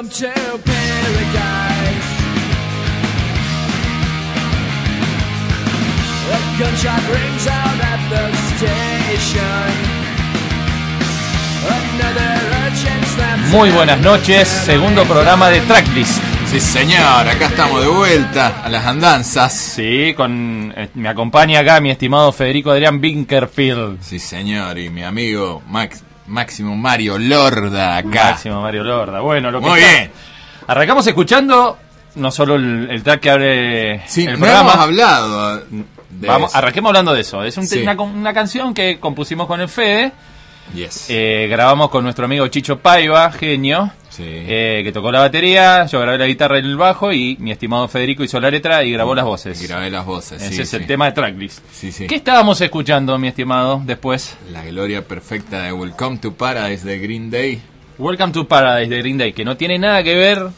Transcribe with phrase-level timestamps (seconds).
[0.00, 0.32] Welcome to
[0.64, 2.10] paradise.
[6.24, 9.90] A gunshot rings out at the station.
[13.50, 16.22] Muy buenas noches, segundo programa de Tracklist.
[16.50, 19.52] Sí, señor, acá estamos de vuelta a las andanzas.
[19.52, 24.00] Sí, con eh, me acompaña acá mi estimado Federico Adrián Binkerfield.
[24.00, 28.30] Sí, señor, y mi amigo Max, Máximo Mario Lorda acá.
[28.30, 29.20] Máximo Mario Lorda.
[29.20, 30.10] Bueno, lo que Muy está- bien.
[30.66, 31.78] Arrancamos escuchando
[32.14, 34.60] no solo el, el track que abre Sí, el no programa.
[34.72, 35.56] hemos hablado
[36.10, 36.58] de Vamos, eso.
[36.58, 37.42] arranquemos hablando de eso.
[37.44, 37.82] Es un Sí.
[37.82, 40.12] una, una canción que compusimos con el Fede.
[40.74, 41.06] Yes.
[41.08, 43.90] eh, grabamos con nuestro amigo Chicho Paiva, genio.
[44.10, 44.24] Sí.
[44.26, 47.88] eh, que tocó la batería, yo grabé la guitarra y el bajo y mi estimado
[47.88, 49.66] Federico hizo la letra y grabó las voces.
[49.66, 50.42] Grabé las voces.
[50.42, 50.76] Ese sí, es sí.
[50.76, 51.60] el tema de tracklist.
[52.08, 54.36] ¿Qué estábamos escuchando, mi estimado, después?
[54.52, 57.62] La gloria perfecta de Welcome to Paradise de Green Day.
[57.98, 60.48] Welcome to Paradise de Green Day, que no tiene nada que ver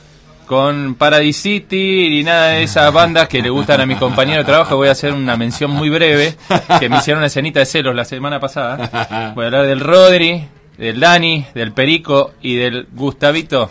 [0.46, 4.44] con Paradise City ni nada de esas bandas que le gustan a mi compañero de
[4.44, 4.76] trabajo.
[4.76, 6.36] Voy a hacer una mención muy breve,
[6.80, 9.32] que me hicieron una escenita de celos la semana pasada.
[9.34, 10.46] Voy a hablar del Rodri,
[10.78, 13.70] del Dani, del Perico y del Gustavito.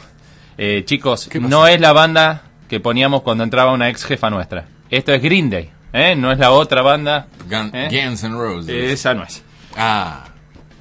[0.57, 4.65] Eh, chicos, no es la banda que poníamos cuando entraba una ex jefa nuestra.
[4.89, 6.15] Esto es Green Day, ¿eh?
[6.15, 7.27] no es la otra banda.
[7.49, 7.87] Gun- ¿eh?
[7.89, 8.69] Guns N' Roses.
[8.91, 9.43] Esa no es.
[9.75, 10.25] Ah,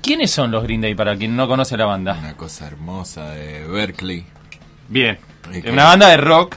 [0.03, 2.17] ¿Quiénes son los Green Day para quien no conoce la banda?
[2.19, 4.25] una cosa hermosa de Berkeley.
[4.89, 5.19] Bien.
[5.55, 5.71] ¿Y qué?
[5.71, 6.57] Una banda de rock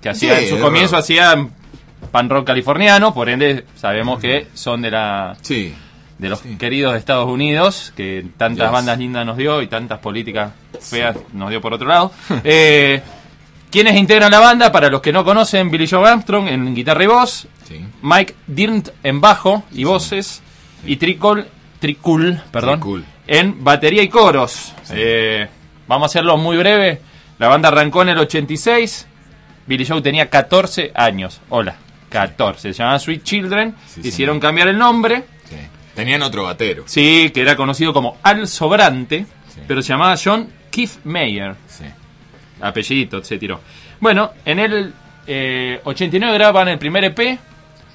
[0.00, 1.00] que hacía en su comienzo rock.
[1.04, 1.48] hacía
[2.10, 5.74] pan rock californiano, por ende sabemos que son de la Sí.
[6.18, 6.56] De los Sí.
[6.56, 8.72] queridos de Estados Unidos, que tantas Yes.
[8.72, 12.12] bandas lindas nos dio y tantas políticas feas nos dio por otro lado.
[12.44, 13.02] eh,
[13.70, 14.70] ¿Quiénes integran la banda?
[14.70, 17.84] Para los que no conocen, Billy Joe Armstrong en guitarra y voz, Sí.
[18.02, 20.42] Mike Dirnt en bajo y voces,
[20.86, 21.48] y Tricol,
[21.80, 23.04] Tricul, perdón, Tricul.
[23.26, 24.72] en batería y coros.
[24.90, 25.48] Eh,
[25.88, 27.00] vamos a hacerlo muy breve.
[27.38, 29.08] La banda arrancó en el 86.
[29.66, 31.40] Billy Joe tenía 14 años.
[31.48, 31.74] Hola,
[32.10, 32.72] 14.
[32.72, 33.74] Se llamaban Sweet Children.
[33.88, 34.42] Sí, Hicieron señor.
[34.42, 35.24] cambiar el nombre.
[35.94, 36.84] Tenían otro batero.
[36.86, 39.26] Sí, que era conocido como Al Sobrante.
[39.54, 39.60] Sí.
[39.66, 41.54] Pero se llamaba John Keith Mayer.
[41.68, 41.84] Sí.
[42.60, 43.60] Apellidito se tiró.
[44.00, 44.92] Bueno, en el
[45.26, 47.38] eh, 89 graban el primer EP,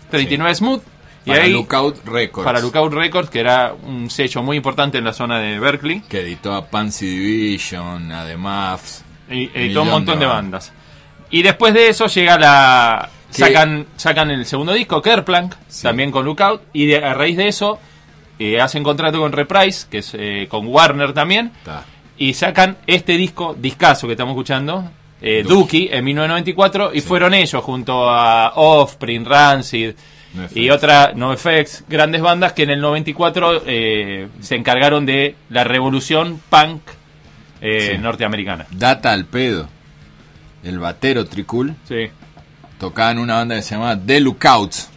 [0.09, 0.81] 39 Smooth.
[1.25, 2.45] Y Para ahí, Lookout Records.
[2.45, 5.99] para Lookout Records, que era un sello muy importante en la zona de Berkeley.
[6.01, 9.03] Que editó a Pansy Division, a The Muffs.
[9.29, 10.71] Y editó un montón de bandas.
[11.29, 13.09] Y después de eso llega la.
[13.29, 13.41] Sí.
[13.43, 15.83] Sacan, sacan el segundo disco, Kerplank, Sí.
[15.83, 16.61] también con Lookout.
[16.73, 17.79] Y de- a raíz de eso
[18.39, 21.51] eh, hacen contrato con Reprise, que es eh, con Warner también.
[21.63, 21.85] Ta.
[22.17, 24.89] Y sacan este disco, discazo que estamos escuchando,
[25.21, 25.53] eh, Dookie.
[25.87, 26.91] Dookie, en 1994.
[26.93, 29.91] Y fueron ellos, junto a Offspring, Rancid.
[30.33, 30.55] NoFX.
[30.57, 36.39] Y otra, NoFX, grandes bandas que en el 94 eh, se encargaron de la revolución
[36.49, 36.81] punk
[37.61, 38.67] eh, norteamericana.
[38.71, 39.67] Data al pedo.
[40.63, 42.09] El batero Tricul Sí.
[42.79, 44.89] Tocaba en una banda que se llamaba The Lookouts.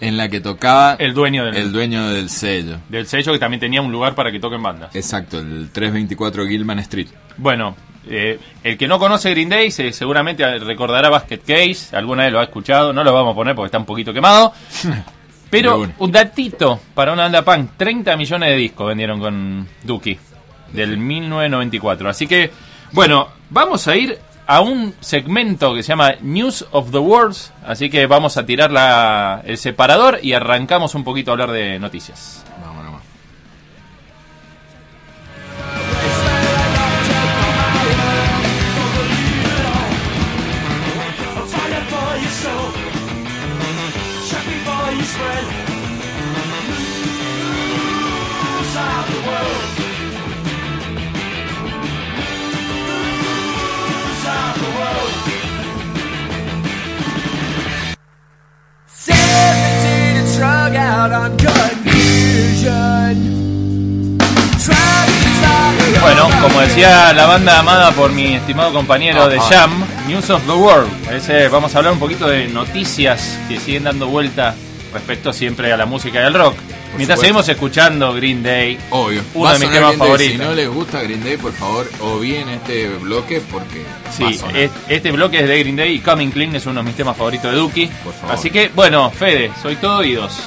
[0.00, 2.78] En la que tocaba El dueño del, el dueño del sello.
[2.88, 4.96] del sello que también tenía un lugar para que toquen bandas.
[4.96, 7.08] Exacto, el 324 Gilman Street.
[7.36, 7.76] Bueno,
[8.08, 12.40] eh, el que no conoce Green Day se- seguramente recordará Basket Case, alguna vez lo
[12.40, 14.54] ha escuchado, no lo vamos a poner porque está un poquito quemado.
[15.50, 20.18] Pero un datito para una banda punk, 30 millones de discos vendieron con Dookie
[20.72, 22.08] del 1994.
[22.08, 22.50] Así que,
[22.92, 24.16] bueno, vamos a ir
[24.52, 28.72] a un segmento que se llama News of the World, así que vamos a tirar
[28.72, 32.44] la- el separador y arrancamos un poquito a hablar de noticias.
[66.80, 69.48] Decía la banda amada por mi estimado compañero de Ajá.
[69.60, 70.90] Jam, News of the World.
[71.12, 74.54] Ese, vamos a hablar un poquito de noticias que siguen dando vuelta
[74.94, 76.54] respecto siempre a la música y al rock.
[76.96, 77.20] Mientras supuesto.
[77.20, 79.22] seguimos escuchando Green Day, Obvio.
[79.34, 80.08] Uno Va de mis temas Green Day.
[80.08, 80.32] favoritos.
[80.32, 83.82] Si no les gusta Green Day, por favor, o bien este bloque porque
[84.16, 86.96] Sí, es- este bloque es de Green Day y Coming Clean es uno de mis
[86.96, 87.58] temas favoritos de
[88.12, 88.34] favor.
[88.34, 90.40] Así que, bueno, Fede, soy todo oídos.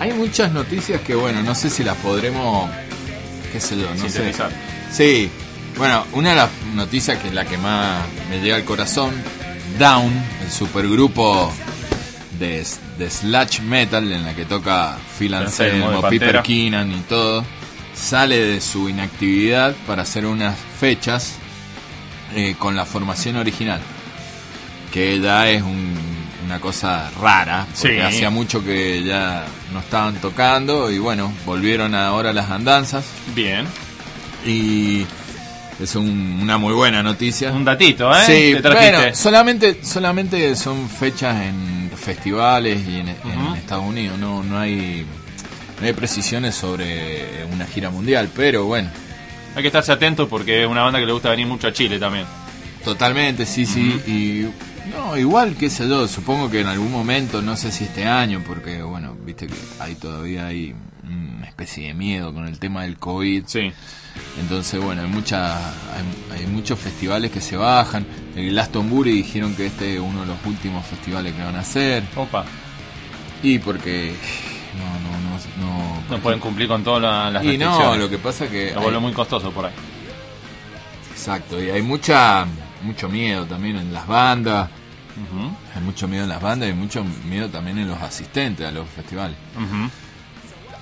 [0.00, 2.70] Hay muchas noticias que, bueno, no sé si las podremos,
[3.52, 4.32] qué sé yo, no sé.
[4.90, 5.30] Sí,
[5.76, 9.12] bueno, una de las noticias que es la que más me llega al corazón,
[9.78, 10.12] Down,
[10.44, 11.52] el supergrupo
[12.38, 12.64] de,
[12.98, 16.08] de sludge metal en la que toca Phil Anselmo.
[16.08, 17.44] Piper Keenan y todo,
[17.94, 21.34] sale de su inactividad para hacer unas fechas
[22.34, 23.80] eh, con la formación original.
[24.92, 25.96] Que ya es un-
[26.44, 28.00] una cosa rara, porque Sí.
[28.00, 33.66] hacía mucho que ya no estaban tocando y bueno, volvieron ahora las andanzas Bien.
[34.44, 35.06] y
[35.84, 37.52] es un- una muy buena noticia.
[37.52, 38.24] Un datito, ¿eh?
[38.26, 43.08] Sí, bueno, solamente, solamente son fechas en festivales y en.
[43.56, 45.04] Estados Unidos, no, no hay
[45.80, 48.88] no hay precisiones sobre una gira mundial, pero bueno,
[49.54, 51.98] Hay que estarse atento porque es una banda que le gusta venir mucho a Chile
[51.98, 52.24] también.
[52.84, 54.46] totalmente, sí, sí, y
[54.96, 58.42] no, igual, qué sé yo, supongo que en algún momento, no sé si este año,
[58.46, 62.98] porque bueno, viste que hay todavía hay una especie de miedo con el tema del
[62.98, 63.72] COVID, Sí.
[64.38, 68.04] Entonces, bueno, hay, mucha, hay, hay muchos festivales que se bajan.
[68.36, 72.04] El Glastonbury dijeron que este es uno de los últimos festivales que van a hacer.
[72.14, 72.44] Opa.
[73.42, 74.14] Y porque
[74.76, 76.02] no, no, no, no.
[76.10, 78.72] No pueden cumplir con todas la- las y no, lo que pasa que.
[78.74, 79.72] Lo vuelve muy costoso por ahí.
[81.10, 82.46] Exacto, y hay mucha,
[82.82, 84.68] mucho miedo también en las bandas.
[85.74, 88.88] Hay mucho miedo en las bandas y mucho miedo también en los asistentes a los
[88.88, 89.36] festivales.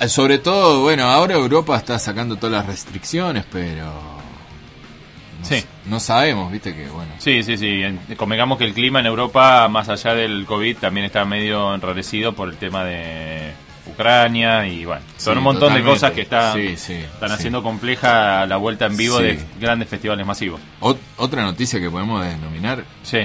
[0.00, 3.84] Eh, Sobre todo, bueno, ahora Europa está sacando todas las restricciones, pero.
[3.87, 5.64] No, Sí.
[5.87, 7.12] no sabemos, viste que, bueno.
[7.18, 7.82] Sí, sí, sí.
[7.82, 12.34] En- Convengamos que el clima en Europa, más allá del COVID, también está medio enrarecido
[12.34, 13.52] por el tema de
[13.87, 17.62] Ucrania y bueno, son Sí, un montón de cosas que están, Sí, sí, están haciendo
[17.62, 20.60] compleja la vuelta en vivo de grandes festivales masivos.
[20.80, 23.20] Ot- otra noticia que podemos denominar, Sí,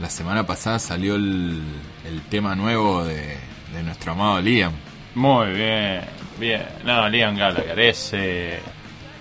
[0.00, 1.62] la semana pasada salió el,
[2.06, 3.36] el tema nuevo de,
[3.72, 4.72] de nuestro amado Liam.
[5.14, 6.00] muy bien,
[6.38, 6.62] bien.
[6.84, 8.10] No, Liam Gallagher es...
[8.12, 8.60] eh,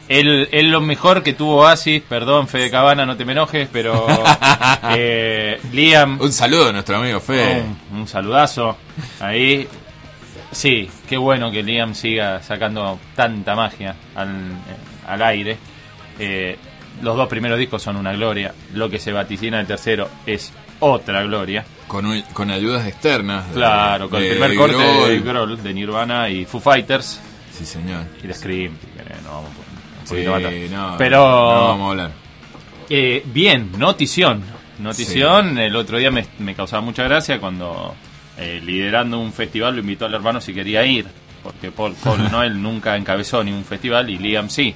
[0.08, 4.06] él, él lo mejor que tuvo Oasis, perdón Fede Cabana, no te me enojes, pero
[4.92, 6.20] eh, Liam...
[6.22, 7.64] Un saludo a nuestro amigo Fede.
[7.92, 8.78] Un, un saludazo
[9.20, 9.68] ahí.
[10.52, 15.58] Sí, qué bueno que Liam siga sacando tanta magia al, eh, al aire.
[16.20, 16.58] Eh,
[17.02, 18.54] los dos primeros discos son una gloria.
[18.74, 20.54] Lo que se vaticina el tercero es
[20.92, 21.66] otra gloria.
[21.88, 23.48] Con, con ayudas externas.
[23.50, 27.20] de- Claro, con el primer corte de Grohl, de Nirvana y Foo Fighters
[27.52, 28.04] Sí, señor.
[28.24, 28.74] y de Scream.
[29.24, 30.54] no vamos un Sí, poquito atrás.
[30.72, 32.12] no, Pero no vamos a hablar.
[32.90, 34.44] Eh, bien, notición.
[34.80, 37.96] Notición, el otro día me, me causaba mucha gracia cuando
[38.38, 41.06] eh, liderando un festival lo invitó al hermano si quería ir,
[41.42, 44.76] porque Paul, Paul Noel nunca encabezó ni un festival y Liam sí.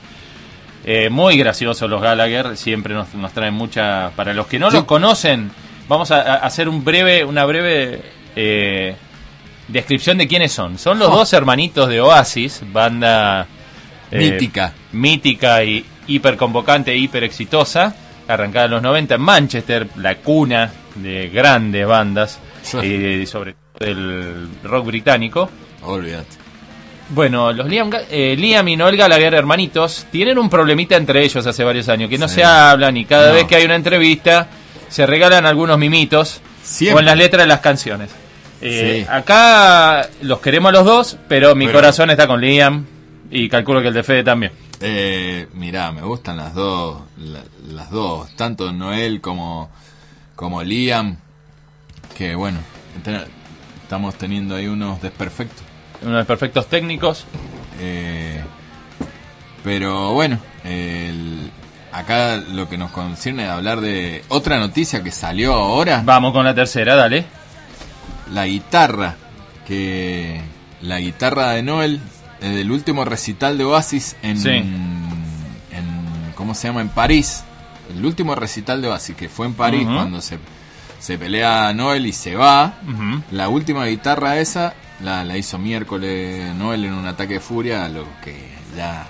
[0.86, 4.12] Eh, muy graciosos los Gallagher, siempre nos, nos traen mucha...
[4.16, 5.51] Para los que no Yo- los conocen,
[5.89, 8.01] vamos a, a hacer un breve, una breve
[8.36, 8.96] eh,
[9.67, 10.77] descripción de quiénes son.
[10.77, 11.17] Son los Oh.
[11.17, 13.46] dos hermanitos de Oasis, banda...
[14.12, 14.74] eh, Mítica.
[14.93, 17.93] mítica y hiper convocante hiper exitosa,
[18.27, 22.39] arrancada en los 90 en Manchester, la cuna de grandes bandas,
[22.81, 25.50] eh, sobre todo del rock británico.
[25.84, 26.38] Olvídate.
[27.12, 31.63] Bueno, los Liam, eh, Liam y Noel Gallagher, hermanitos, tienen un problemita entre ellos hace
[31.63, 32.36] varios años, que no Sí.
[32.36, 33.34] se hablan y cada No.
[33.36, 34.48] vez que hay una entrevista
[34.89, 36.96] se regalan algunos mimitos Siempre.
[36.96, 38.10] con las letras de las canciones.
[38.62, 39.08] Eh, Sí.
[39.10, 42.86] Acá los queremos a los dos, pero mi Pero- corazón está con Liam
[43.31, 44.51] y calculo que el de Fede también.
[44.81, 47.43] Eh, mirá, me gustan las dos, la-
[47.74, 49.69] las dos, tanto Noel como,
[50.36, 51.17] como Liam,
[52.17, 52.60] que bueno,
[53.84, 55.63] estamos teniendo ahí unos desperfectos.
[56.01, 57.25] Unos perfectos técnicos.
[57.81, 58.41] Eh,
[59.63, 61.51] pero bueno, el-
[61.91, 66.46] acá lo que nos concierne es hablar de otra noticia que salió ahora, Vamos con
[66.46, 67.25] la tercera, dale.
[68.31, 69.15] la guitarra,
[69.67, 70.41] que
[70.81, 72.00] la guitarra de Noel,
[72.41, 74.50] del último recital de Oasis en, Sí.
[74.50, 76.81] en, ¿cómo se llama?
[76.81, 77.43] En París,
[77.96, 80.38] el último recital de Oasis, que fue en París cuando se,
[81.00, 82.75] se pelea Noel y se va,
[83.31, 88.05] la última guitarra esa la, la hizo miércoles Noel en un ataque de furia, lo
[88.24, 88.36] que
[88.77, 89.08] ya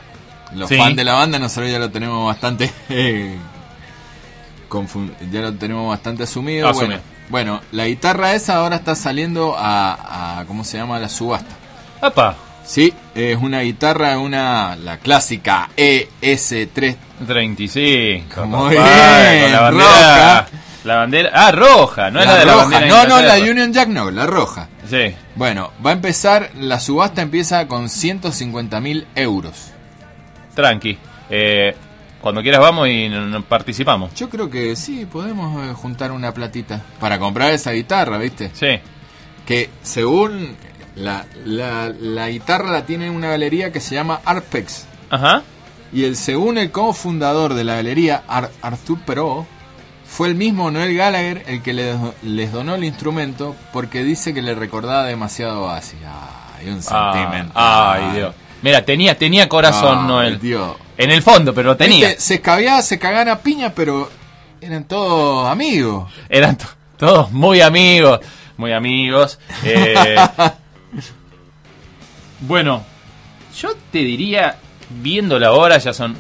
[0.56, 0.77] los Sí.
[0.77, 3.38] fans de la banda nosotros ya lo tenemos bastante eh,
[5.32, 6.72] ya lo tenemos bastante asumido.
[6.74, 6.98] Bueno,
[7.29, 11.00] bueno, la guitarra esa ahora está saliendo a, a ¿cómo se llama?
[11.00, 11.56] la subasta.
[12.01, 12.36] ¡Apa!
[12.65, 18.46] Sí, es una guitarra, una la clásica E ES3 35.
[18.46, 18.89] Muy papá,
[19.32, 19.72] bien, con la bandera.
[19.72, 20.48] roja.
[20.84, 21.29] La bandera.
[21.34, 22.63] Ah, roja, no es la de la roja.
[22.65, 22.86] bandera.
[22.86, 23.36] de no, no, la.
[23.51, 24.68] Union Jack no, la roja.
[24.89, 25.15] Sí.
[25.36, 29.72] Bueno, va a empezar, la subasta empieza con 150 mil euros.
[30.60, 30.98] Tranqui.
[31.30, 31.75] Eh,
[32.22, 33.10] cuando quieras vamos y
[33.48, 34.13] participamos.
[34.16, 38.51] Yo creo que sí, podemos eh, juntar una platita para comprar esa guitarra, ¿viste?
[38.54, 38.80] Sí.
[39.46, 40.56] Que según
[40.96, 44.86] la, la, la guitarra la tiene una galería que se llama Arpex.
[45.10, 45.44] Ajá.
[45.94, 49.48] Y el según el cofundador de la galería, Ar- Arthur Perot,
[50.06, 54.42] fue el mismo Noel Gallagher el que les, les donó el instrumento porque dice que
[54.42, 55.96] le recordaba demasiado así.
[56.60, 57.51] Ay, un Ah, sentimiento.
[57.56, 58.36] ay, Dios.
[58.62, 60.39] Mira, tenía, tenía corazón Ay, Noel.
[60.39, 60.75] Dios.
[60.98, 62.20] En el fondo, pero lo tenía.
[62.20, 64.10] Se escabeaba, se cagaba a piña, pero
[64.60, 66.12] eran todos amigos.
[66.28, 66.66] Eran to-
[66.98, 68.20] todos muy amigos,
[68.58, 69.39] muy amigos.
[69.63, 69.96] Eh,
[72.42, 72.84] bueno,
[73.58, 74.58] yo te diría,
[75.01, 76.16] viendo la hora, ya son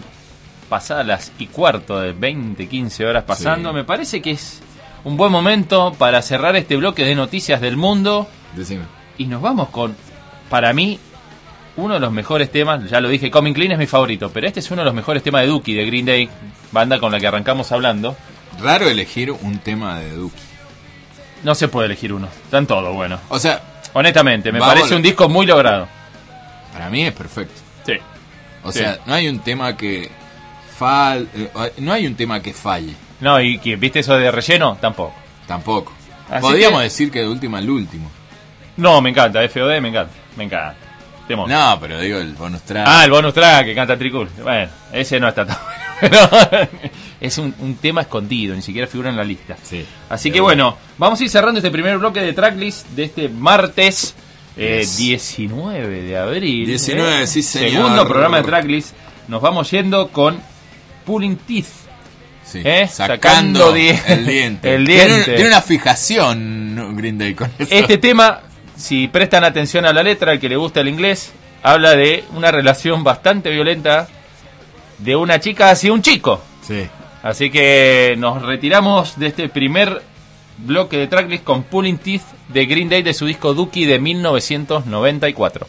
[0.69, 3.75] pasadas las y cuarto de 20, 15 horas pasando, Sí.
[3.75, 4.61] me parece que es
[5.03, 8.83] un buen momento para cerrar este bloque de noticias del mundo Decime.
[9.17, 9.95] y nos vamos con,
[10.49, 10.99] para mí,
[11.79, 14.59] uno de los mejores temas, ya lo dije, Coming Clean es mi favorito, pero este
[14.59, 16.29] es uno de los mejores temas de Dookie, de Green Day,
[16.71, 18.15] banda con la que arrancamos hablando.
[18.61, 20.41] Raro elegir un tema de Duki.
[21.43, 23.19] No se puede elegir uno, están todos buenos.
[23.29, 23.61] O sea,
[23.93, 25.87] Honestamente, me parece un disco muy logrado.
[26.73, 27.53] para mí es perfecto.
[27.85, 27.93] Sí.
[28.63, 28.79] O Sí.
[28.79, 30.11] sea, no hay un tema que
[30.77, 34.77] fal eh, no hay un tema que falle, No, y que, ¿viste eso de relleno?
[34.79, 35.13] Tampoco.
[35.47, 35.91] tampoco.
[36.29, 38.11] Así Podríamos que- decir que de última el último.
[38.77, 40.13] No, me encanta, FOD me encanta.
[40.37, 40.75] Me encanta.
[41.35, 42.85] No, pero digo el bonus track.
[42.87, 44.27] Ah, el bonus track que canta Tricul.
[44.43, 45.57] Bueno, ese no está tan
[46.01, 46.67] bueno.
[47.21, 49.55] Es un, un tema escondido, ni siquiera figura en la lista.
[49.61, 49.85] Sí.
[50.09, 54.15] Así que bueno, vamos a ir cerrando este primer bloque de tracklist de este martes
[54.57, 54.97] eh, Yes.
[54.97, 56.65] 19 de abril.
[56.67, 57.27] 19, eh.
[57.27, 57.71] sí, señor.
[57.83, 58.93] Segundo programa de tracklist.
[59.27, 60.39] Nos vamos yendo con
[61.05, 61.67] Pulling Teeth.
[62.43, 62.87] Sí, ¿Eh?
[62.91, 63.13] Sacando
[63.67, 64.73] Sacando di- el diente.
[64.75, 65.31] el Tiene, diente.
[65.33, 66.95] tiene una fijación.
[66.97, 67.73] Green Day con eso.
[67.73, 68.41] Este tema,
[68.79, 72.49] si prestan atención a la letra, al que le gusta el inglés, habla de una
[72.49, 74.07] relación bastante violenta
[74.99, 76.41] de una chica hacia un chico.
[76.61, 76.87] Sí.
[77.21, 80.01] Así que nos retiramos de este primer
[80.57, 85.67] bloque de tracklist con Pulling Teeth de Green Day de su disco Dookie de 1994.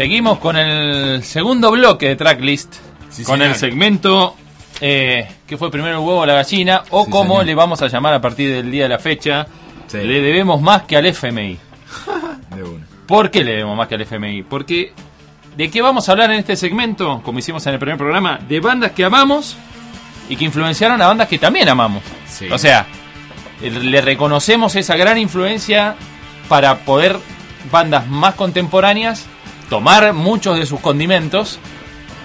[0.00, 2.74] Seguimos con el segundo bloque de tracklist,
[3.10, 3.52] Sí, con señor.
[3.52, 4.34] el segmento
[4.80, 7.44] eh, que fue primero el huevo o la gallina, o Sí, como señor.
[7.46, 9.46] le vamos a llamar a partir del día de la fecha,
[9.88, 9.98] Sí.
[9.98, 11.58] le debemos más que al FMI.
[12.56, 12.86] De una.
[13.06, 14.42] ¿Por qué le debemos más que al FMI?
[14.44, 14.94] Porque
[15.54, 17.20] ¿de qué vamos a hablar en este segmento?
[17.22, 19.54] Como hicimos en el primer programa, de bandas que amamos
[20.30, 22.02] y que influenciaron a bandas que también amamos.
[22.50, 22.86] O sea,
[23.60, 25.94] le reconocemos esa gran influencia
[26.48, 27.18] para poder
[27.70, 29.26] bandas más contemporáneas
[29.70, 31.58] tomar muchos de sus condimentos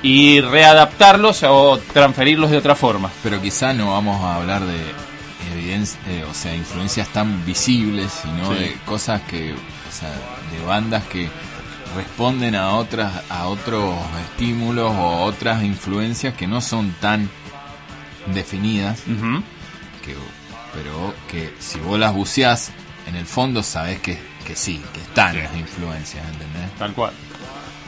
[0.03, 3.09] y readaptarlos o transferirlos de otra forma.
[3.23, 4.77] Pero quizá no vamos a hablar de
[5.53, 8.59] evidencia, o sea, influencias tan visibles, sino Sí.
[8.59, 10.09] de cosas que, o sea,
[10.51, 11.29] de bandas que
[11.95, 13.95] responden a otras, a otros
[14.31, 17.29] estímulos o otras influencias que no son tan
[18.33, 18.99] definidas,
[20.03, 20.15] que,
[20.73, 22.71] pero que si vos las buceás,
[23.07, 25.39] en el fondo sabés que, que sí, que están Sí.
[25.41, 26.71] las influencias, ¿entendés?
[26.77, 27.13] Tal cual.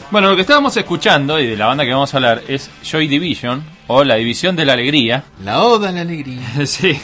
[0.09, 3.09] Bueno, lo que estábamos escuchando y de la banda que vamos a hablar es Joy
[3.09, 5.25] Division o la División de la Alegría.
[5.43, 6.47] La oda a la alegría.
[6.65, 6.97] sí.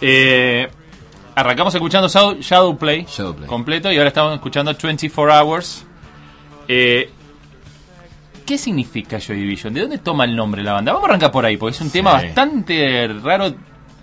[0.00, 0.66] Eh,
[1.34, 3.46] arrancamos escuchando Shadow, Shadowplay, Shadowplay.
[3.46, 5.84] completo y ahora estamos escuchando 24 Hours.
[6.66, 7.10] Eh,
[8.46, 9.74] ¿Qué significa Joy Division?
[9.74, 10.92] ¿De dónde toma el nombre la banda?
[10.92, 13.52] Vamos a arrancar por ahí, porque es un tema bastante raro,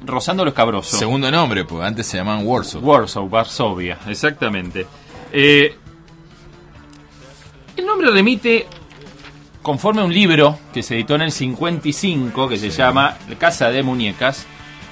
[0.06, 0.96] rozando lo escabroso.
[0.96, 2.82] Segundo nombre, porque antes se llamaban Warsaw.
[2.82, 4.86] Warsaw, Varsovia, exactamente.
[5.34, 5.76] Eh,
[7.78, 8.66] el nombre remite
[9.62, 13.70] conforme a un libro que se editó en el 55 que se llama La Casa
[13.70, 14.46] de Muñecas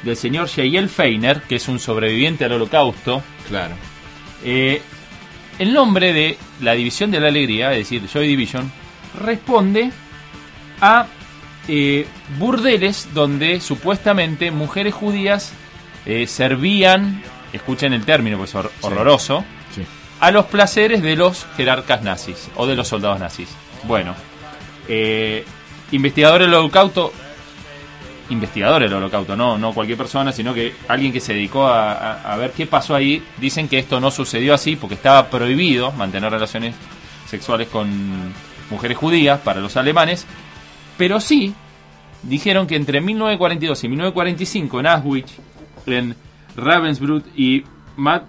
[0.03, 3.23] del señor Yael Feiner, que es un sobreviviente al holocausto.
[3.47, 3.75] Claro.
[4.43, 4.81] Eh,
[5.57, 8.71] el nombre de la División de la Alegría, es decir, Joy Division,
[9.23, 9.91] responde
[10.81, 11.07] a
[11.67, 12.05] eh,
[12.37, 15.53] burdeles donde supuestamente mujeres judías
[16.05, 19.43] eh, servían, escuchen el término, pues hor- horroroso.
[20.19, 23.49] A los placeres de los jerarcas nazis o de los soldados nazis.
[23.83, 24.15] Bueno,
[24.87, 25.45] eh,
[25.91, 27.11] investigador del holocausto,
[28.29, 32.51] investigador del holocausto, no, no cualquier persona, sino que alguien que se dedicó a, ver
[32.51, 36.75] qué pasó ahí, dicen que esto no sucedió así porque estaba prohibido mantener relaciones
[37.27, 38.33] sexuales con
[38.69, 40.25] mujeres judías para los alemanes,
[40.97, 41.53] pero sí
[42.23, 45.33] dijeron que entre 1942 y 1945 en Auschwitz,
[45.85, 46.15] en
[46.55, 47.63] Ravensbrück y
[47.95, 48.23] Matt,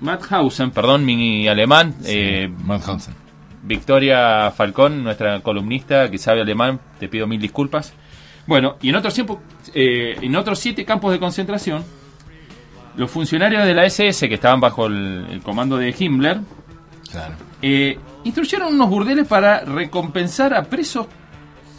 [0.00, 3.14] Mauthausen, perdón mi alemán, eh, Mauthausen.
[3.62, 7.92] Victoria Falcón, nuestra columnista que sabe alemán, te pido mil disculpas.
[8.46, 9.42] Bueno, y en otros, tiempo,
[9.74, 11.84] eh, en otros siete campos de concentración,
[12.96, 16.40] los funcionarios de la SS que estaban bajo el, el comando de Himmler
[17.10, 17.34] Claro.
[17.60, 21.06] eh, instruyeron unos burdeles para recompensar a presos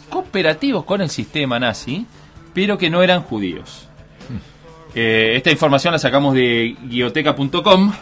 [0.08, 2.06] cooperativos con el sistema nazi,
[2.54, 3.88] pero que no eran judíos.
[4.94, 7.92] Eh, esta información la sacamos de guioteca.com.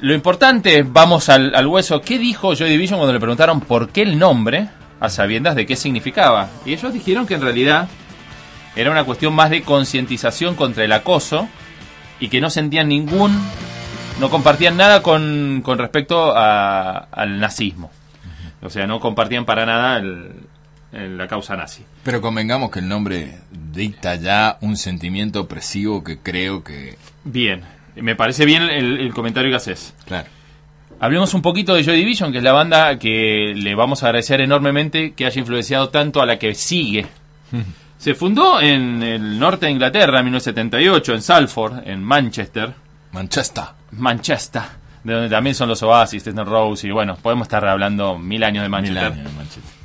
[0.00, 4.02] Lo importante, vamos al, al hueso, ¿qué dijo Joy Division cuando le preguntaron por qué
[4.02, 4.68] el nombre,
[5.00, 6.48] a sabiendas de qué significaba?
[6.64, 7.88] Y ellos dijeron que en realidad
[8.76, 11.48] era una cuestión más de concientización contra el acoso
[12.20, 13.36] y que no sentían ningún
[14.20, 17.90] no compartían nada con, con respecto al nazismo.
[18.62, 20.32] O sea, no compartían para nada el-
[20.92, 21.84] el- la causa nazi.
[22.04, 23.38] Pero convengamos que el nombre
[23.72, 26.96] dicta ya un sentimiento opresivo que creo que.
[27.24, 27.62] Bien,
[27.96, 29.94] me parece bien el, el comentario que haces.
[30.06, 30.28] Claro.
[31.00, 34.40] Hablemos un poquito de Joy Division, que es la banda que le vamos a agradecer
[34.40, 37.06] enormemente que haya influenciado tanto a la que sigue.
[37.98, 42.74] Se fundó en el norte de Inglaterra en 1978, en Salford, en Manchester.
[43.12, 43.64] Manchester.
[43.92, 44.62] Manchester,
[45.04, 48.62] de donde también son los Oasis, Stone Rose, y bueno, podemos estar hablando mil años
[48.62, 49.04] de Mil Manchester.
[49.12, 49.77] años en Manchester.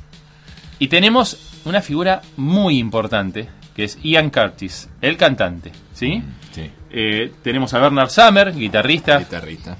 [0.78, 6.22] Y tenemos una figura muy importante, que es Ian Curtis, el cantante, ¿sí?
[6.52, 6.70] Sí.
[6.90, 9.76] Eh, tenemos a Bernard Summer, guitarrista, Guitarrista.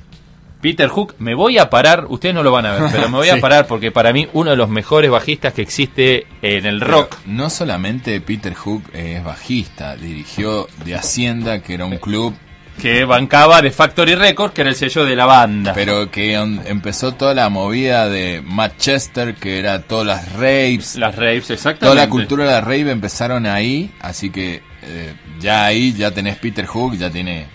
[0.65, 3.29] Peter Hook, me voy a parar, ustedes no lo van a ver, pero me voy
[3.29, 7.17] a parar porque para mí uno de los mejores bajistas que existe en el rock.
[7.23, 12.35] Pero no solamente Peter Hook es bajista, dirigió de Hacienda, que era un club,
[12.81, 15.73] que bancaba de Factory Records, que era el sello de la banda.
[15.75, 20.97] pero que empezó toda la movida de Manchester, que era todas las raves.
[20.97, 21.87] Las raves, exactamente.
[21.87, 26.37] Toda la cultura de la rave empezaron ahí, así que eh, ya ahí ya tenés
[26.37, 27.47] Peter Hook, ya tiene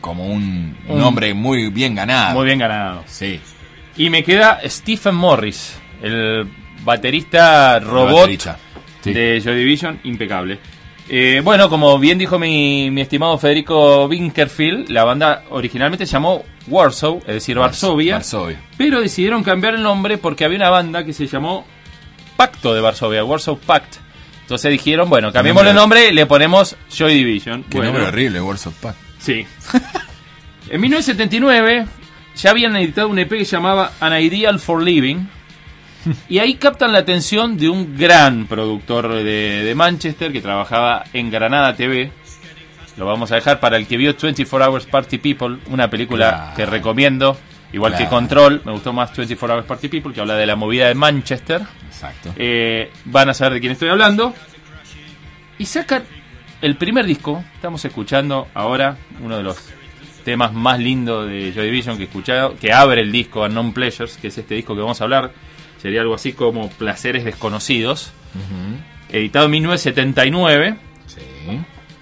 [0.00, 2.34] como un Un- nombre muy bien ganado.
[2.36, 3.04] Muy bien ganado.
[3.06, 3.38] Sí.
[3.96, 6.48] Y me queda Stephen Morris, el
[6.82, 8.58] baterista robot Baterista.
[9.04, 9.12] Sí.
[9.12, 10.58] de Joy Division, impecable.
[11.08, 16.44] Eh, bueno, como bien dijo mi, mi estimado Federico Winkerfield, la banda originalmente se llamó
[16.68, 18.60] Warsaw, es decir, Varsovia, Varsovia.
[18.78, 21.66] pero decidieron cambiar el nombre porque había una banda que se llamó
[22.36, 23.96] Pacto de Varsovia, Warsaw Pact.
[24.42, 27.64] Entonces dijeron, bueno, cambiemos el nombre y le ponemos Joy Division.
[27.64, 28.96] Qué Bueno, nombre horrible, Words of Pack.
[29.18, 29.46] Sí.
[30.70, 31.86] en 1979
[32.36, 35.26] ya habían editado un EP que se llamaba An Ideal for Living.
[36.28, 39.22] Y ahí captan la atención de un gran productor de,
[39.64, 42.10] de Manchester que trabajaba en Granada TV.
[42.96, 46.56] Lo vamos a dejar para el que vio 24 Hours Party People, una película Claro.
[46.56, 47.36] que recomiendo.
[47.72, 48.06] Igual que.
[48.06, 51.62] Control, me gustó más 24 Hours Party People, que habla de la movida de Manchester.
[51.86, 52.34] Exacto.
[52.36, 54.34] Eh, van a saber de quién estoy hablando.
[55.58, 56.02] Y sacan
[56.60, 57.42] el primer disco.
[57.54, 59.56] Estamos escuchando ahora uno de los
[60.24, 64.16] temas más lindos de Joy Division que he escuchado, que abre el disco Unknown Pleasures,
[64.18, 65.32] que es este disco que vamos a hablar.
[65.82, 68.12] Sería algo así como Placeres Desconocidos,
[69.10, 70.76] editado en 1979.
[71.06, 71.20] Sí.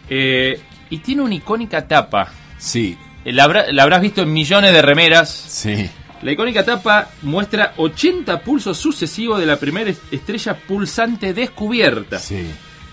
[0.09, 2.29] eh, y tiene una icónica tapa.
[2.59, 5.31] Sí, Eh, La, habrá- la habrás visto en millones de remeras.
[5.31, 5.89] sí.
[6.23, 12.19] La icónica tapa muestra 80 pulsos sucesivos de la primera est- estrella pulsante descubierta.
[12.19, 12.47] Sí.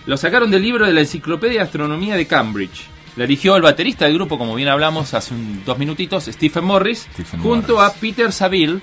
[0.06, 2.86] Lo sacaron del libro de la Enciclopedia de Astronomía de Cambridge.
[3.16, 7.06] La eligió el baterista del grupo, como bien hablamos hace un- dos minutitos, Stephen Morris,
[7.12, 7.90] Stephen junto Morris.
[7.96, 8.80] a Peter Saville,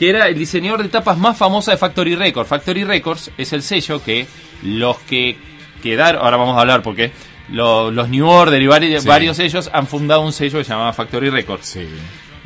[0.00, 2.48] que era el diseñador de tapas más famosa de Factory Records.
[2.48, 4.26] Factory Records es el sello que
[4.62, 5.36] los que
[5.82, 7.12] quedaron, ahora vamos a hablar porque
[7.50, 9.06] lo- los New Order y vari- Sí.
[9.06, 11.66] varios sellos han fundado un sello que se llamaba Factory Records.
[11.66, 11.86] Sí.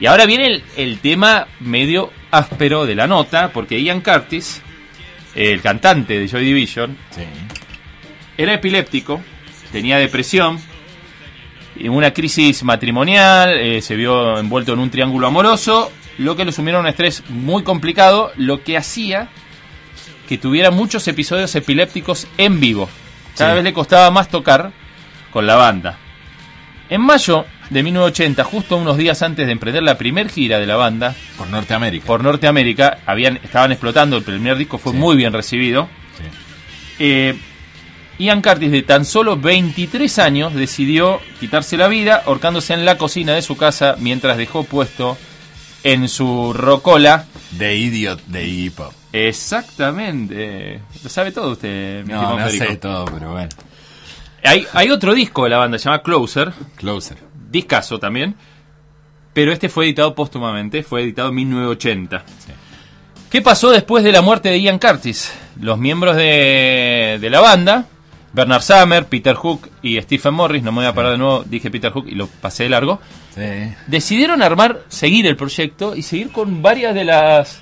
[0.01, 4.61] Y ahora viene el, el tema medio áspero de la nota, porque Ian Curtis,
[5.37, 7.23] el cantante de Joy Division, Sí.
[8.37, 9.21] era epiléptico,
[9.71, 10.59] tenía depresión,
[11.77, 16.53] y una crisis matrimonial, eh, se vio envuelto en un triángulo amoroso, lo que lo
[16.53, 19.29] sumieron a un estrés muy complicado, lo que hacía
[20.29, 22.89] que tuviera muchos episodios epilépticos en vivo.
[23.37, 23.55] Cada Sí.
[23.57, 24.73] vez le costaba más tocar
[25.31, 25.99] con la banda.
[26.89, 30.77] En mayo de 1980, justo unos días antes de emprender la primer gira de la
[30.77, 32.07] banda Por Norteamérica.
[32.07, 34.99] por Norteamérica, habían, estaban explotando, el primer disco fue Sí.
[34.99, 35.89] muy bien recibido.
[36.17, 36.25] Sí.
[37.01, 37.35] Eh,
[38.19, 43.33] Ian Curtis, de tan solo 23 años, decidió quitarse la vida ahorcándose en la cocina
[43.35, 45.19] de su casa mientras dejó puesto
[45.85, 47.27] en su rocola.
[47.57, 48.93] The Idiot de Iggy Pop.
[49.13, 50.81] Exactamente.
[51.03, 53.51] Lo sabe todo usted, mi No, no sé todo, pero bueno.
[54.43, 57.17] Hay, hay otro disco de la banda, se llama Closer, Closer.
[57.51, 58.35] discaso también,
[59.33, 62.25] pero este fue editado póstumamente, fue editado en 1980.
[62.27, 62.53] Sí.
[63.31, 65.33] ¿Qué pasó después de la muerte de Ian Curtis?
[65.61, 67.87] Los miembros de, de la banda,
[68.35, 71.71] Bernard Summer, Peter Hook y Stephen Morris, no me voy a parar de nuevo, dije
[71.71, 73.01] Peter Hook y lo pasé de largo,
[73.35, 73.41] Sí.
[73.87, 77.61] decidieron armar, seguir el proyecto y seguir con varias de las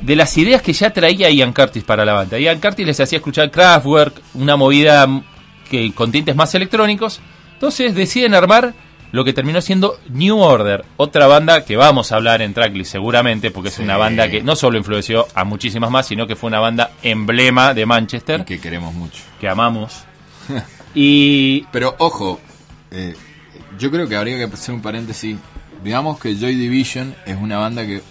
[0.00, 2.38] de las ideas que ya traía Ian Curtis para la banda.
[2.38, 5.08] Ian Curtis les hacía escuchar Kraftwerk, una movida
[5.70, 7.20] que con tintes más electrónicos.
[7.54, 8.74] Entonces deciden armar
[9.14, 13.52] lo que terminó siendo New Order, otra banda que vamos a hablar en Tracklist seguramente,
[13.52, 13.82] porque es Sí.
[13.82, 17.74] una banda que no solo influenció a muchísimas más, sino que fue una banda emblema
[17.74, 19.22] de Manchester, Y que queremos mucho.
[19.40, 20.02] que amamos.
[20.94, 22.40] y Pero ojo,
[22.90, 23.14] eh,
[23.78, 25.36] yo creo que habría que hacer un paréntesis.
[25.84, 28.02] Digamos que Joy Division es una banda que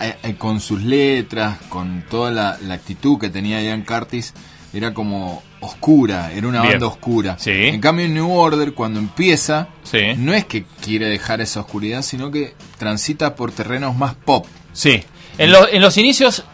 [0.00, 4.34] eh, eh, con sus letras, con toda la, la actitud que tenía Ian Curtis,
[4.72, 6.74] era como oscura, era una Bien.
[6.74, 7.36] banda oscura.
[7.38, 7.50] Sí.
[7.50, 10.14] En cambio en New Order cuando empieza, Sí.
[10.16, 14.46] no es que quiere dejar esa oscuridad, sino que transita por terrenos más pop.
[14.72, 15.02] Sí,
[15.38, 16.44] en, los en los inicios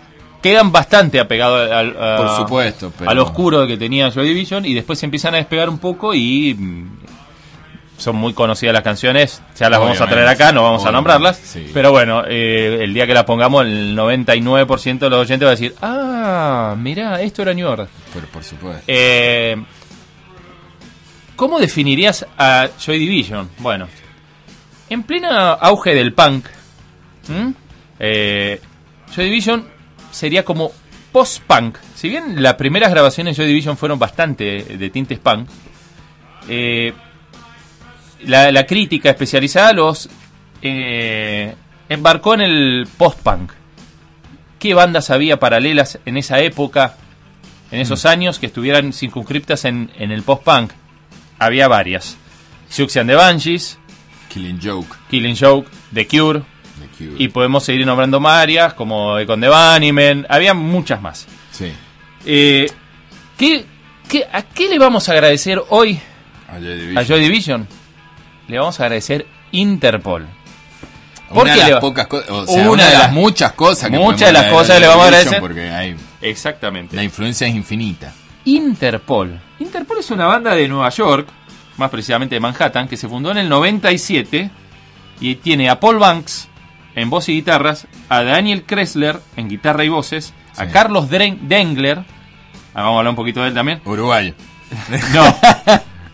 [0.42, 4.74] quedan bastante apegados al, a- Por supuesto, pero- al oscuro que tenía Joy Division y
[4.74, 6.98] después se empiezan a despegar un poco y mm,
[7.96, 11.36] son muy conocidas las canciones, ya las vamos a traer acá, no vamos a nombrarlas,
[11.38, 11.70] sí.
[11.72, 15.54] pero bueno, eh, el día que la pongamos el 99% de los oyentes va a
[15.54, 16.13] decir, ah,
[16.76, 17.88] mira, esto era New Order.
[18.12, 18.82] Pero por supuesto.
[18.86, 19.56] Eh,
[21.36, 23.50] ¿Cómo definirías a Joy Division?
[23.58, 23.88] Bueno,
[24.88, 26.46] en pleno auge del punk,
[27.98, 28.60] eh,
[29.14, 29.66] Joy Division
[30.10, 30.70] sería como
[31.10, 31.78] post-punk.
[31.94, 35.48] Si bien las primeras grabaciones de Joy Division fueron bastante de tintes punk,
[36.48, 36.92] eh,
[38.26, 40.08] la, la crítica especializada los
[40.62, 41.54] eh,
[41.88, 43.52] embarcó en el post-punk.
[44.64, 46.96] ¿Qué bandas había paralelas en esa época,
[47.70, 50.72] en esos años, que estuvieran circunscriptas en, en el post-punk?
[51.38, 52.16] Había varias.
[52.70, 53.78] Siouxsie and the Banshees,
[54.32, 54.88] Killing Joke.
[55.10, 56.44] Killing Joke, The Cure,
[57.18, 61.26] y podemos seguir nombrando varias, como Econ the Bunnymen, había muchas más.
[61.52, 61.70] Sí.
[62.24, 62.72] Eh,
[63.36, 63.66] ¿qué,
[64.08, 66.00] qué, a qué le vamos a agradecer hoy
[66.48, 66.96] A Joy Division.
[66.96, 67.68] a Joy Division?
[68.48, 70.26] Le vamos a agradecer Interpol.
[71.34, 73.52] ¿Por una de las pocas cosas, o sea, una, Una de de las las- muchas
[73.52, 75.40] cosas que muchas de las cosas que le vamos a agradecer.
[75.40, 76.96] Porque hay, Exactamente.
[76.96, 78.12] la influencia es infinita.
[78.44, 79.40] Interpol.
[79.58, 81.28] Interpol es una banda de Nueva York,
[81.76, 84.50] más precisamente de Manhattan, que se fundó en el 97
[85.20, 86.48] y tiene a Paul Banks
[86.94, 90.66] en voz y guitarras, a Daniel Kressler en guitarra y voces, a.
[90.66, 91.98] Carlos Dengler,
[92.74, 93.80] ah, vamos a hablar un poquito de él también.
[93.84, 94.34] Uruguayo.
[95.12, 95.36] No,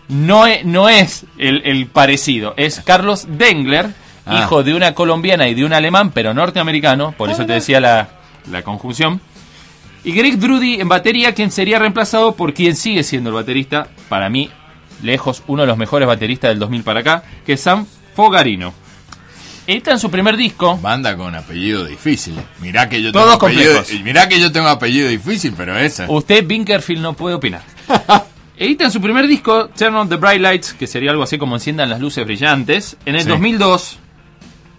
[0.09, 3.93] no es, no es el, el parecido, es Carlos Dengler
[4.25, 4.39] Ah.
[4.43, 8.09] hijo de una colombiana y de un alemán, pero norteamericano, por eso te decía la,
[8.51, 9.19] la conjunción.
[10.03, 14.29] Y Greg Drudy en batería, quien sería reemplazado por quien sigue siendo el baterista, para
[14.29, 14.49] mí,
[15.03, 18.73] lejos, uno de los mejores bateristas del 2000 para acá, que es Sam Fogarino.
[19.67, 22.33] Editan su primer disco, Banda con apellido difícil.
[22.61, 23.91] Mirá que yo Todos tengo complejos.
[24.03, 26.09] mirá que yo tengo apellido difícil, pero esa.
[26.09, 27.61] Usted, Binkerfield, no puede opinar.
[28.57, 31.89] Editan su primer disco, Turn on the Bright Lights, que sería algo así como Enciendan
[31.89, 32.97] las luces brillantes.
[33.05, 33.29] En el Sí.
[33.29, 33.99] 2002,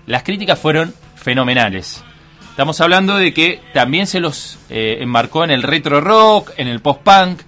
[0.07, 2.03] las críticas fueron fenomenales.
[2.51, 6.81] Estamos hablando de que también se los eh, enmarcó en el retro rock, en el
[6.81, 7.41] post-punk.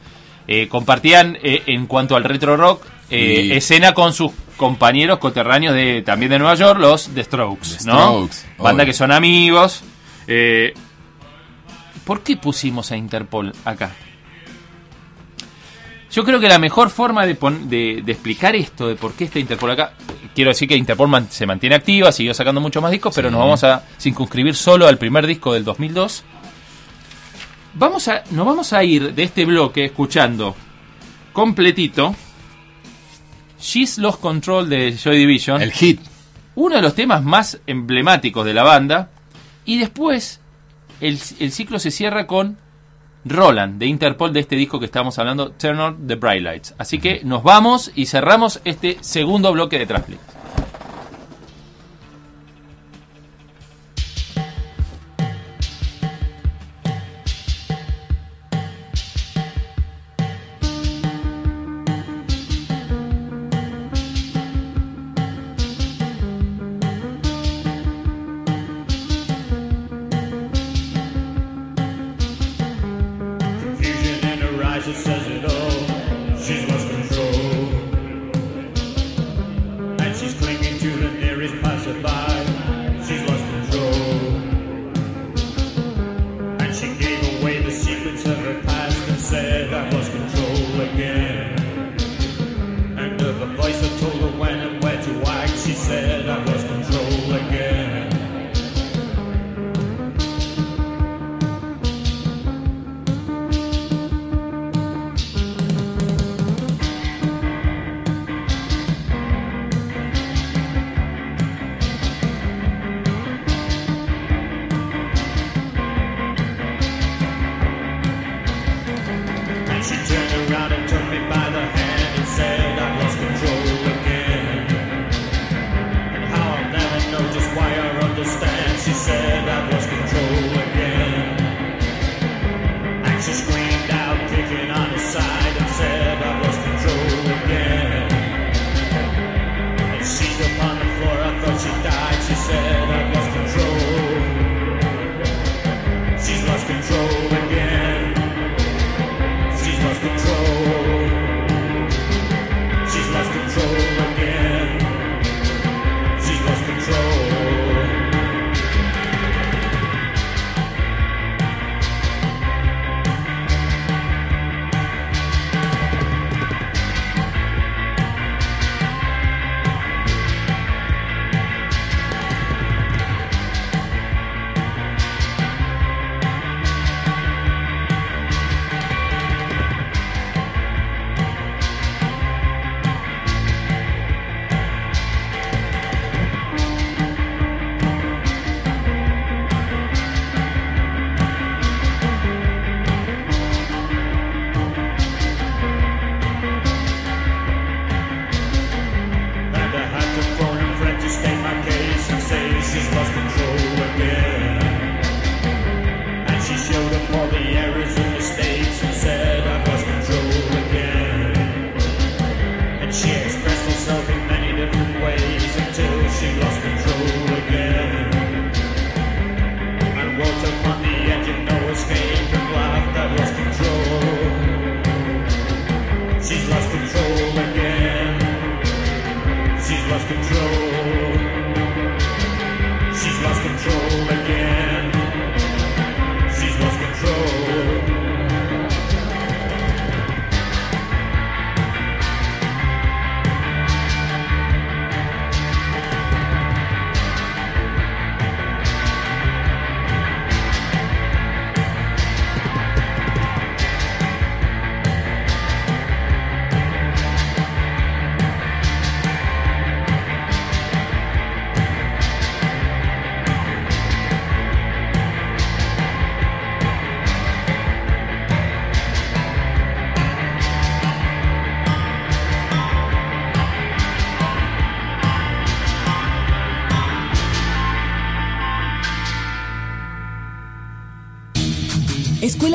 [0.47, 6.03] eh, compartían, eh, en cuanto al retro rock, Y- escena con sus compañeros coterráneos de,
[6.03, 7.79] también de Nueva York, los The Strokes.
[7.79, 7.99] The ¿no?
[8.29, 8.87] Strokes, Banda obvio.
[8.87, 9.83] que son amigos.
[10.27, 10.75] eh,
[12.05, 13.93] ¿Por qué pusimos a Interpol acá?
[16.11, 19.25] Yo creo que la mejor forma de, pon- de, de explicar esto, de por qué
[19.25, 19.95] está Interpol acá,
[20.35, 23.41] quiero decir que Interpol man- se mantiene activa, siguió sacando muchos más discos, pero nos
[23.41, 26.25] vamos a circunscribir solo al primer disco del 2002.
[27.75, 30.55] Vamos a, nos vamos a ir de este bloque escuchando
[31.33, 32.15] completito
[33.61, 36.01] She's Lost Control de Joy Division El hit.
[36.55, 39.11] uno de los temas más emblemáticos de la banda.
[39.65, 40.41] Y después
[41.01, 42.59] el, el ciclo se cierra con
[43.25, 46.75] Roland de Interpol de este disco que estamos hablando, Turn on the Bright Lights.
[46.79, 50.21] Así que nos vamos y cerramos este segundo bloque de Transplit.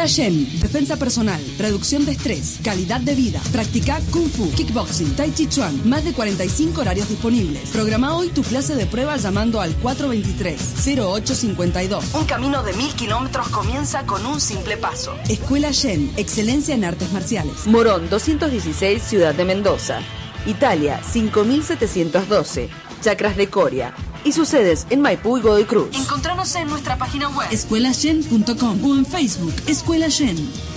[0.10, 3.40] Shen, defensa personal, reducción de estrés, calidad de vida.
[3.52, 5.88] Practica Kung Fu, Kickboxing, Tai Chi Chuan.
[5.88, 7.70] Más de 45 horarios disponibles.
[7.70, 12.16] Programa hoy tu clase de prueba llamando al 423-0852.
[12.16, 15.14] Un camino de mil kilómetros comienza con un simple paso.
[15.30, 17.68] Escuela Shen, excelencia en artes marciales.
[17.68, 20.00] Morón 216, Ciudad de Mendoza.
[20.48, 22.68] Italia 5712,
[23.02, 23.94] Chacras de Coria.
[24.24, 25.90] Y sus sedes en Maipú y Godoy Cruz.
[25.94, 30.69] Encontranos en nuestra página web escuelashen.com o en Facebook Escuela Shen.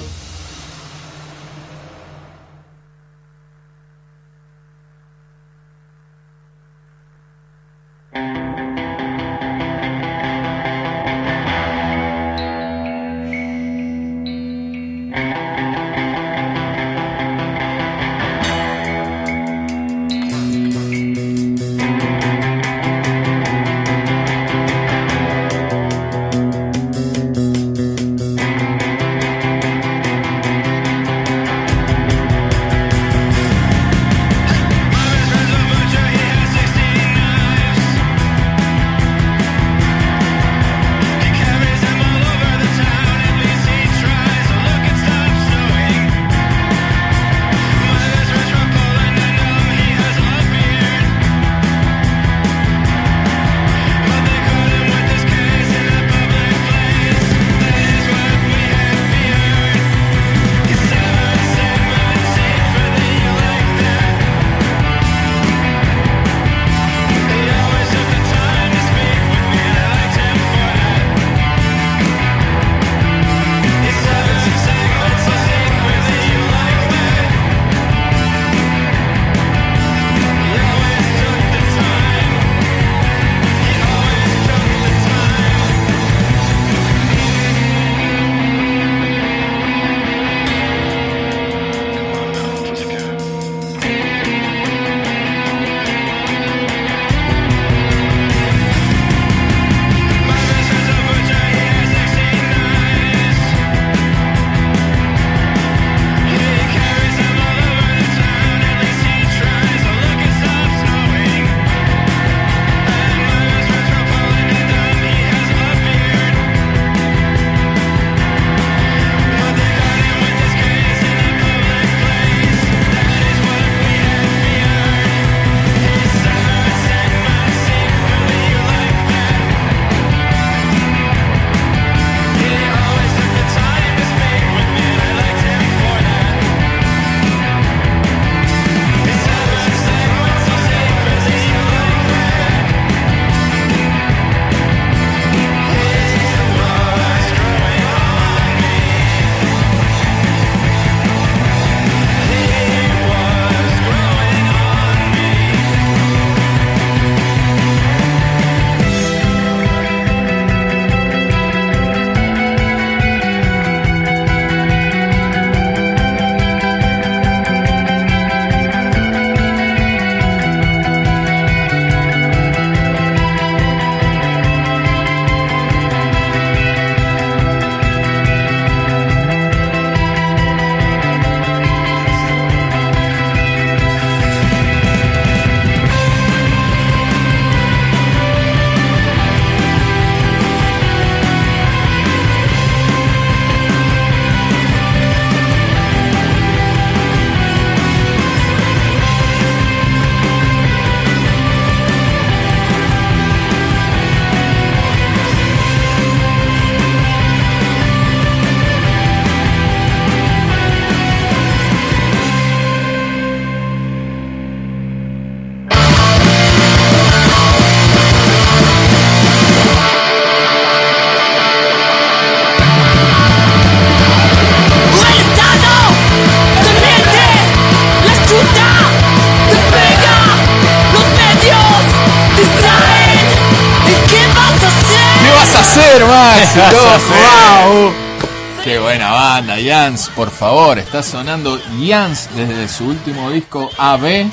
[239.83, 244.31] Jans, por favor, está sonando Jans desde su último disco AB.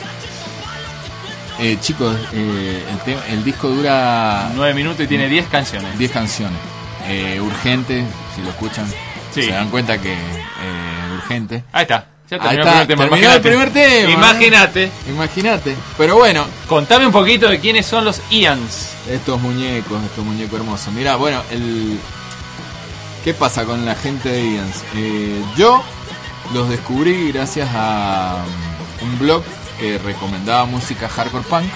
[1.59, 2.83] Eh, chicos, eh,
[3.31, 5.97] el, disco dura 9 minutos y tiene 10 canciones.
[5.97, 6.59] 10 canciones.
[7.07, 8.85] Eh, urgente, si lo escuchan,
[9.33, 9.41] Sí.
[9.41, 11.63] se dan cuenta que eh, urgente.
[11.71, 12.05] Ahí está.
[12.29, 13.49] Ya Ahí terminó está, el primer terminó el imagínate.
[13.49, 14.91] primer tema, Imagínate.
[15.09, 15.75] Imagínate.
[15.97, 18.91] Pero bueno, Contame un poquito de quiénes son los Ians.
[19.09, 20.93] estos muñecos, estos muñecos hermosos.
[20.93, 21.99] Mira, bueno, el
[23.29, 24.83] ¿Qué pasa con la gente de Ians?
[24.95, 25.83] Eh, yo
[26.51, 28.43] los descubrí gracias a
[29.03, 29.43] um, un blog
[29.79, 31.69] que recomendaba música hardcore punk.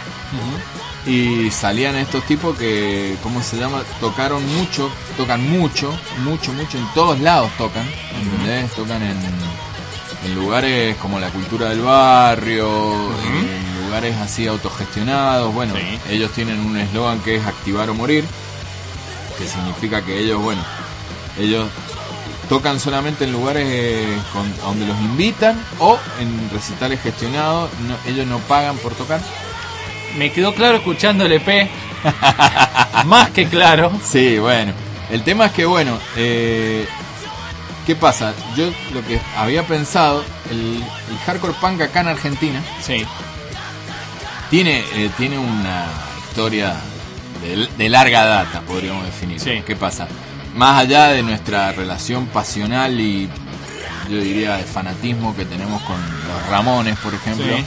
[1.06, 3.84] Y salían estos tipos que, ¿cómo se llama?
[4.00, 7.86] Tocaron mucho, tocan mucho, mucho, mucho, en todos lados tocan,
[8.20, 8.72] ¿entendés?
[8.72, 9.16] Tocan en,
[10.26, 15.54] en lugares como la cultura del barrio, en lugares así autogestionados.
[15.54, 16.00] Bueno, Sí.
[16.10, 18.26] ellos tienen un eslogan que es activar o morir,
[19.38, 20.64] que significa que ellos, bueno,
[21.40, 21.68] ellos
[22.50, 28.28] tocan solamente en lugares eh, con- donde los invitan o en recitales gestionados, no- ellos
[28.28, 29.22] no pagan por tocar.
[30.18, 31.70] Me quedó claro escuchando el EP.
[33.06, 33.92] Más que claro.
[34.06, 34.74] Sí, bueno.
[35.10, 36.88] El tema es que, bueno, eh,
[37.86, 38.34] ¿qué pasa?
[38.56, 43.06] Yo lo que había pensado, el, el hardcore punk acá en Argentina Sí.
[44.50, 45.86] tiene, eh, tiene una
[46.28, 46.76] historia
[47.42, 49.40] de, de larga data, podríamos definir.
[49.40, 49.64] Sí.
[49.66, 50.08] ¿Qué pasa?
[50.56, 53.28] Más allá de nuestra relación pasional y
[54.10, 57.46] yo diría de fanatismo que tenemos con los Ramones, por ejemplo.
[57.58, 57.66] Sí.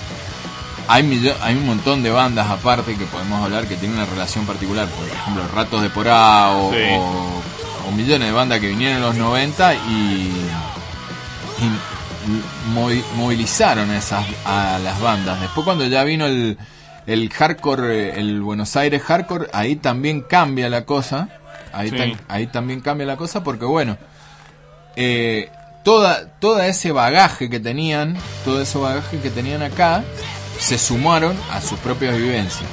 [0.88, 4.86] Hay, hay un montón de bandas aparte que podemos hablar que tienen una relación particular.
[4.88, 6.78] Por ejemplo, Ratos de Porá o, Sí.
[6.96, 7.42] o-
[7.88, 10.30] o millones de bandas que vinieron en los 90 y,
[11.58, 15.40] y movi- movilizaron esas, a las bandas.
[15.40, 16.56] Después cuando ya vino el,
[17.06, 21.28] el hardcore, eh, el Buenos Aires hardcore, ahí también cambia la cosa.
[21.76, 21.96] Ahí, Sí.
[21.96, 23.96] tan- ahí también cambia la cosa porque bueno,
[24.96, 25.50] eh,
[25.84, 30.02] toda, todo ese bagaje que tenían, todo ese bagaje que tenían acá,
[30.58, 32.68] se sumaron a sus propias vivencias.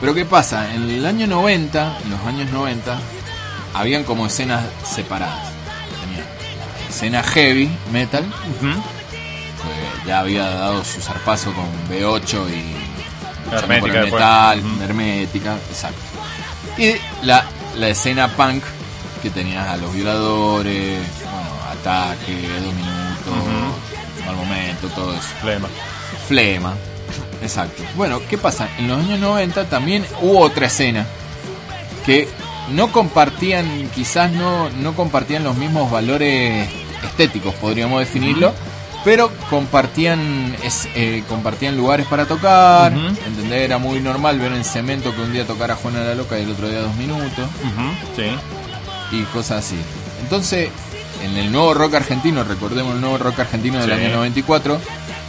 [0.00, 0.74] Pero ¿qué pasa?
[0.74, 2.98] En el año 90, en los años 90,
[3.74, 5.48] habían como escenas separadas.
[6.02, 6.24] Tenía
[6.82, 8.24] la escena heavy metal,
[8.60, 15.98] que ya había dado su zarpazo con B8 y por Hermética el metal, hermética, exacto.
[16.78, 16.94] Y
[17.26, 17.44] la,
[17.76, 18.62] la escena punk,
[19.22, 25.28] que tenías a los violadores, bueno, ataque, dos minutos, mal momento, todo eso.
[25.40, 25.68] Problema.
[26.26, 26.74] Flema.
[27.42, 27.82] Exacto.
[27.96, 28.68] Bueno, ¿qué pasa?
[28.78, 31.06] En los años 90 también hubo otra escena
[32.04, 32.28] que
[32.70, 36.68] no compartían, quizás no, no compartían los mismos valores
[37.04, 38.52] estéticos, podríamos definirlo,
[39.04, 43.06] pero compartían es- eh, compartían lugares para tocar, Ujú.
[43.26, 43.62] ¿entendés?
[43.62, 46.50] Era muy normal ver en Cemento que un día tocara Juana la Loca y el
[46.50, 47.48] otro día dos minutos.
[48.16, 48.24] Sí.
[49.12, 49.74] y cosas así.
[50.22, 50.68] Entonces,
[51.24, 54.04] en el nuevo rock argentino, recordemos el nuevo rock argentino del Sí.
[54.04, 54.78] año 94,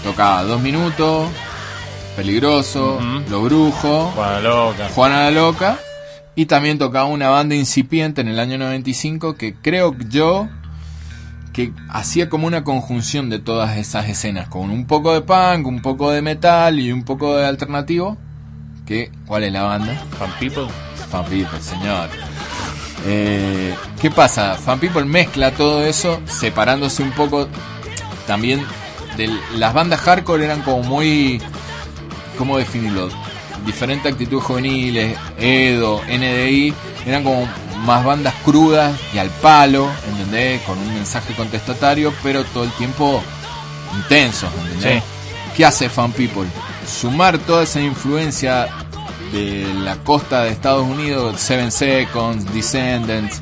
[0.04, 1.28] tocaba Dos Minutos,
[2.16, 3.30] Peligroso, Ujú.
[3.30, 4.90] Los Brujos, Juana loca.
[4.94, 5.80] Juana la Loca,
[6.36, 10.48] y también tocaba una banda incipiente en el año 95 que creo yo
[11.54, 15.82] que hacía como una conjunción de todas esas escenas, con un poco de punk, un
[15.82, 18.18] poco de metal y un poco de alternativo.
[18.86, 19.94] Que, ¿Cuál es la banda?
[20.18, 20.68] Fan People.
[21.10, 22.10] Fan People, señor.
[23.06, 24.56] Eh, ¿Qué pasa?
[24.56, 27.48] Fan People mezcla todo eso, separándose un poco
[28.28, 28.64] también
[29.18, 31.42] de las bandas hardcore eran como muy,
[32.38, 33.10] ¿cómo definirlo?
[33.66, 36.74] Diferente actitud juveniles, Edo, NDI,
[37.06, 37.48] eran como
[37.86, 40.62] más bandas crudas y al palo, ¿entendés?
[40.62, 43.22] Con un mensaje contestatario, pero todo el tiempo
[43.98, 45.04] intensos, ¿entendés?
[45.04, 45.10] Sí.
[45.58, 46.48] ¿Qué hace Fan People?
[46.88, 48.68] Sumar toda esa influencia
[49.34, 53.42] de la costa de Estados Unidos, Seven Seconds, Descendants,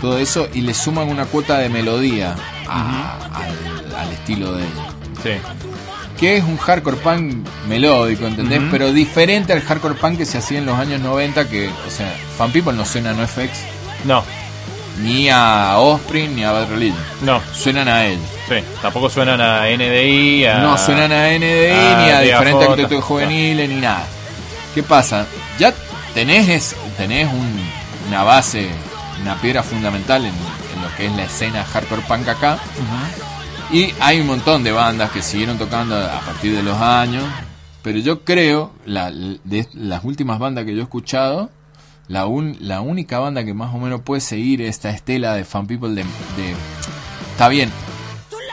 [0.00, 2.34] todo eso, y le suman una cuota de melodía
[2.68, 4.86] a- al, al estilo de ellos.
[5.22, 5.30] Sí.
[6.18, 8.60] Que es un hardcore punk melódico, ¿entendés?
[8.70, 12.10] Pero diferente al hardcore punk que se hacía en los años 90, que, o sea,
[12.38, 13.50] Fan People no suena a NoFX,
[14.04, 14.24] No,
[15.02, 16.98] ni a Offspring, ni a Bad Religion.
[17.22, 17.42] no.
[17.52, 18.24] Suenan a ellos.
[18.48, 18.54] Sí.
[18.80, 20.46] Tampoco suenan a NDI.
[20.46, 20.58] A...
[20.60, 24.04] No suenan a NDI, a ni a diferentes actitudes juveniles, ni nada.
[24.74, 25.26] ¿Qué pasa?
[25.58, 25.74] Ya
[26.14, 27.60] tenés, es- tenés un-
[28.08, 28.68] una base,
[29.20, 32.58] una piedra fundamental en, en lo que es la escena hardcore punk acá.
[33.72, 37.24] Y hay un montón de bandas que siguieron tocando a partir de los años.
[37.82, 41.50] Pero yo creo, la, de las últimas bandas que yo he escuchado,
[42.08, 45.66] la, un- la única banda que más o menos puede seguir esta estela de fan
[45.66, 45.96] people de...
[46.02, 46.54] de-
[47.32, 47.70] está bien,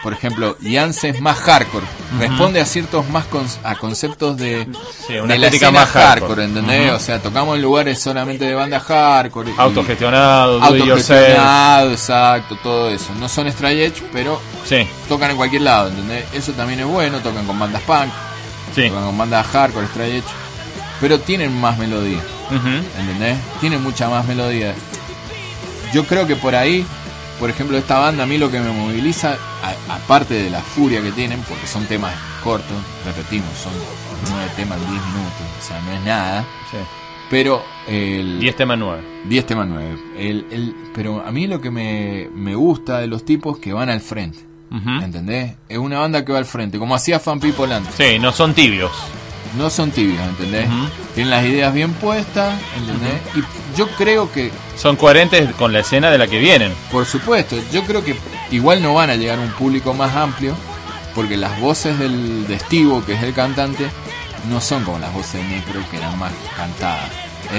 [0.03, 1.85] por ejemplo, Yance es más hardcore,
[2.19, 4.67] responde a ciertos más con- a conceptos de,
[5.07, 6.43] Sí, una de la estética escena más hardcore.
[6.43, 6.91] ¿entendés?
[6.91, 9.51] O sea, tocamos en lugares solamente de banda hardcore.
[9.51, 13.13] y- Autogestionado, autogestionado, exacto, todo eso.
[13.19, 16.25] No son Stray Edge, pero Sí, tocan en cualquier lado, ¿entendés?
[16.33, 18.11] Eso también es bueno, tocan con bandas punk,
[18.75, 18.89] sí.
[18.89, 20.27] tocan con bandas hardcore, Stray Edge,
[20.99, 22.19] pero tienen más melodía.
[22.99, 23.37] ¿entendés?
[23.61, 24.73] Tienen mucha más melodía.
[25.93, 26.85] Yo creo que por ahí,
[27.43, 31.01] por ejemplo, esta banda a mí lo que me moviliza, a- aparte de la furia
[31.01, 33.73] que tienen, porque son temas cortos, repetimos, son
[34.31, 36.45] nueve temas en 10 minutos, o sea, no es nada.
[36.71, 36.77] Sí.
[37.29, 39.03] Pero el 10 temas 9.
[39.25, 39.97] 10 temas 9.
[40.17, 43.89] El, el, pero a mí lo que me, me gusta de los tipos que van
[43.89, 44.39] al frente.
[45.03, 45.53] ¿Entendés?
[45.67, 47.93] Es una banda que va al frente, como hacía Fan People antes.
[47.95, 48.91] Sí, no son tibios.
[49.57, 50.67] No son tibios, ¿entendés?
[51.13, 53.21] Tienen las ideas bien puestas, ¿entendés?
[53.35, 56.73] Y yo creo que, Son coherentes con la escena de la que vienen.
[56.91, 58.15] por supuesto, yo creo que
[58.51, 60.55] igual no van a llegar a un público más amplio,
[61.13, 63.85] porque las voces del de Estivo, que es el cantante,
[64.49, 67.09] no son como las voces de Necro, que eran más cantadas.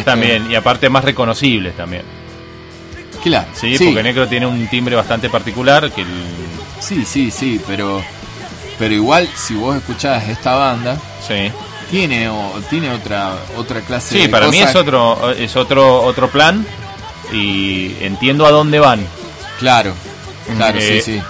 [0.05, 2.03] También, y aparte más reconocibles también.
[3.23, 6.09] Claro, Sí, porque Necro tiene un timbre bastante particular que el-
[6.81, 8.03] Sí, sí, sí, pero
[8.79, 11.51] pero igual si vos escuchás esta banda sí.
[11.85, 16.03] Tiene o, tiene otra otra clase Sí, de para mí cosas- es otro es otro
[16.03, 16.67] otro plan
[17.33, 19.07] y entiendo a dónde van.
[19.59, 19.95] Claro.
[20.57, 21.23] Claro, Eh, sí, sí.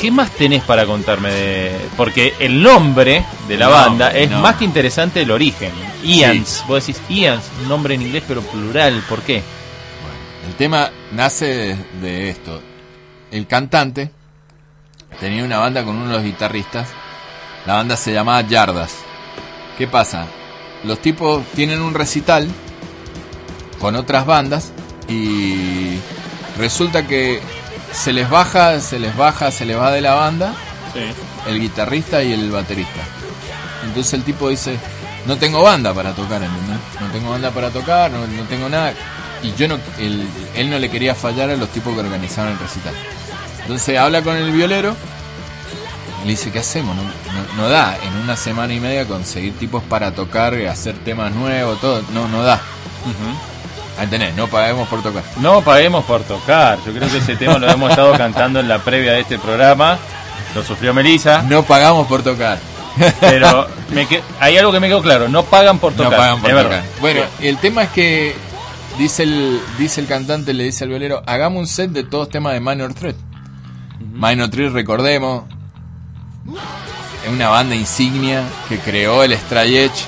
[0.00, 1.80] ¿Qué más tenés para contarme de.?
[1.96, 4.40] Porque el nombre de la No, banda es no.
[4.40, 5.72] más que interesante el origen.
[6.02, 6.64] Ians.
[6.68, 9.02] Vos decís Ians, un nombre en inglés pero plural.
[9.08, 9.42] ¿Por qué?
[10.46, 12.60] El tema nace de, de esto.
[13.30, 14.10] El cantante
[15.18, 16.88] tenía una banda con uno de los guitarristas.
[17.64, 18.92] La banda se llamaba Yardas.
[19.76, 20.26] ¿Qué pasa?
[20.84, 22.48] Los tipos tienen un recital
[23.78, 24.72] con otras bandas
[25.08, 25.98] y
[26.58, 27.40] resulta que
[27.92, 30.54] se les baja, se les baja, se les va de la banda
[31.46, 33.00] el guitarrista y el baterista.
[33.84, 34.78] Entonces el tipo dice,
[35.26, 36.78] no tengo banda para tocar, ¿entendés?
[37.00, 38.94] No tengo banda para tocar, no, no tengo nada.
[39.42, 42.58] Y yo no, él, él no le quería fallar a los tipos que organizaron el
[42.58, 42.94] recital.
[43.62, 44.96] Entonces habla con el violero
[46.26, 46.94] le dice, ¿qué hacemos?
[46.96, 51.32] No, no- no da en una semana y media conseguir tipos para tocar, hacer temas
[51.32, 52.02] nuevos, todo.
[52.12, 52.60] No, no da.
[53.98, 55.22] Ahí tenés, no paguemos por tocar.
[55.40, 56.78] No paguemos por tocar.
[56.84, 59.96] Yo creo que ese tema lo hemos estado cantando en la previa de este programa.
[60.54, 61.42] Lo sufrió Melissa.
[61.42, 62.58] No pagamos por tocar.
[63.20, 65.28] Pero me que- hay algo que me quedó claro.
[65.28, 66.10] No pagan por tocar.
[66.12, 66.82] No pagan por tocar.
[67.00, 68.34] Bueno, el tema es que
[68.98, 72.52] dice el, dice el cantante, le dice al violero, hagamos un set de todos temas
[72.52, 73.16] de Minor Threat.
[74.12, 75.44] Minor Threat, recordemos,
[77.24, 80.04] es una banda insignia que creó el Stray Edge,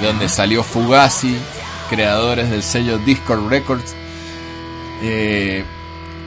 [0.00, 1.36] de donde salió Fugazi,
[1.88, 3.94] creadores del sello Discord Records.
[5.02, 5.64] Eh,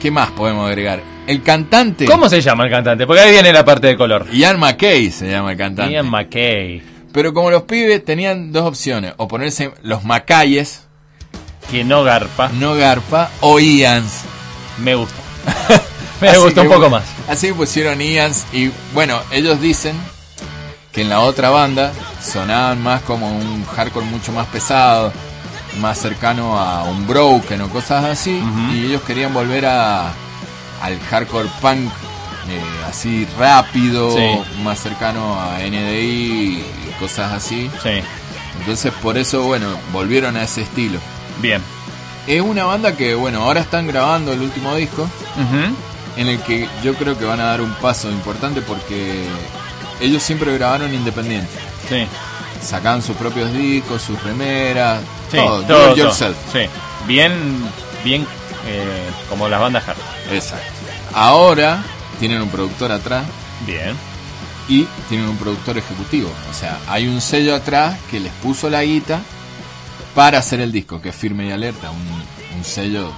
[0.00, 1.02] ¿Qué más podemos agregar?
[1.26, 2.04] El cantante...
[2.04, 3.06] ¿Cómo se llama el cantante?
[3.06, 4.26] Porque ahí viene la parte de color.
[4.30, 5.92] Ian McKay se llama el cantante.
[5.92, 6.82] Ian McKay.
[7.12, 10.82] Pero como los pibes tenían dos opciones, o ponerse los Macayes,
[11.70, 12.50] Que no garpa.
[12.58, 14.22] no Garpa, o Ians.
[14.78, 15.14] Me gusta.
[16.20, 17.04] me Así gustó que, un poco más.
[17.28, 19.96] Así pusieron Ians y bueno, ellos dicen
[20.92, 21.92] que en la otra banda
[22.22, 25.12] sonaban más como un hardcore mucho más pesado,
[25.80, 28.40] más cercano a un broken o cosas así,
[28.72, 30.12] y ellos querían volver a
[30.82, 31.90] al hardcore punk
[32.48, 34.60] eh, así rápido, Sí.
[34.62, 36.64] más cercano a NDI y
[37.00, 37.70] cosas así.
[37.82, 37.90] Sí.
[38.60, 40.98] Entonces por eso, bueno, volvieron a ese estilo.
[41.40, 41.60] Bien.
[42.26, 45.74] Es una banda que, bueno, ahora están grabando el último disco, Ujú.
[46.16, 49.24] En el que yo creo que van a dar un paso importante porque
[50.00, 51.50] ellos siempre grabaron independiente.
[51.88, 52.06] Sí.
[52.62, 55.00] Sacaban sus propios discos, sus remeras,
[55.30, 55.96] Sí, todo, do todo, it todo.
[55.96, 56.36] yourself.
[56.52, 56.60] Sí.
[57.06, 57.32] Bien,
[58.04, 58.26] bien
[58.66, 59.96] eh, como las bandas hard.
[60.32, 60.64] Exacto.
[61.12, 61.82] Ahora
[62.18, 63.24] tienen un productor atrás
[63.66, 63.94] Bien.
[64.68, 66.30] y tienen un productor ejecutivo.
[66.50, 69.20] O sea, hay un sello atrás que les puso la guita
[70.14, 73.12] para hacer el disco, que es Firme y Alerta, un, un sello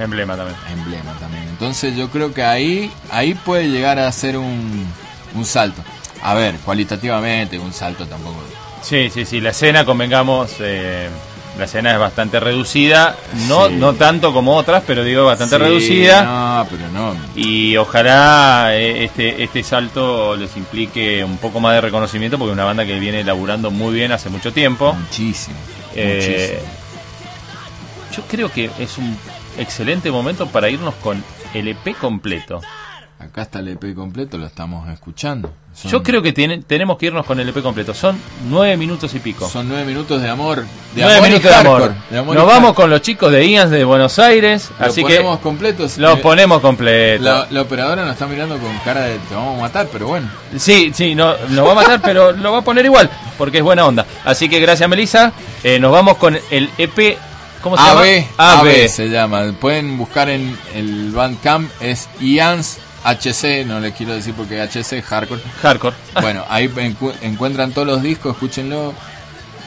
[0.00, 0.56] Emblema también.
[0.72, 1.44] emblema también.
[1.48, 4.86] Entonces yo creo que ahí, ahí puede llegar a ser un,
[5.34, 5.82] un salto.
[6.22, 8.42] A ver, cualitativamente un salto tampoco.
[8.82, 9.40] Sí, sí, sí.
[9.40, 11.08] La escena, convengamos, eh,
[11.58, 13.16] la escena es bastante reducida.
[13.48, 13.74] No, Sí.
[13.76, 16.22] no tanto como otras, pero digo bastante Sí, reducida.
[16.24, 17.14] No, pero no.
[17.36, 22.54] Y ojalá eh, este, este salto les implique un poco más de reconocimiento, porque es
[22.54, 24.94] una banda que viene laburando muy bien hace mucho tiempo.
[24.94, 25.56] Muchísimo.
[25.94, 26.76] Eh, muchísimo.
[28.16, 29.16] yo creo que es un
[29.58, 31.22] excelente momento para irnos con
[31.54, 32.60] el EP completo.
[33.18, 35.52] Acá está el EP completo, lo estamos escuchando.
[35.74, 37.92] Son- Yo creo que tiene- tenemos que irnos con el EP completo.
[37.92, 39.46] Son nueve minutos y pico.
[39.46, 40.62] Son nueve minutos de amor.
[40.94, 41.94] De nueve amor y minutos de amor.
[42.08, 42.74] de Nos vamos hardcore.
[42.74, 44.70] con los chicos de Ians de Buenos Aires.
[44.80, 45.98] Lo así ponemos que completos.
[45.98, 47.22] los Eh, ponemos completo.
[47.22, 50.30] La, la operadora nos está mirando con cara de te vamos a matar, pero bueno.
[50.56, 53.62] Sí, sí, no, nos va a matar, pero lo va a poner igual, porque es
[53.64, 54.06] buena onda.
[54.24, 55.34] Así que gracias, Melissa.
[55.62, 57.18] Eh, nos vamos con el EP.
[57.62, 58.04] ¿Cómo se AB,
[58.38, 58.60] llama?
[58.60, 59.52] AB se llama.
[59.60, 65.04] Pueden buscar en el Bandcamp, es Ians HC, no le quiero decir porque HC es
[65.04, 65.40] hardcore.
[65.62, 65.96] Hardcore.
[66.20, 68.92] Bueno, ahí encu- encuentran todos los discos, escúchenlo.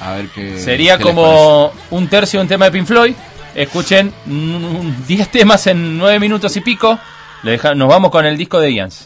[0.02, 0.60] A ver qué.
[0.60, 3.14] Sería qué como un tercio de un tema de Pink Floyd.
[3.56, 6.98] Escuchen mm, 10 temas en 9 minutos y pico.
[7.44, 9.06] Le deja- nos vamos con el disco de Ians.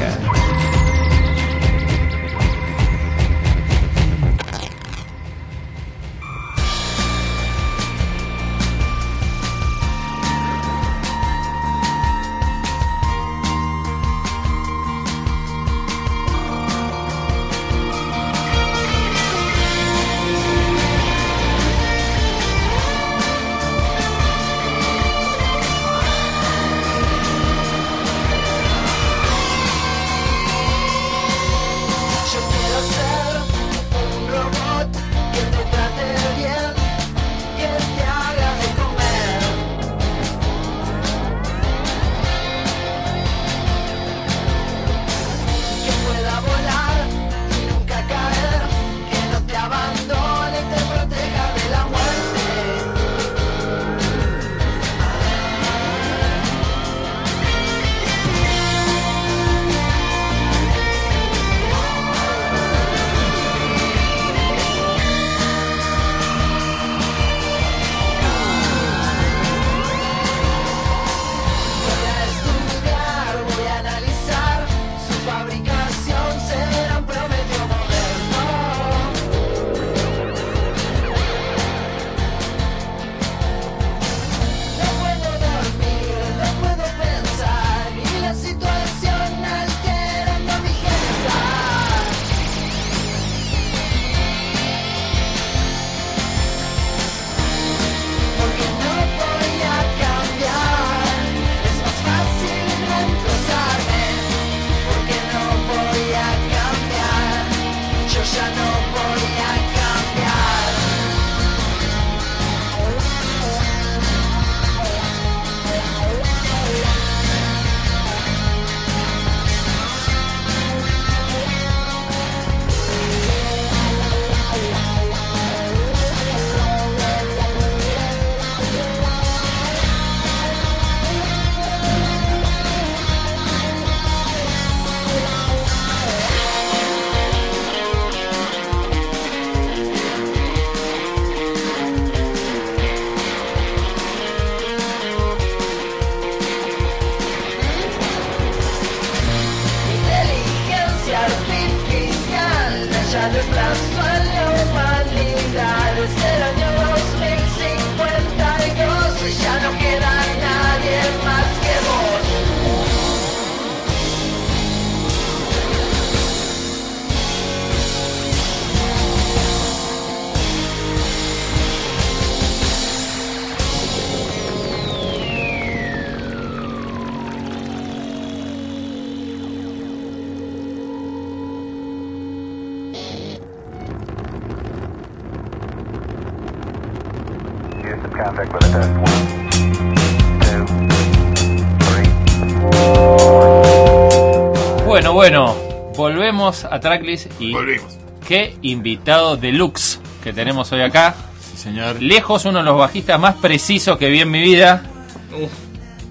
[196.71, 197.97] A Tracklist y Volvimos.
[198.27, 201.15] qué invitado deluxe que tenemos hoy acá.
[201.39, 202.01] Sí, señor.
[202.01, 204.83] Lejos uno de los bajistas más precisos que vi en mi vida.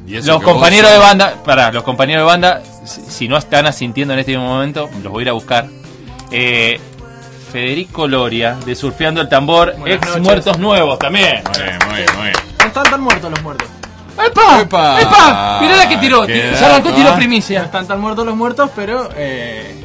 [0.07, 4.13] Y Los compañeros de banda, para los compañeros de banda, si, si no están asintiendo
[4.15, 5.67] en este momento, los voy a ir a buscar.
[6.31, 6.81] Eh,
[7.53, 10.23] Federico Loria, de Surfeando el Tambor, Buenas ex noches.
[10.23, 11.43] Muertos Nuevos también.
[11.45, 12.37] Muy bien, muy bien, muy bien.
[12.61, 13.69] No están tan muertos los muertos.
[14.27, 14.61] ¡Epa!
[14.61, 15.01] ¡Epa!
[15.01, 15.59] ¡Epa!
[15.63, 16.35] Mirá la que tiró, ya
[16.67, 17.13] arrancó dato, tiro ¿ah?
[17.13, 17.63] No primicia.
[17.65, 19.80] están tan muertos los muertos, pero eh,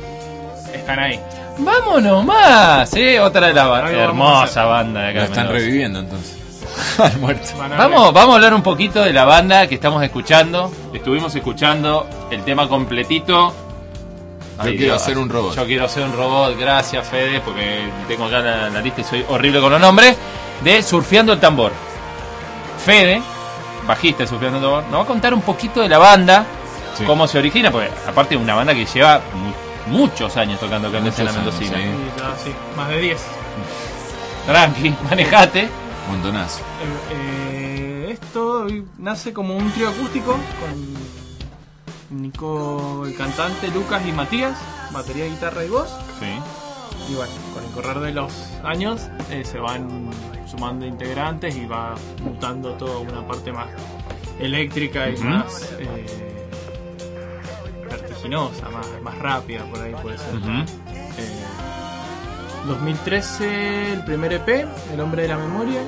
[0.85, 1.19] están ahí.
[1.57, 4.03] Vámonos más, eh, otra de las ba- Algo vamos a
[4.43, 5.13] hermosa banda de acá.
[5.15, 5.65] Lo de están Mendoza.
[5.65, 6.35] reviviendo entonces.
[6.99, 7.49] Al muerto.
[7.57, 10.71] Vamos, vamos a hablar un poquito de la banda que estamos escuchando.
[10.93, 13.53] Estuvimos escuchando el tema completito.
[14.63, 15.55] Yo quiero ser un robot.
[15.55, 19.25] Yo quiero ser un robot, gracias Fede, porque tengo acá la, la lista y soy
[19.29, 20.15] horrible con los nombres.
[20.63, 21.71] De Surfeando el Tambor.
[22.85, 23.21] Fede,
[23.87, 26.45] bajista de Surfeando el Tambor, nos va a contar un poquito de la banda,
[26.97, 27.03] Sí.
[27.03, 29.51] cómo se origina, porque aparte es una banda que lleva mu-
[29.87, 31.77] muchos años tocando años, mendocina.
[31.77, 31.83] sí.
[32.17, 33.21] Ya, sí, más de 10.
[34.45, 35.69] Tranqui, manejate.
[36.09, 36.59] Montonazo.
[36.59, 38.67] Eh, eh, esto
[38.97, 44.57] nace como un trío acústico con Nico, el cantante, Lucas y Matías,
[44.91, 45.89] batería, guitarra y voz.
[46.19, 47.11] Sí.
[47.11, 48.31] Y bueno, con el correr de los
[48.63, 50.09] años eh, se van
[50.47, 53.67] sumando integrantes y va mutando toda una parte más
[54.39, 56.34] eléctrica y más eh,
[58.30, 60.35] vertiginosa más, más rápida, por ahí puede ser.
[60.35, 60.49] Ujú.
[61.18, 61.43] Eh,
[62.68, 65.81] 2013 el primer EP, El hombre de la memoria.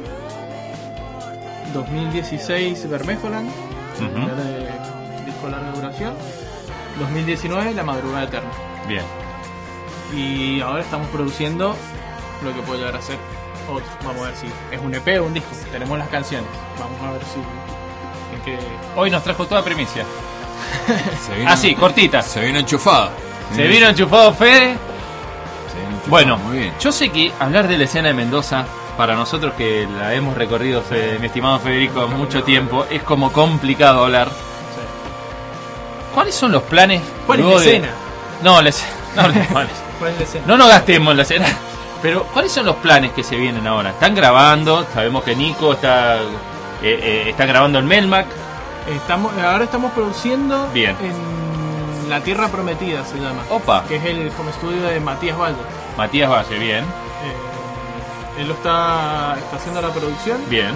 [1.73, 4.09] 2016 Bermejoland, Ujú.
[4.09, 4.69] primer eh,
[5.25, 6.13] disco de larga duración.
[6.99, 8.49] 2019 La madrugada eterna.
[8.87, 9.03] Bien.
[10.15, 11.75] Y ahora estamos produciendo
[12.43, 13.17] lo que puede llegar a ser
[13.69, 13.85] otro.
[14.05, 15.49] Vamos a ver si es un EP o un disco.
[15.71, 16.47] Tenemos las canciones.
[16.79, 17.39] Vamos a ver si.
[18.51, 18.59] En.
[18.95, 20.05] Hoy nos trajo toda primicia.
[21.37, 22.21] Vino- Ah, cortita.
[22.21, 23.09] Se vino enchufado.
[23.55, 24.51] Se vino enchufado Fede.
[24.51, 26.73] Se vino enchufado, Bueno, muy bien.
[26.79, 28.65] yo sé que hablar de la escena de Mendoza,
[28.97, 34.03] para nosotros que la hemos recorrido, Fede- mi estimado Federico, mucho tiempo, es como complicado
[34.05, 34.29] hablar.
[36.13, 37.01] ¿Cuáles son los planes?
[37.25, 37.87] ¿Cuál es la de- escena?
[38.43, 39.71] No, la escena- no, ¿cuál es?
[39.99, 40.43] ¿Cuál es la escena?
[40.47, 41.45] No nos gastemos la escena.
[42.01, 43.89] Pero, ¿cuáles son los planes que se vienen ahora?
[43.91, 46.21] Están grabando, sabemos que Nico está, eh,
[46.83, 48.27] eh, está grabando en Melmac.
[48.87, 50.95] Estamos, ahora estamos produciendo Bien.
[51.01, 53.43] en La Tierra Prometida, se llama.
[53.49, 55.57] Opa, Que es el home studio de Matías Valle.
[55.97, 60.39] Matías Valle, bien, Eh, él lo está, está haciendo la producción.
[60.49, 60.73] bien,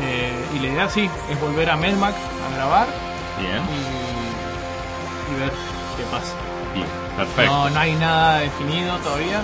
[0.00, 2.86] eh, y la idea sí, es volver a Melmac a grabar
[3.38, 5.50] bien, y, y ver
[5.96, 6.32] qué pasa.
[6.74, 6.86] bien,
[7.16, 7.52] perfecto.
[7.52, 9.40] No, no hay nada definido todavía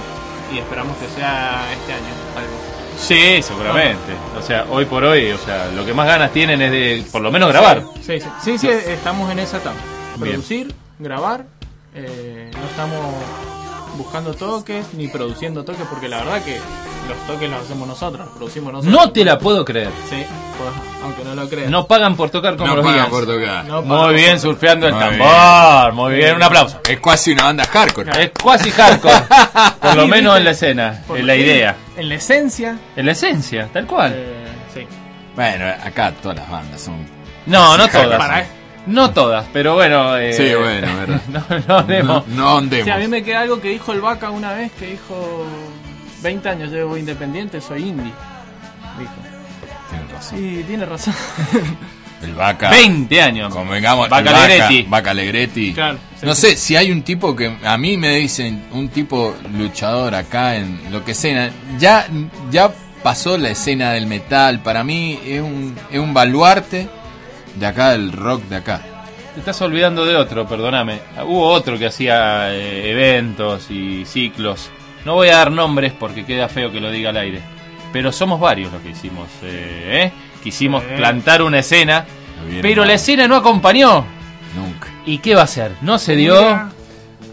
[0.52, 2.75] y esperamos que sea este año algo.
[2.98, 4.12] Sí, seguramente.
[4.38, 7.20] O sea, hoy por hoy, o sea, lo que más ganas tienen es de por
[7.20, 7.84] lo menos grabar.
[8.00, 9.76] Sí, sí, sí, sí, estamos en esa etapa.
[10.16, 10.32] Bien.
[10.32, 11.46] Producir, grabar,
[11.94, 13.55] eh, no estamos
[13.96, 16.58] buscando toques ni produciendo toques porque la verdad que
[17.08, 18.92] los toques los hacemos nosotros, los producimos nosotros.
[19.06, 19.90] No te la puedo creer.
[20.08, 20.24] Sí,
[20.58, 20.70] pues,
[21.02, 21.70] aunque no lo creas.
[21.70, 23.64] No pagan por tocar como No los pagan por tocar.
[23.64, 25.92] No Muy bien, por- surfeando el Muy tambor.
[25.92, 26.80] Muy bien, un aplauso.
[26.88, 28.24] Es casi una banda hardcore.
[28.24, 29.14] Es cuasi hardcore.
[29.80, 31.76] Por lo menos en la escena, en la idea.
[31.96, 32.76] En la esencia.
[32.96, 34.12] En la esencia, tal cual.
[34.14, 34.86] eh, sí.
[35.34, 37.06] Bueno, acá todas las bandas son.
[37.46, 38.18] No, no todas.
[38.18, 38.46] para-
[38.86, 40.16] No todas, pero bueno.
[40.16, 41.20] eh, Sí, bueno, verdad.
[41.28, 41.44] no,
[41.82, 42.02] no.
[42.02, 42.84] No, no andemos.
[42.84, 45.44] Sí, a mí me queda algo que dijo el Vaca una vez, que dijo
[46.22, 48.12] 20 años llevo independiente, soy indie.
[48.98, 49.12] Dijo.
[49.90, 50.38] Tienes razón.
[50.38, 51.14] Sí, tiene razón.
[52.22, 52.70] El Vaca.
[52.70, 53.52] 20 años.
[53.54, 54.82] Convengamos, Vaca Alegretti.
[54.88, 55.72] Vaca Alegretti.
[55.74, 56.40] Claro, no sí.
[56.52, 60.80] sé, si hay un tipo que a mí me dicen, un tipo luchador acá en
[60.90, 62.06] lo que sea, ya,
[62.50, 62.72] ya
[63.02, 66.88] pasó la escena del metal, para mí es un, es un baluarte
[67.58, 68.80] de acá, del rock de acá.
[69.34, 71.00] Te estás olvidando de otro, perdóname.
[71.26, 74.70] Hubo otro que hacía eh, eventos y ciclos.
[75.04, 77.40] No voy a dar nombres porque queda feo que lo diga al aire.
[77.92, 79.28] Pero somos varios los que hicimos.
[79.42, 80.12] eh, ¿eh?
[80.42, 82.06] Quisimos plantar una escena,
[82.62, 84.04] pero mal, la escena no acompañó.
[84.54, 84.88] Nunca.
[85.04, 85.72] ¿Y qué va a hacer?
[85.82, 86.34] No se dio.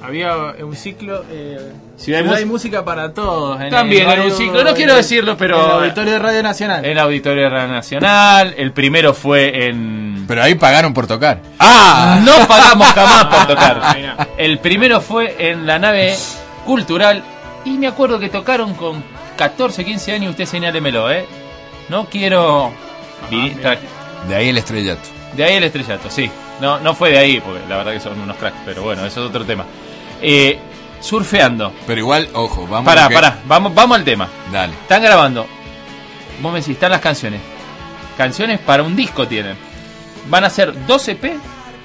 [0.02, 1.24] Había un ciclo.
[1.95, 3.61] Ciudad de Ciudad y Mus- música para todos.
[3.61, 6.44] en También el era un ciclo, no quiero decirlo, pero- En el auditorio de Radio
[6.44, 6.86] Nacional.
[6.86, 8.53] En Auditorio Radio Nacional.
[8.57, 10.26] El primero fue en.
[10.28, 11.40] Pero ahí pagaron por tocar.
[11.60, 12.20] ¡Ah!
[12.24, 14.28] No pagamos jamás por Ah, tocar.
[14.38, 16.15] El primero fue en la nave
[16.65, 17.24] cultural.
[17.65, 19.03] Y me acuerdo que tocaron con
[19.38, 20.32] 14, 15 años.
[20.32, 21.26] Usted señálemelo, ¿eh?
[21.90, 22.72] No quiero.
[23.30, 23.78] tra-
[24.28, 25.10] De ahí el estrellato.
[25.36, 26.30] De ahí el estrellato, sí.
[26.61, 29.24] No, no fue de ahí, porque la verdad que son unos cracks, pero bueno, eso
[29.24, 29.65] es otro tema.
[30.22, 30.57] Eh,
[31.03, 31.73] surfeando.
[31.85, 34.27] Pero igual, ojo, vamos Pará, a que- pará, vamos, vamos al tema.
[34.51, 34.73] Dale.
[34.73, 35.45] Están grabando.
[36.41, 37.41] Vos me decís, están las canciones.
[38.17, 39.55] Canciones para un disco tienen.
[40.30, 41.34] ¿Van a ser dos EP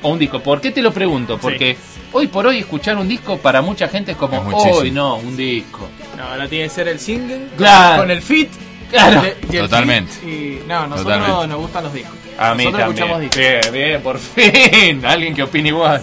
[0.03, 0.41] o un disco?
[0.41, 1.39] ¿Por qué te lo pregunto?
[1.39, 1.77] Porque
[2.13, 5.89] hoy por hoy escuchar un disco para mucha gente es como, hoy no, un disco.
[6.17, 7.49] No, ahora tiene que ser el single.
[7.57, 8.03] Claro.
[8.03, 8.51] Con el fit.
[8.91, 9.23] Claro.
[9.23, 10.13] de- y el Totalmente.
[10.27, 11.47] Y no, nosotros Totalmente.
[11.49, 12.15] nos gustan los discos.
[12.39, 13.31] A mí nosotros escuchamos también.
[13.31, 13.73] discos.
[13.73, 15.05] Bien, bien, por fin.
[15.07, 16.03] Alguien que opine igual.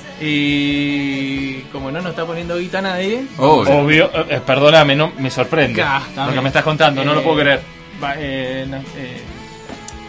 [0.60, 3.24] Y como no nos está poniendo guita nadie.
[3.38, 3.78] Obvio.
[3.78, 5.82] Obvio, eh, eh, perdóname, no, me sorprende.
[5.82, 7.62] Acá, lo que me estás contando, no lo Eh, puedo creer.
[8.04, 9.22] va- eh, no, eh,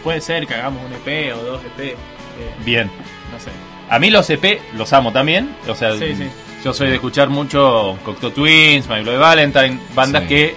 [0.03, 1.91] puede ser que hagamos un EP o dos EP.
[1.91, 1.95] eh,
[2.65, 2.87] Bien.
[3.31, 3.49] no sé.
[3.89, 5.55] A mí los EP los amo también.
[5.67, 6.27] O sea, Sí, sí.
[6.63, 10.27] yo soy de escuchar mucho Cocteau Twins, My Bloody Valentine, bandas Sí.
[10.27, 10.55] que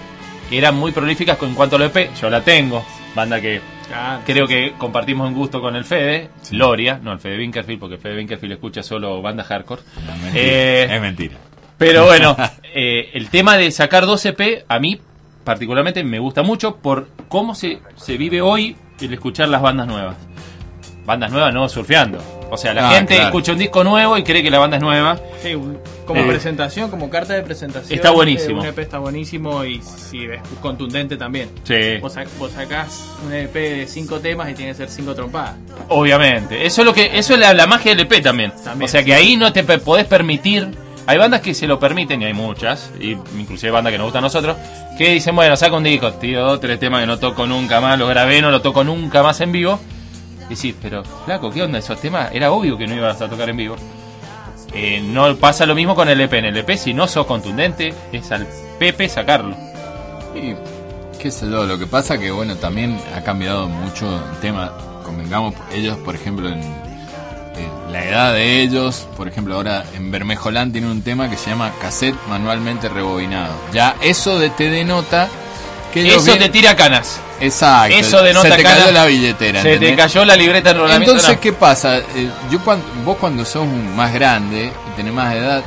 [0.51, 2.11] eran muy prolíficas con- en cuanto a los EP.
[2.19, 2.85] Yo la tengo.
[3.15, 6.29] Banda que Claro, creo que compartimos un gusto con el Fede.
[6.51, 9.81] Loria, no el Fede Winkerfield, porque Fede Winkerfield escucha solo bandas hardcore.
[10.05, 10.33] No, mentira.
[10.45, 11.35] Eh, es mentira.
[11.77, 12.37] Pero bueno,
[12.73, 14.99] eh, el tema de sacar dos EP, a mí
[15.43, 20.15] particularmente me gusta mucho por cómo se, se vive hoy el escuchar las bandas nuevas.
[21.05, 22.19] Bandas nuevas no surfeando.
[22.51, 23.29] O sea, la Ah, gente claro.
[23.29, 25.17] escucha un disco nuevo y cree que la banda es nueva.
[25.41, 25.55] Sí,
[26.13, 27.93] como Eh, presentación, como carta de presentación.
[27.97, 28.57] está buenísimo.
[28.57, 31.49] eh, Un EP está buenísimo y si es contundente también.
[31.63, 31.97] Sí.
[32.01, 35.55] Vos, vos sacás un EP de cinco temas y tiene que ser cinco trompadas.
[35.89, 36.65] Obviamente.
[36.65, 38.51] Eso es lo que eso es la, la magia del EP también.
[38.63, 38.87] También.
[38.87, 40.69] O sea que ahí no te podés permitir.
[41.07, 44.19] Hay bandas que se lo permiten y hay muchas, y inclusive bandas que nos gustan
[44.23, 44.55] a nosotros,
[44.99, 48.07] que dicen, bueno, saca un disco, tío, tres temas que no toco nunca más, lo
[48.07, 49.79] grabé, no lo toco nunca más en vivo.
[50.47, 52.29] Y sí, pero, flaco, ¿qué onda esos temas?
[52.33, 53.75] Era obvio que no ibas a tocar en vivo.
[54.73, 56.33] Eh, no pasa lo mismo con el EP.
[56.33, 58.47] En el EP, si no sos contundente, es al
[58.79, 59.55] Pepe sacarlo.
[60.35, 60.55] Y
[61.19, 64.71] qué sé yo, lo que pasa que bueno, también ha cambiado mucho el tema.
[65.03, 66.61] Convengamos, ellos, por ejemplo, en,
[67.91, 71.73] la edad de ellos, por ejemplo, ahora en Bermejolán tiene un tema que se llama
[71.81, 73.53] cassette manualmente rebobinado.
[73.73, 75.27] Ya eso te denota
[75.93, 77.19] Eso te tira canas.
[77.39, 77.95] Exacto.
[77.95, 78.79] Eso denota Se te canas.
[78.79, 79.61] cayó la billetera.
[79.61, 81.11] Se te cayó la libreta enrolamiento.
[81.11, 81.41] Entonces, no.
[81.41, 81.97] ¿qué pasa?
[81.97, 85.63] Eh, yo cuando, vos cuando sos más grande y tenés más edad,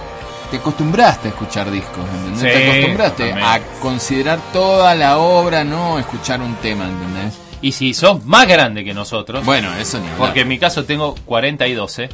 [0.51, 2.41] te acostumbraste a escuchar discos, ¿entendés?
[2.53, 3.47] Sí, te acostumbraste también.
[3.47, 7.35] a considerar toda la obra, no escuchar un tema, ¿entendés?
[7.61, 11.15] Y si sos más grande que nosotros, Bueno, eso ni porque en mi caso tengo
[11.25, 12.09] 40 y 12.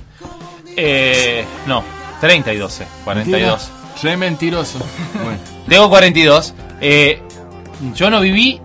[0.77, 1.83] Eh, no,
[2.21, 2.87] 30 y 12.
[3.05, 3.51] 42.
[3.51, 3.59] Mentira,
[4.03, 4.79] Re mentiroso.
[5.15, 5.39] bueno,
[5.69, 6.55] Tengo 42.
[6.81, 7.21] Eh,
[7.95, 8.61] yo no viví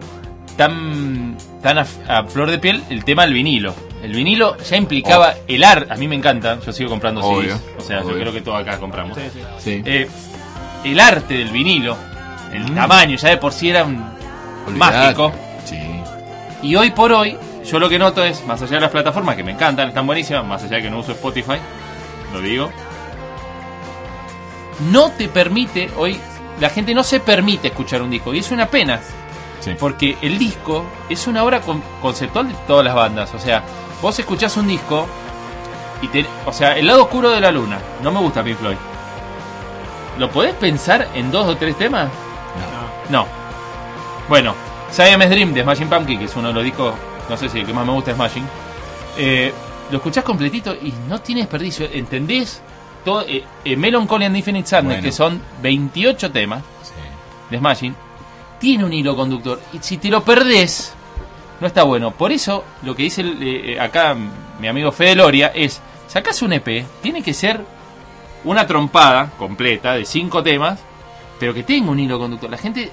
[0.57, 3.73] tan, tan a, a flor de piel el tema del vinilo.
[4.03, 5.87] El vinilo ya implicaba el ar.
[5.89, 6.59] A mí me encanta.
[6.63, 7.37] Yo sigo comprando Oh.
[7.37, 7.63] Obvio, CDs.
[7.77, 9.17] O sea, yo creo que todos acá compramos.
[9.59, 9.81] sí.
[9.85, 10.07] Eh,
[10.83, 11.97] el arte del vinilo,
[12.53, 14.05] el tamaño, ya de por sí era un
[14.77, 15.33] mágico.
[15.65, 15.79] Sí.
[16.61, 17.35] Y hoy por hoy,
[17.65, 20.45] yo lo que noto es, más allá de las plataformas que me encantan, están buenísimas,
[20.45, 21.57] más allá de que no uso Spotify,
[22.31, 22.71] lo digo,
[24.91, 26.19] no te permite, hoy
[26.59, 28.99] la gente no se permite escuchar un disco, y es una pena,
[29.59, 29.71] Sí.
[29.79, 33.63] porque el disco es una obra con- conceptual de todas las bandas, o sea,
[34.01, 35.07] vos escuchás un disco,
[36.01, 38.77] y te, o sea, el lado oscuro de la luna, no me gusta Pink Floyd.
[40.17, 42.09] ¿Lo podés pensar en dos o tres temas?
[43.09, 43.25] No.
[44.29, 44.55] Bueno,
[44.91, 46.93] Siamese Dream de Smashing Pumpkin, que es uno de los discos,
[47.29, 48.47] no sé si el que más me gusta es Smashing,
[49.17, 49.53] eh,
[49.91, 51.87] lo escuchás completito y no tiene desperdicio.
[51.91, 52.61] ¿Entendés?
[53.05, 55.03] Todo, eh, eh, Melancholy and Infinite Sadness, Bueno.
[55.03, 56.91] que son 28 temas Sí.
[57.51, 57.95] de Smashing,
[58.59, 59.61] tiene un hilo conductor.
[59.73, 60.93] Y si te lo perdés,
[61.61, 62.11] no está bueno.
[62.11, 64.15] Por eso, lo que dice el, eh, eh, acá
[64.59, 67.61] mi amigo Fede Loria es: sacás un EP, tiene que ser
[68.43, 70.79] una trompada completa de cinco temas,
[71.39, 72.49] pero que tenga un hilo conductor.
[72.49, 72.91] La gente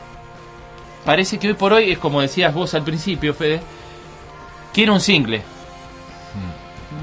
[1.06, 3.60] parece que hoy por hoy es como decías vos al principio, Fede,
[4.74, 5.42] quiere un single.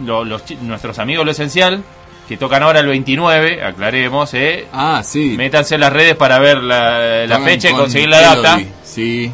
[0.05, 1.83] Lo- los chi- nuestros amigos Lo Esencial,
[2.29, 5.33] que tocan ahora el 29, aclaremos, eh, Ah, sí.
[5.35, 8.59] métanse en las redes para ver la, fecha y con conseguir la data.
[8.83, 9.31] Sí.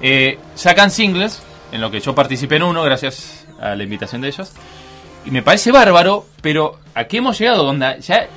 [0.00, 1.42] Eh, sacan singles,
[1.72, 4.52] en lo que yo participé en uno, gracias a la invitación de ellos.
[5.26, 7.66] Y me parece bárbaro, pero ¿a qué hemos llegado?
[7.66, 7.98] Onda?
[7.98, 8.28] Ya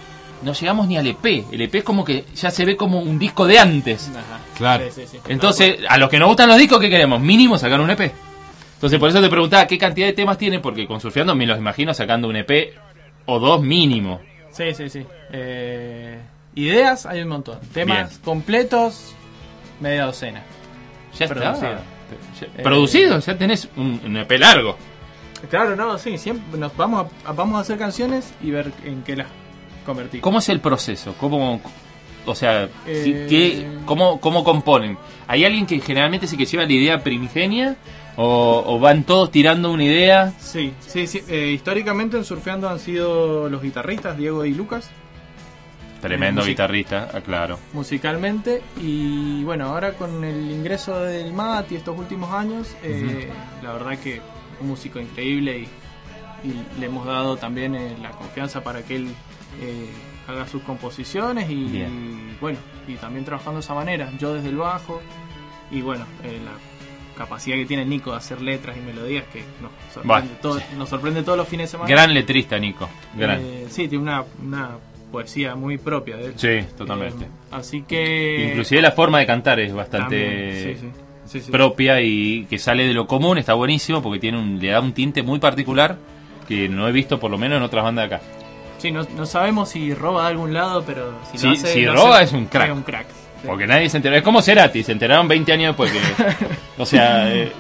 [0.42, 1.46] no llegamos ni al EP.
[1.52, 4.10] El EP es como que ya se ve como un disco de antes.
[4.10, 4.40] Ajá.
[4.58, 4.86] Claro.
[4.86, 5.18] Sí, sí, sí.
[5.28, 7.22] Entonces, a los que nos gustan los discos, ¿qué queremos?
[7.22, 8.12] Mínimo sacar un EP.
[8.74, 11.60] Entonces, por eso te preguntaba qué cantidad de temas tiene, porque con Surfeando me los
[11.60, 12.74] imagino sacando un EP
[13.26, 14.20] o dos mínimo.
[14.52, 15.06] Sí, sí, sí.
[15.32, 16.20] Eh,
[16.56, 17.60] ideas hay un montón.
[17.74, 18.22] Temas Bien.
[18.24, 19.14] completos,
[19.80, 20.44] media docena.
[21.18, 21.54] Ya Producido.
[21.54, 21.70] está.
[22.42, 24.76] Ya- Eh, Producido, ya tenés un, un EP largo.
[25.50, 29.16] Claro, no, sí, siempre nos vamos a, vamos a hacer canciones y ver en qué
[29.16, 29.28] las
[29.86, 30.24] convertimos.
[30.24, 31.16] ¿Cómo es el proceso?
[31.20, 31.62] ¿Cómo,
[32.26, 34.98] o sea, si- Eh, qué- cómo, cómo componen?
[35.28, 37.76] ¿Hay alguien que generalmente es el que lleva la idea primigenia?
[38.18, 40.34] ¿O, o van todos tirando una idea?
[40.40, 41.22] Sí, sí, sí.
[41.30, 44.90] eh, históricamente en Surfeando han sido los guitarristas, Diego y Lucas,
[46.02, 47.60] Tremendo guitarrista, aclaro.
[47.74, 48.62] musicalmente.
[48.82, 53.30] Y bueno, ahora con el ingreso del Mati estos últimos años, eh,
[53.62, 54.20] la verdad que
[54.60, 59.08] un músico increíble y, y le hemos dado también eh, la confianza para que él
[59.62, 59.90] eh,
[60.28, 62.36] haga sus composiciones y, Bien.
[62.42, 62.58] bueno,
[62.88, 64.12] y también trabajando de esa manera.
[64.18, 65.02] Yo desde el bajo
[65.70, 66.52] y bueno, la
[67.18, 70.66] capacidad que tiene Nico de hacer letras y melodías que nos sorprende, Bueno, todo- sí.
[70.78, 71.90] nos sorprende todos los fines de semana.
[71.90, 72.90] Gran letrista, Nico.
[73.16, 73.40] Gran.
[73.42, 74.70] Eh, sí, tiene una, una
[75.12, 76.34] poesía muy propia de él.
[76.38, 77.26] Sí, totalmente.
[77.26, 78.48] Eh, así que.
[78.50, 80.92] Inclusive la forma de cantar es bastante También, sí, sí.
[81.26, 81.52] Sí, sí.
[81.52, 84.92] propia y que sale de lo común, está buenísimo porque tiene un, le da un
[84.94, 85.98] tinte muy particular
[86.48, 88.26] que no he visto por lo menos en otras bandas de acá.
[88.80, 91.94] Sí, no, no sabemos si roba de algún lado, pero si, lo hace, si lo
[91.94, 92.70] roba hace- es un crack.
[92.70, 93.06] Es un crack.
[93.46, 94.16] Porque nadie se enteró.
[94.16, 96.00] Es como Cerati, se enteraron 20 años después que.
[96.78, 97.52] o sea, eh,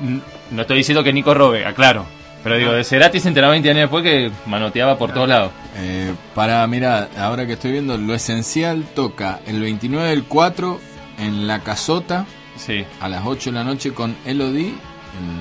[0.52, 2.06] no estoy diciendo que Nico robe, aclaro.
[2.44, 5.52] Pero digo, de Cerati se enteraron 20 años después que manoteaba por todos lados.
[5.78, 10.80] Eh, para, mira, ahora que estoy viendo, lo esencial toca el 29 del 4
[11.20, 12.26] en La Casota
[12.56, 14.74] Sí, a las 8 de la noche con Elodie,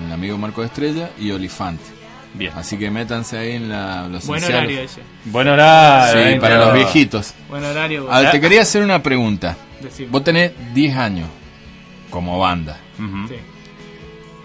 [0.07, 2.00] el amigo Marco Estrella y Olifante.
[2.35, 2.53] Bien.
[2.57, 5.01] Así que métanse ahí en la, lo Buen horario ese.
[5.25, 6.13] Buen horario.
[6.23, 7.35] Sí, eh, para pero- los viejitos.
[7.49, 8.11] Buen horario.
[8.13, 9.57] A ver, te quería hacer una pregunta.
[9.81, 10.09] Decime.
[10.11, 11.29] Vos tenés 10 años
[12.11, 12.79] como banda.
[13.29, 13.35] Sí.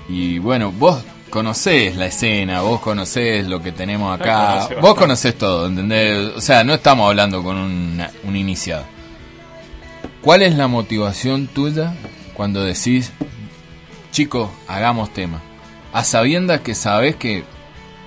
[0.08, 5.38] Y bueno, vos conocés la escena, vos conocés lo que tenemos acá, conoce vos conocés
[5.38, 6.32] todo, ¿entendés?
[6.38, 8.86] O sea, no estamos hablando con una- un iniciado.
[10.22, 11.94] ¿Cuál es la motivación tuya
[12.34, 13.12] cuando decís,
[14.12, 15.42] chicos, hagamos tema?
[15.94, 17.44] A sabiendas que sabés que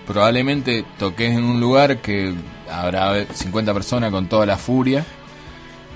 [0.09, 2.35] probablemente toques en un lugar que
[2.69, 5.05] habrá 50 personas con toda la furia.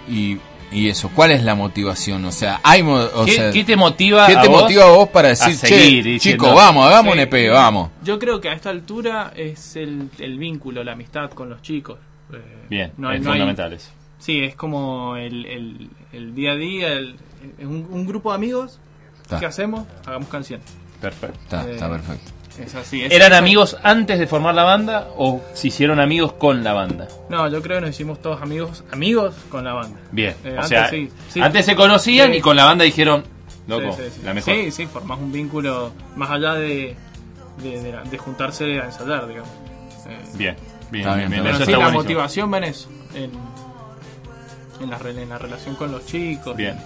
[0.09, 0.39] Y,
[0.71, 2.25] y eso, ¿cuál es la motivación?
[2.27, 4.85] O sea, hay mo- o ¿Qué, sea, qué te motiva ¿qué a te vos motiva
[4.85, 7.19] a vos para decir, seguir che, diciendo- chico, vamos, hagamos Sí.
[7.19, 7.91] un EP, vamos?
[8.05, 11.99] Yo creo que a esta altura es el, el vínculo, la amistad con los chicos.
[12.33, 12.37] Eh,
[12.71, 13.91] Bien, no hay- es no hay- fundamental eso.
[14.19, 17.17] Sí, es como el, el- el día a día, el-
[17.61, 18.79] un, un grupo de amigos.
[19.23, 19.41] Está.
[19.41, 19.87] ¿Qué hacemos?
[20.07, 20.67] Hagamos canciones.
[21.01, 21.39] Perfecto.
[21.43, 22.31] Está, Eh, está perfecto.
[22.59, 23.03] Es así.
[23.05, 27.09] es- ¿Eran amigos antes de formar la banda o se hicieron amigos con la banda?
[27.29, 29.99] No, yo creo que nos hicimos todos amigos amigos con la banda.
[30.11, 31.41] Bien, Eh, o antes sea, sí, sí.
[31.41, 32.39] antes se conocían Sí.
[32.39, 33.25] y con la banda dijeron,
[33.67, 34.21] loco, Sí, sí, sí.
[34.25, 34.55] la mejor.
[34.55, 36.95] Sí, sí, formás un vínculo más allá de,
[37.63, 39.49] de, de la- de juntarse a ensayar, digamos.
[40.09, 40.57] Eh, Bien,
[40.91, 42.03] bien, Está bien, bien, bien, eso está la buenísimo.
[42.03, 43.31] motivación va en eso, en,
[44.83, 46.57] en, la, en la relación con los chicos.
[46.57, 46.77] Bien.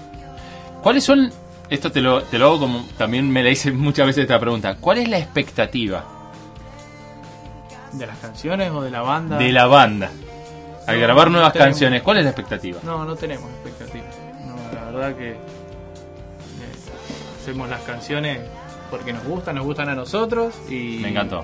[0.82, 1.32] ¿Cuáles son,
[1.68, 4.76] esto te lo, te lo hago como, también me la hice muchas veces esta pregunta,
[4.76, 6.04] ¿cuál es la expectativa
[7.92, 9.38] ¿De las canciones o de la banda?
[9.38, 10.10] de la banda?
[10.86, 12.78] Al No, grabar nuevas canciones, ¿cuál es la expectativa?
[12.84, 14.14] No, no tenemos expectativas.
[14.44, 15.36] No, la verdad que eh,
[17.40, 18.40] hacemos las canciones
[18.90, 20.98] porque nos gustan, nos gustan a nosotros y...
[21.00, 21.42] Me encantó.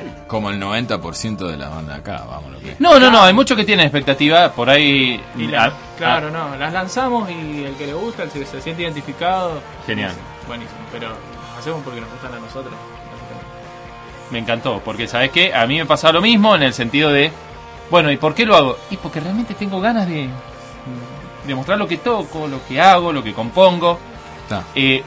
[0.00, 0.06] Sí.
[0.26, 2.76] Como el 90% de la banda acá, vamos lo que.
[2.78, 5.20] No, no, no, hay muchos que tienen expectativa, por ahí...
[5.36, 8.44] Y la- ah, claro, ah, no, las lanzamos y el que le gusta, el que
[8.46, 9.60] se siente identificado.
[9.86, 10.12] Genial.
[10.46, 12.74] Buenísimo, pero las hacemos porque nos gustan a nosotros.
[14.30, 17.30] me encantó, porque sabes qué, a mí me pasa lo mismo en el sentido de,
[17.90, 18.76] bueno, ¿y por qué lo hago?
[18.90, 20.28] Y porque realmente tengo ganas de
[21.46, 23.98] de mostrar lo que toco, lo que hago, lo que compongo.
[24.44, 24.64] Está.
[24.74, 25.02] Eh,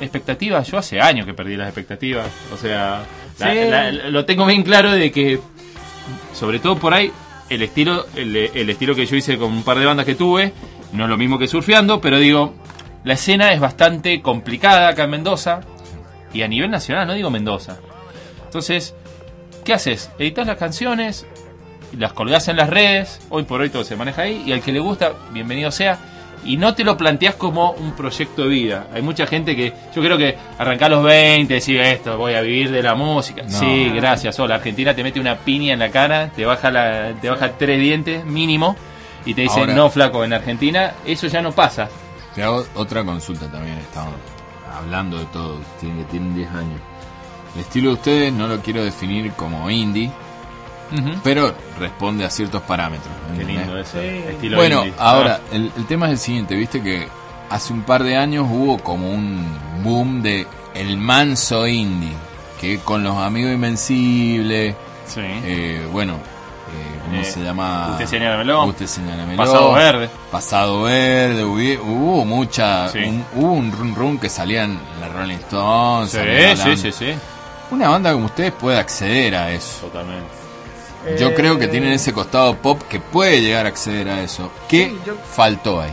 [0.00, 2.26] expectativas, yo hace años que perdí las expectativas.
[2.52, 3.02] O sea,
[3.38, 3.58] la- Sí.
[3.68, 5.40] la- lo tengo bien claro de que,
[6.32, 7.10] sobre todo por ahí,
[7.50, 10.52] el estilo, el, el estilo que yo hice con un par de bandas que tuve,
[10.92, 12.54] no es lo mismo que surfeando, pero digo,
[13.04, 15.60] la escena es bastante complicada acá en Mendoza
[16.32, 17.78] y a nivel nacional, no digo Mendoza.
[18.46, 18.94] Entonces,
[19.64, 20.10] ¿qué haces?
[20.18, 21.26] Editas las canciones,
[21.98, 24.72] las colgás en las redes, hoy por hoy todo se maneja ahí, y al que
[24.72, 25.98] le gusta, bienvenido sea,
[26.44, 28.86] y no te lo planteas como un proyecto de vida.
[28.92, 32.40] Hay mucha gente que, yo creo que arrancar a los 20, decir esto, voy a
[32.40, 33.42] vivir de la música.
[33.42, 33.58] No.
[33.58, 37.28] Sí, gracias, hola, Argentina te mete una piña en la cara, te baja, la, te
[37.30, 38.76] baja tres dientes mínimo,
[39.24, 41.88] y te dice, Ahora- no, flaco, en Argentina eso ya no pasa.
[42.34, 44.14] Te hago otra consulta también, estamos
[44.72, 46.80] hablando de todo, tienen 10 años.
[47.54, 50.10] El estilo de ustedes no lo quiero definir como indie,
[51.22, 53.12] Pero responde a ciertos parámetros.
[53.36, 54.06] Qué lindo eso, Sí.
[54.06, 54.94] estilo Bueno, indie.
[54.98, 57.08] ahora, Ah, el, el tema es el siguiente, viste que
[57.50, 59.46] hace un par de años hubo como un
[59.82, 62.12] boom de el manso indie,
[62.60, 64.74] que con los amigos invencibles,
[65.06, 65.20] sí.
[65.22, 67.88] eh, bueno, eh, ¿cómo Eh, se llama?
[67.92, 68.64] Usted señálamelo.
[68.66, 69.36] Usted señálamelo.
[69.36, 70.10] Pasado verde.
[70.32, 72.98] Pasado verde, hubo mucha, Sí.
[73.00, 76.10] un- hubo un run run que salían la Rolling Stones.
[76.10, 76.18] Sí,
[76.62, 77.14] sí, sí, sí,
[77.70, 79.86] Una banda como ustedes puede acceder a eso.
[79.86, 80.43] totalmente.
[81.18, 84.50] Yo Eh, creo que tienen ese costado pop que puede llegar a acceder a eso.
[84.68, 85.92] ¿Qué Sí, yo- faltó ahí?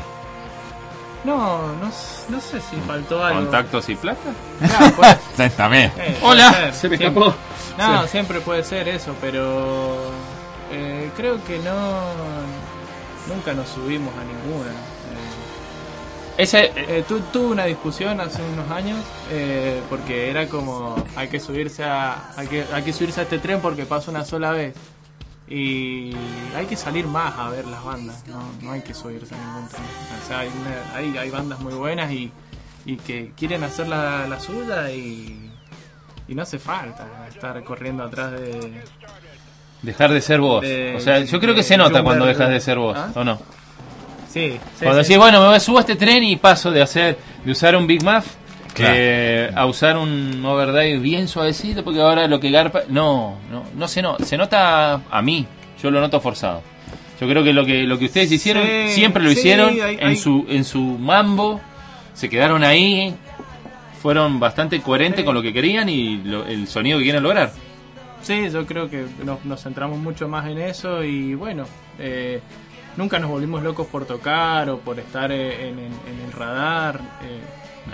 [1.24, 1.92] No, no,
[2.30, 3.42] no sé si faltó algo.
[3.42, 4.20] ¿Contactos y plata?
[4.60, 4.96] Claro,
[5.36, 5.92] puede- También.
[5.98, 7.08] eh, Hola, se me siempre.
[7.24, 7.36] escapó.
[7.78, 8.10] No, Sí.
[8.10, 9.96] siempre puede ser eso, pero
[10.72, 12.00] eh, creo que no.
[13.28, 14.72] Nunca nos subimos a ninguna.
[14.72, 18.98] Eh, Ese, tu- tuve una discusión hace unos años
[19.30, 23.38] eh, porque era como hay que subirse a hay que, hay que subirse a este
[23.38, 24.74] tren porque pasa una sola vez
[25.53, 26.15] y
[26.56, 29.68] hay que salir más a ver las bandas no, no hay que subirse a ningún
[29.68, 29.84] tren
[30.23, 32.32] o sea hay, una- hay, hay bandas muy buenas y,
[32.86, 35.49] y que quieren hacer la, la suya y,
[36.28, 38.82] y no hace falta estar corriendo atrás de
[39.82, 40.61] dejar de ser vos.
[40.61, 43.11] De- o sea, yo creo que se nota cuando dejas de ser vos, ¿Ah?
[43.15, 43.40] ¿o no?
[44.30, 45.10] sí, sí, Cuando sí.
[45.10, 47.88] decís, bueno, me voy- subo a este tren y paso de hacer de usar un
[47.88, 48.26] Big Muff
[48.73, 48.93] Claro.
[48.98, 53.88] eh, a usar un overdrive bien suavecito porque ahora lo que garpa no, no, no
[53.88, 55.45] se no, se nota a mí,
[55.81, 56.61] yo lo noto forzado.
[57.19, 59.98] Yo creo que lo que lo que ustedes hicieron Sí, siempre lo sí, hicieron hay-
[59.99, 61.60] en hay- su en su mambo,
[62.14, 63.14] se quedaron ahí,
[64.02, 65.26] fueron bastante coherentes Sí.
[65.26, 67.52] con lo que querían y lo- el sonido que quieren lograr.
[68.23, 71.65] Sí, yo creo que nos, nos centramos mucho más en eso y bueno,
[71.99, 72.39] eh,
[72.97, 76.99] nunca nos volvimos locos por tocar o por estar eh, en, en- en el radar.
[77.23, 77.39] eh,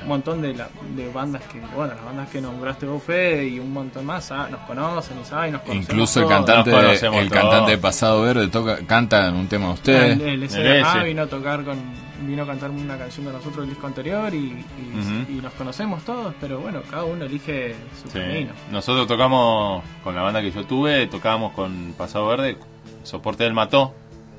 [0.02, 3.58] un montón de, la- de bandas que, bueno, las bandas que nombraste vos, Fede, y
[3.60, 6.86] un montón más, ah, nos conocen y saben, nos conocemos Incluso el cantante, Nos de,
[6.88, 7.42] conocemos el todos.
[7.42, 10.20] cantante de Pasado Verde toca, canta en un tema de ustedes.
[10.20, 11.78] El, el vino a tocar con
[12.22, 15.32] vino a cantar una canción de nosotros el disco anterior y, y- Ujú.
[15.32, 18.20] y nos conocemos todos, pero bueno, cada uno elige su Sí.
[18.20, 18.52] camino.
[18.72, 22.58] Nosotros tocamos con la banda que yo tuve, tocábamos con Pasado Verde,
[23.04, 23.94] Soporte del Mató.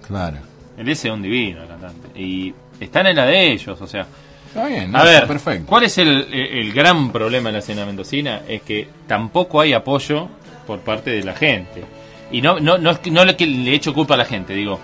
[0.09, 0.39] Claro.
[0.77, 2.19] El ese es un divino el cantante.
[2.21, 4.07] Y están en la de ellos, o sea.
[4.49, 5.67] Está bien, no, A está ver, perfecto.
[5.67, 8.41] ¿cuál es el, el gran problema en la escena mendocina?
[8.49, 10.29] Es que tampoco hay apoyo
[10.67, 11.85] por parte de la gente.
[12.33, 14.81] y no, no, no es que no le, le echo culpa a la gente, digo,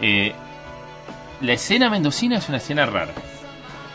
[0.00, 0.32] eh,
[1.42, 3.12] la escena mendocina es una escena rara.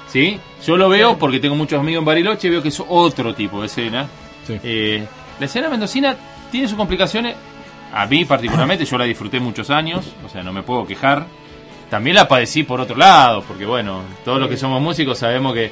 [0.07, 0.39] ¿Sí?
[0.65, 3.59] Yo lo veo porque tengo muchos amigos en Bariloche y veo que es otro tipo
[3.61, 4.07] de escena.
[4.45, 4.57] Sí.
[4.63, 5.05] Eh,
[5.39, 6.15] la escena mendocina
[6.51, 7.35] tiene sus complicaciones.
[7.93, 11.25] A mí particularmente, yo la disfruté muchos años, o sea, no me puedo quejar.
[11.89, 15.71] También la padecí por otro lado, porque bueno, todos los que somos músicos sabemos que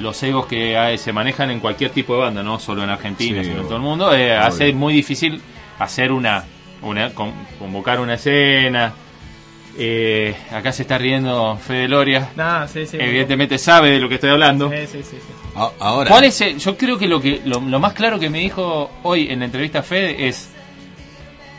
[0.00, 3.40] los egos que hay- se manejan en cualquier tipo de banda, no solo en Argentina,
[3.42, 5.40] Sí, sino en todo el mundo, eh, hace muy difícil
[5.78, 6.44] hacer una,
[6.82, 8.92] una con- convocar una escena.
[9.78, 12.28] Eh, acá se está riendo Fede Loria.
[12.36, 12.98] Nah, sí, sí.
[13.00, 14.68] Evidentemente sabe de lo que estoy hablando.
[14.70, 15.16] Sí, sí, sí.
[15.16, 15.32] sí.
[15.54, 18.28] A- Ahora, ¿Cuál es el- yo creo que lo que lo, lo más claro que
[18.28, 20.50] me dijo hoy en la entrevista a Fede es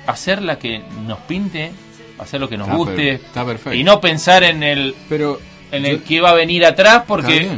[0.08, 1.72] hacer la que nos pinte,
[2.20, 3.74] hacer lo que nos Está guste per- está perfecto.
[3.74, 5.40] y no pensar en el pero
[5.72, 7.50] en el yo- que va a venir atrás porque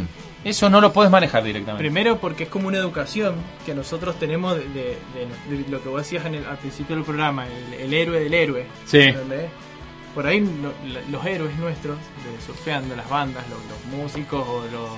[0.44, 1.82] eso no lo puedes manejar directamente.
[1.84, 3.36] Primero porque es como una educación
[3.66, 4.98] que nosotros tenemos de, de-
[5.50, 8.20] de- de lo que vos decías en el- al principio del programa, el, el héroe
[8.20, 8.66] del héroe.
[10.14, 14.62] Por ahí lo- la- los héroes nuestros, de surfeando las bandas, los, los músicos o
[14.72, 14.90] los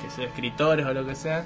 [0.00, 1.44] que sea, escritores o lo que sea,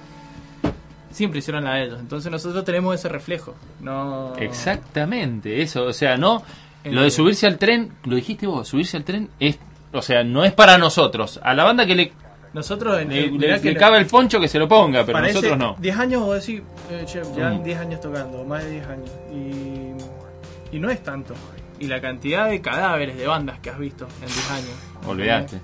[1.17, 1.99] siempre hicieron la de ellos.
[2.01, 3.55] Entonces nosotros tenemos ese reflejo.
[3.81, 4.35] No...
[4.37, 6.43] Exactamente, eso, o sea, no
[6.85, 9.59] En lo de subirse al tren, lo dijiste vos, subirse al tren es,
[9.93, 11.41] o sea, no es para nosotros.
[11.43, 12.13] A la banda que le,
[12.53, 15.35] Nosotros en, le, le- que le cabe el poncho que se lo ponga, pero Parece
[15.35, 15.77] nosotros no.
[15.81, 17.63] 10 años vos decís, eh, che, ya Mm.
[17.65, 19.11] 10 años tocando, más de 10 años.
[19.33, 21.35] Y, y no es tanto.
[21.79, 24.71] Y la cantidad de cadáveres de bandas que has visto en 10 años.
[25.07, 25.61] Olvidaste,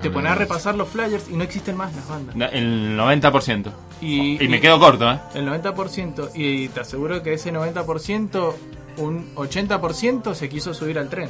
[0.00, 2.52] Te pones a repasar los flyers y no existen más las bandas.
[2.52, 3.70] El 90%.
[4.00, 5.18] Y, Y me quedo corto, ¿eh?
[5.34, 6.30] El 90%.
[6.34, 8.54] Y te aseguro que ese 90%,
[8.98, 11.28] un 80% se quiso subir al tren.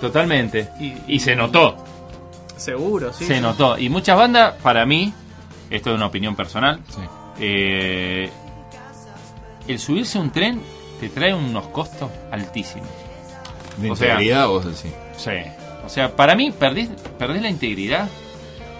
[0.00, 0.68] Totalmente.
[0.80, 1.76] Y- Y se notó.
[2.56, 3.24] Seguro, sí.
[3.24, 3.40] se sí.
[3.40, 3.78] notó.
[3.78, 5.12] Y muchas bandas, para mí,
[5.70, 7.00] esto es una opinión personal, Sí.
[7.40, 8.30] eh,
[9.68, 10.60] el subirse a un tren
[11.00, 12.88] te trae unos costos altísimos.
[13.78, 14.92] de o sea- integridad vos decís.
[15.16, 15.30] Sí.
[15.84, 16.88] O sea, para mí perdés,
[17.18, 18.08] perdés la integridad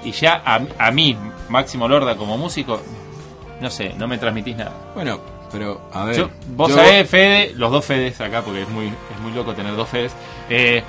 [0.04, 1.16] y ya a, a mí,
[1.48, 2.80] Máximo Lorda, como músico,
[3.60, 4.72] no sé, no me transmitís nada.
[4.94, 5.20] Bueno,
[5.50, 6.16] pero a ver.
[6.16, 9.52] Yo- vos yo- sabés, Fede, los dos Fedes acá, porque es muy, es muy loco
[9.54, 10.12] tener dos Fedes.
[10.48, 10.82] eh,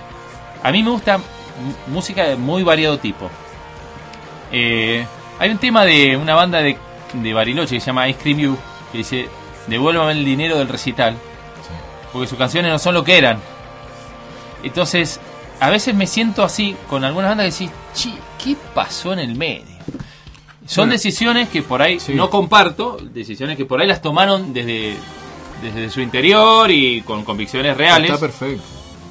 [0.64, 1.20] a mí me gusta
[1.88, 3.30] música de muy variado tipo.
[4.52, 5.06] Eh,
[5.40, 6.78] hay un tema de una banda de,
[7.14, 8.58] de Bariloche que se llama Ice Cream You,
[8.92, 9.28] que dice,
[9.68, 11.74] devuélvame el dinero del recital, Sí.
[12.14, 13.40] porque sus canciones no son lo que eran.
[14.64, 15.20] Entonces,
[15.64, 18.14] a veces me siento así con algunas bandas que decís, chi,
[18.44, 19.64] ¿qué pasó en el medio?
[20.66, 22.14] Son Bueno, decisiones que por ahí sí.
[22.14, 24.96] no comparto, decisiones que por ahí las tomaron desde,
[25.62, 28.10] desde su interior y con convicciones reales.
[28.12, 28.64] Está perfecto.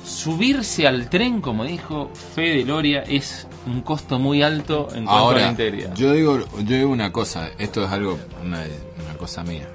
[0.05, 5.15] Subirse al tren, como dijo Fede Loria, es un costo muy alto en cuanto a
[5.15, 5.95] la Ahora, integridad.
[5.95, 8.59] yo digo, yo digo una cosa, esto es algo, una,
[9.05, 9.69] una cosa mía.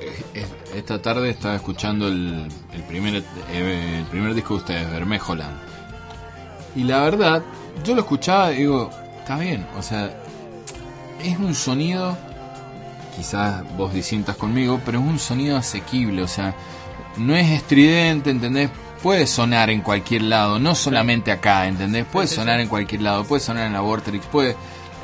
[0.00, 4.90] Eh, es- Esta tarde estaba escuchando el, el primer eh, el primer disco de ustedes,
[4.90, 5.56] Bermejoland.
[6.76, 7.42] Y la verdad,
[7.84, 10.10] yo lo escuchaba y digo, está bien, o sea,
[11.22, 12.16] es un sonido,
[13.16, 16.54] quizás vos disientas conmigo, pero es un sonido asequible, o sea,
[17.16, 18.70] no es estridente, ¿entendés?
[19.02, 22.04] Puede sonar en cualquier lado, no solamente acá, ¿entendés?
[22.04, 24.56] Puede sonar en cualquier lado, puede sonar en la Vortex, puede,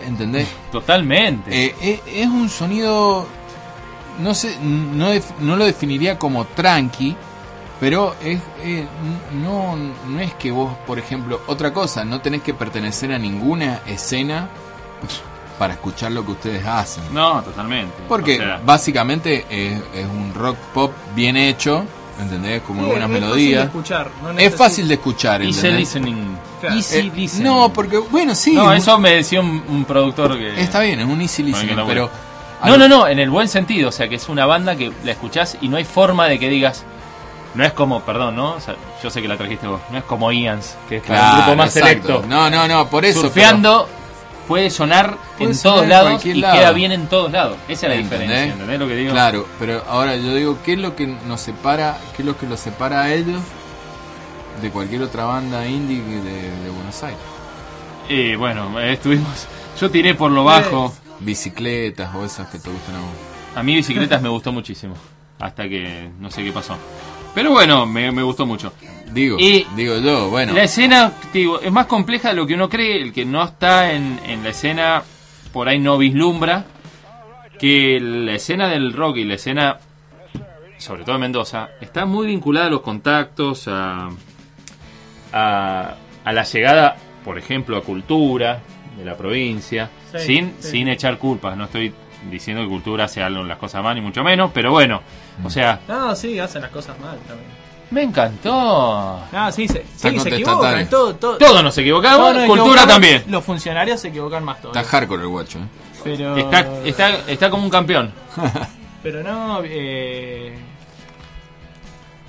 [0.06, 0.48] ¿entendés?
[0.72, 1.66] Totalmente.
[1.66, 3.26] Eh, eh, es un sonido,
[4.20, 5.10] no sé, no,
[5.40, 7.16] no lo definiría como tranqui,
[7.84, 8.86] pero es eh,
[9.42, 13.80] no, no es que vos, por ejemplo, otra cosa, no tenés que pertenecer a ninguna
[13.86, 14.48] escena
[15.58, 17.04] para escuchar lo que ustedes hacen.
[17.12, 17.92] no, totalmente.
[18.08, 21.84] Porque O sea, básicamente es, es un rock pop bien hecho,
[22.20, 22.62] ¿entendés?
[22.62, 23.64] Como Sí, algunas es fácil de melodías.
[23.66, 25.80] escuchar, no Es fácil de escuchar, easy ¿entendés?
[25.80, 26.36] listening.
[26.60, 26.76] Claro.
[26.76, 27.44] Easy Eh, listening.
[27.44, 28.54] no, porque, bueno, sí.
[28.54, 30.58] No, es- eso me decía un, un productor que...
[30.60, 32.10] está bien, es un easy listening, pero...
[32.64, 35.12] No, no, no, en el buen sentido, o sea, que es una banda que la
[35.12, 36.82] escuchás y no hay forma de que digas,
[37.54, 38.52] no es como, perdón, ¿no?
[38.54, 41.30] O sea, yo sé que la trajiste vos, no es como Ians, que es para
[41.30, 42.06] un grupo más exacto.
[42.08, 42.26] selecto.
[42.28, 43.20] No, no, no, por eso.
[43.22, 43.88] Surfeando
[44.48, 46.54] puede sonar Puede en sonar todos lados y lado.
[46.58, 47.56] queda bien en todos lados.
[47.68, 48.20] Esa es la ¿Entendés?
[48.20, 49.12] diferencia, ¿entendés lo que digo?
[49.12, 52.46] Claro, pero ahora yo digo, ¿qué es lo que nos separa, qué es lo que
[52.46, 53.40] los separa a ellos
[54.60, 57.18] de cualquier otra banda indie de, de Buenos Aires?
[58.08, 59.46] Y bueno, eh, estuvimos,
[59.80, 60.92] yo tiré por lo bajo.
[61.20, 63.08] Bicicletas o esas que te gustan a vos.
[63.56, 64.94] A mí bicicletas me gustó muchísimo,
[65.40, 66.76] hasta que no sé qué pasó.
[67.34, 68.72] Pero bueno, me, me gustó mucho.
[69.12, 70.52] Digo, Y- digo yo, bueno.
[70.52, 73.00] La escena, digo, es más compleja de lo que uno cree.
[73.02, 75.02] El que no está en, en la escena,
[75.52, 76.64] por ahí no vislumbra
[77.58, 79.78] que la escena del rock y la escena,
[80.78, 84.08] sobre todo en Mendoza, está muy vinculada a los contactos, a,
[85.32, 85.94] a,
[86.24, 88.60] a la llegada, por ejemplo, a cultura
[88.98, 90.68] de la provincia, Sí, sin, sí.
[90.70, 91.56] sin echar culpas.
[91.56, 91.92] No estoy
[92.30, 95.00] diciendo que cultura hace algo, las cosas mal, ni mucho menos, pero bueno,
[95.44, 97.48] o sea, No, sí, hacen las cosas mal también.
[97.90, 99.20] me encantó.
[99.32, 100.88] No, sí, se, sí, se equivocan.
[100.88, 103.24] Todo, todo, Todos nos equivocamos, todos nos cultura equivocamos, también.
[103.28, 104.76] Los funcionarios se equivocan más todos.
[104.76, 105.62] Está hardcore el guacho, ¿eh?
[106.02, 108.12] Pero, Está, está, está como un campeón.
[109.02, 110.54] pero no, eh,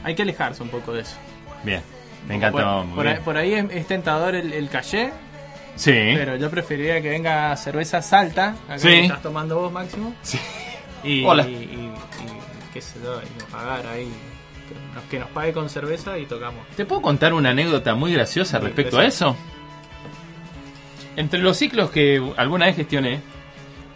[0.03, 1.15] hay que alejarse un poco de eso.
[1.63, 1.81] Bien,
[2.27, 2.85] me encantó.
[2.85, 5.11] Por, por ahí, por ahí es, es tentador el, el caché,
[5.75, 5.91] Sí.
[6.15, 8.87] pero yo preferiría que venga cerveza salta, acá Sí.
[8.87, 10.13] que estás tomando vos, Máximo.
[11.03, 11.45] Y, Hola.
[11.47, 11.91] Y, y- y
[12.73, 14.09] qué sé yo, y nos pagar ahí.
[14.67, 16.65] Que nos, que nos pague con cerveza y tocamos.
[16.75, 19.35] ¿Te puedo contar una anécdota muy graciosa Sí, respecto a eso?
[21.15, 23.21] Entre los ciclos que alguna vez gestioné,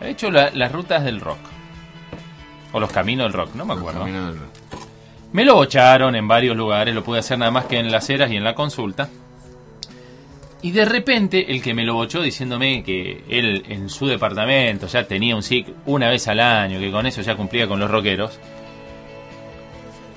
[0.02, 1.40] he hecho la- las rutas del rock.
[2.72, 4.00] O los caminos del rock, no me acuerdo.
[4.02, 4.40] Camino del-
[5.34, 8.32] Me lo bocharon en varios lugares, lo pude hacer nada más que en las eras
[8.32, 9.10] y en la consulta.
[10.62, 15.06] Y de repente, el que me lo bochó diciéndome que él en su departamento ya
[15.06, 18.38] tenía un ciclo una vez al año, que con eso ya cumplía con los rockeros,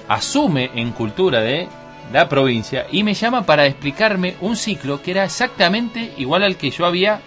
[0.09, 1.69] asume en cultura de
[2.12, 6.70] la provincia y me llama para explicarme un ciclo que era exactamente igual al que
[6.70, 7.20] yo había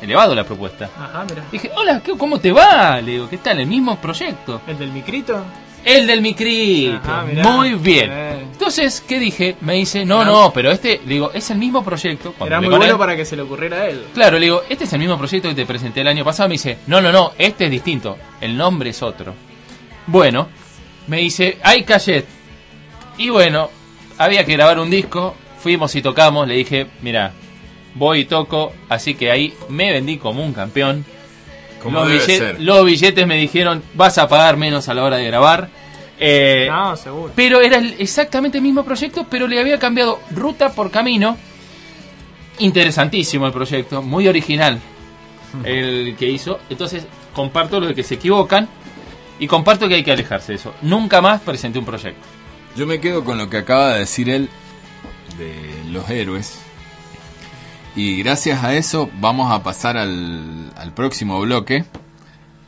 [0.00, 0.88] elevado la propuesta.
[0.96, 1.42] Ajá, mira.
[1.52, 3.00] Dije, hola, ¿qué- ¿cómo te va?
[3.02, 3.60] Le digo, ¿qué tal?
[3.60, 4.62] ¿El mismo proyecto?
[4.66, 5.42] ¿El del micrito?
[5.84, 6.96] El del micrito.
[6.96, 7.42] Ajá, mirá.
[7.42, 8.10] Muy bien.
[8.12, 8.46] Eh.
[8.52, 9.56] Entonces, ¿qué dije?
[9.62, 12.34] Me dice, no, no, pero este, le digo, es el mismo proyecto.
[12.36, 14.06] Cuando Era muy bueno él, para que se le ocurriera a él.
[14.12, 16.48] Claro, le digo, este es el mismo proyecto que te presenté el año pasado.
[16.48, 18.18] Me dice, no, no, no, este es distinto.
[18.40, 19.34] El nombre es otro.
[20.06, 20.48] Bueno,
[21.06, 22.26] me dice, hay cachet.
[23.16, 23.70] Y bueno,
[24.18, 25.34] había que grabar un disco.
[25.58, 26.46] Fuimos y tocamos.
[26.46, 27.32] Le dije, mira,
[27.94, 28.72] voy y toco.
[28.88, 31.04] Así que ahí me vendí como un campeón.
[31.82, 32.60] Como los, debe billet- ser.
[32.60, 35.68] los billetes me dijeron, vas a pagar menos a la hora de grabar.
[36.18, 37.32] Eh, No, seguro.
[37.34, 41.36] pero era el- exactamente el mismo proyecto, pero le había cambiado ruta por camino.
[42.58, 44.78] Interesantísimo el proyecto, muy original
[45.64, 46.58] el que hizo.
[46.68, 48.68] Entonces, comparto lo de que se equivocan
[49.38, 50.74] y comparto que hay que alejarse de eso.
[50.82, 52.20] Nunca más presenté un proyecto.
[52.76, 54.48] Yo me quedo con lo que acaba de decir él
[55.38, 56.60] de los héroes.
[57.96, 61.84] Y gracias a eso vamos a pasar al, al próximo bloque,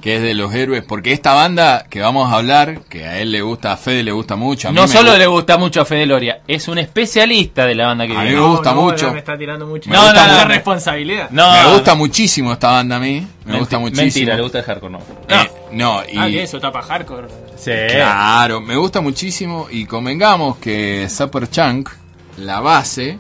[0.01, 3.31] que es de los héroes, porque esta banda que vamos a hablar, que a él
[3.31, 5.59] le gusta, a Fede le gusta mucho, a mí No me solo gusta- le gusta
[5.59, 8.41] mucho a Fede Loria, es un especialista de la banda que A mí viene.
[8.41, 9.13] me gusta no, mucho.
[9.13, 9.89] Me está tirando mucho.
[9.91, 10.49] No, Me gusta no, mucha no.
[10.51, 11.31] responsabilidad.
[11.31, 14.03] No, me gusta muchísimo esta banda a mí, me Menti- gusta muchísimo.
[14.07, 14.99] Mentira, le gusta el hardcore, no.
[15.29, 17.29] Eh, no, y Ah, que eso, tapa hardcore.
[17.57, 17.71] Sí.
[17.93, 21.91] Claro, me gusta muchísimo y convengamos que Super Chunk,
[22.39, 23.19] la base,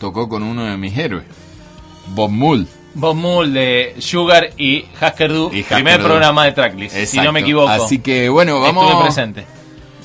[0.00, 1.24] tocó con uno de mis héroes,
[2.08, 2.66] Bob Mould.
[2.94, 6.06] Bob Mould de Sugar y Husker Du, Y primer Du.
[6.06, 7.68] programa de Tracklist, si no me equivoco.
[7.68, 8.84] Así que bueno, vamos.
[8.86, 9.46] Estuve presente.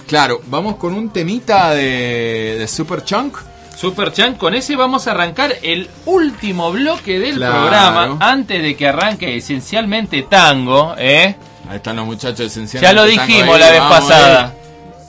[0.07, 3.37] Claro, vamos con un temita de, de Super Chunk.
[3.77, 7.61] Super Chan, con ese vamos a arrancar el último bloque del Claro.
[7.61, 11.35] programa antes de que arranque esencialmente tango, ¿eh?
[11.67, 12.87] Ahí están los muchachos esenciales.
[12.87, 14.53] Ya lo dijimos la vez pasada.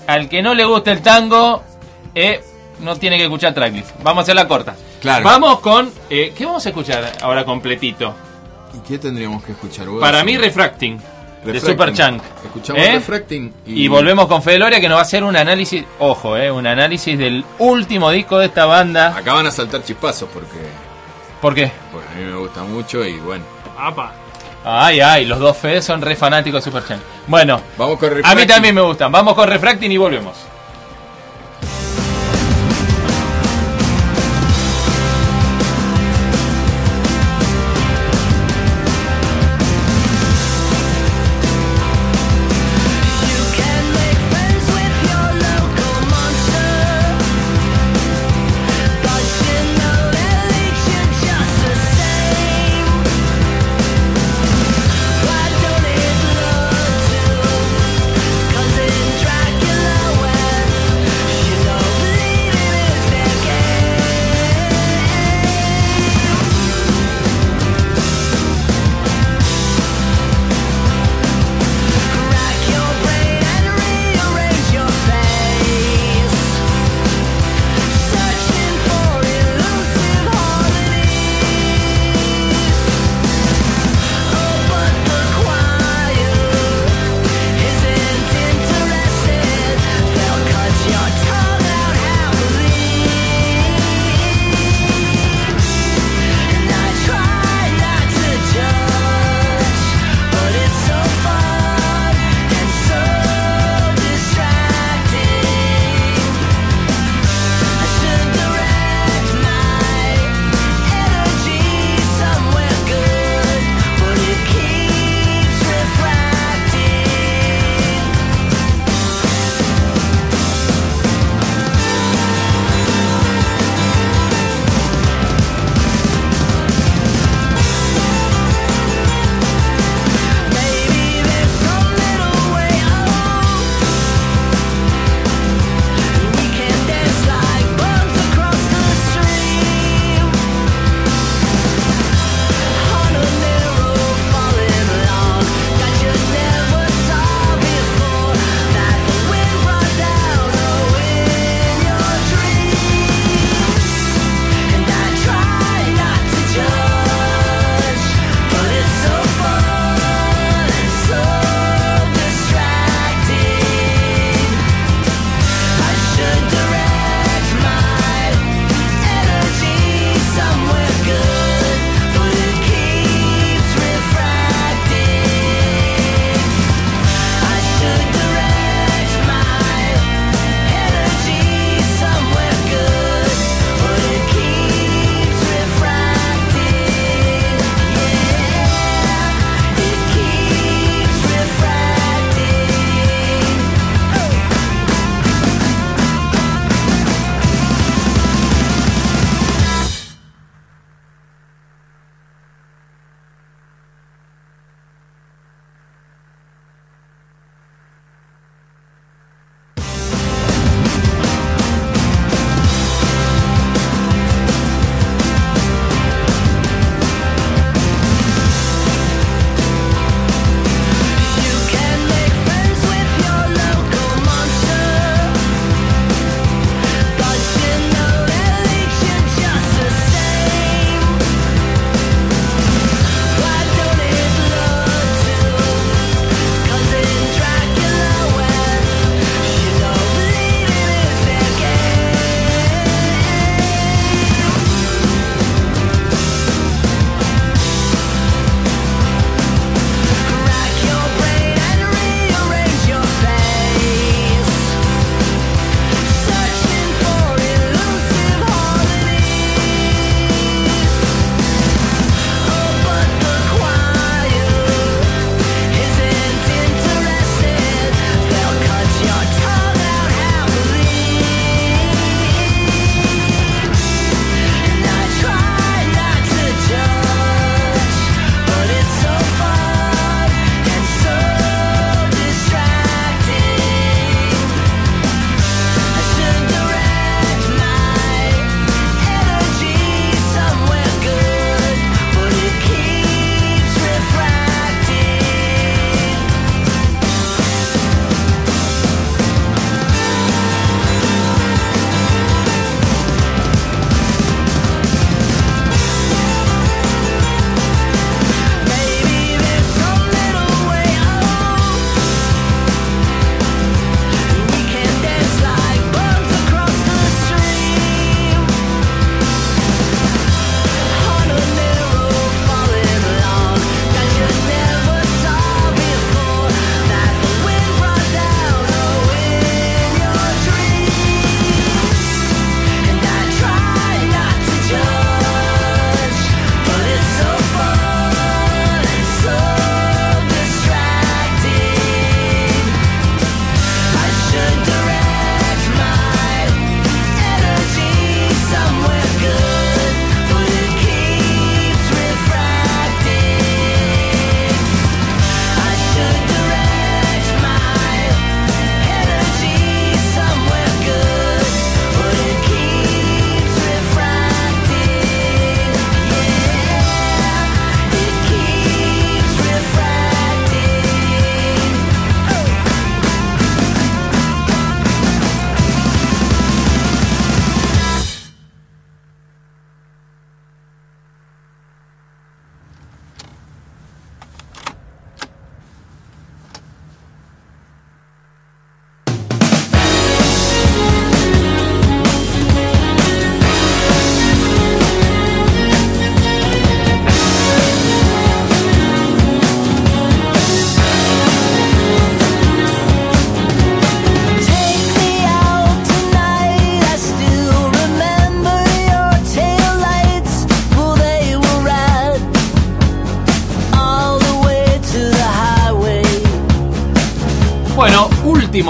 [0.07, 1.63] Al que no le gusta el tango,
[2.15, 2.41] eh,
[2.81, 3.91] no tiene que escuchar tracklist.
[4.03, 4.75] Vamos a hacer la corta.
[5.03, 5.25] Claro.
[5.25, 5.91] Vamos con.
[6.09, 8.15] eh, ¿Qué vamos a escuchar ahora completito?
[8.75, 9.87] ¿Y qué tendríamos que escuchar?
[10.01, 10.97] Para mí, Refracting.
[11.45, 11.61] De Refracting.
[11.71, 12.23] Super Chunk.
[12.45, 12.93] Escuchamos ¿Eh?
[12.93, 13.89] Refracting Y...
[13.89, 17.19] volvemos con Fede Loria que nos va a hacer un análisis, ojo, eh, un análisis
[17.19, 19.09] del último disco de esta banda.
[19.17, 20.57] Acá van a saltar chispazos porque,
[21.41, 21.73] ¿Por qué?
[21.93, 23.45] porque a mí me gusta mucho y bueno.
[23.77, 24.13] Apa.
[24.65, 27.01] Ay, ay, los dos Fede son re fanáticos de Super Chunk.
[27.27, 29.11] Bueno, Vamos con a mí también me gustan.
[29.11, 30.37] Vamos con Refracting y volvemos.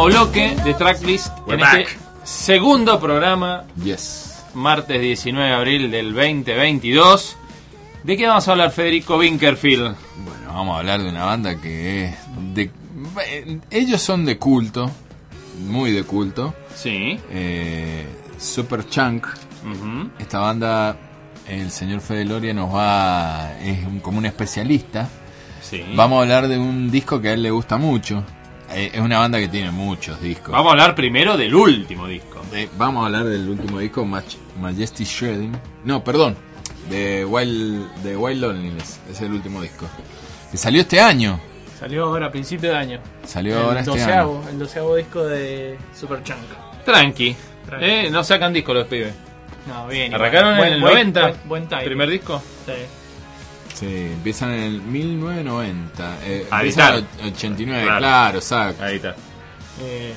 [0.04, 1.80] Último bloque de Tracklist We're en back.
[1.80, 4.44] este segundo programa, Yes.
[4.54, 7.36] martes 19 de abril del 2022.
[8.04, 9.94] ¿De qué vamos a hablar, Federico Winkerfield?
[10.24, 12.14] Bueno, vamos a hablar de una banda que es
[12.54, 12.70] de...
[13.26, 14.90] eh, Ellos son de culto,
[15.68, 16.54] muy de culto.
[16.74, 17.18] Sí.
[17.30, 18.06] Eh,
[18.38, 19.26] Super Chunk.
[20.18, 20.96] Esta banda,
[21.48, 23.52] el señor Fede Loria nos va...
[23.62, 25.08] Es un- como un especialista.
[25.60, 25.84] Sí.
[25.94, 28.24] Vamos a hablar de un disco que a él le gusta mucho.
[28.74, 30.50] Eh, es una banda que tiene muchos discos.
[30.52, 32.40] Vamos a hablar primero del último disco.
[32.50, 35.56] De- vamos a hablar del último disco, Maj- Majesty Shredding.
[35.84, 36.36] No, perdón.
[36.90, 39.00] De Wild, de Wild Loneliness.
[39.10, 39.86] Es el último disco.
[40.50, 41.38] Que salió este año.
[41.78, 43.00] Salió ahora a principio de año.
[43.24, 44.48] Salió el ahora este doceavo, año.
[44.50, 46.38] El doceavo disco de Super Chunk.
[46.84, 47.36] Tranqui.
[47.66, 47.84] Tranqui.
[47.86, 49.12] Eh, no sacan disco los pibes.
[49.66, 50.12] No, bien.
[50.14, 51.20] Arrancaron en el Buen- 90.
[51.46, 51.84] Buen, buen.
[51.84, 52.42] Primer disco.
[52.66, 52.72] Sí.
[53.74, 56.18] Sí, empiezan en el 1990.
[56.24, 56.94] Eh, A editar.
[56.98, 57.98] en el 89, Claro.
[57.98, 58.84] claro, exacto.
[58.84, 59.16] Ahí está.
[59.80, 60.14] Eh,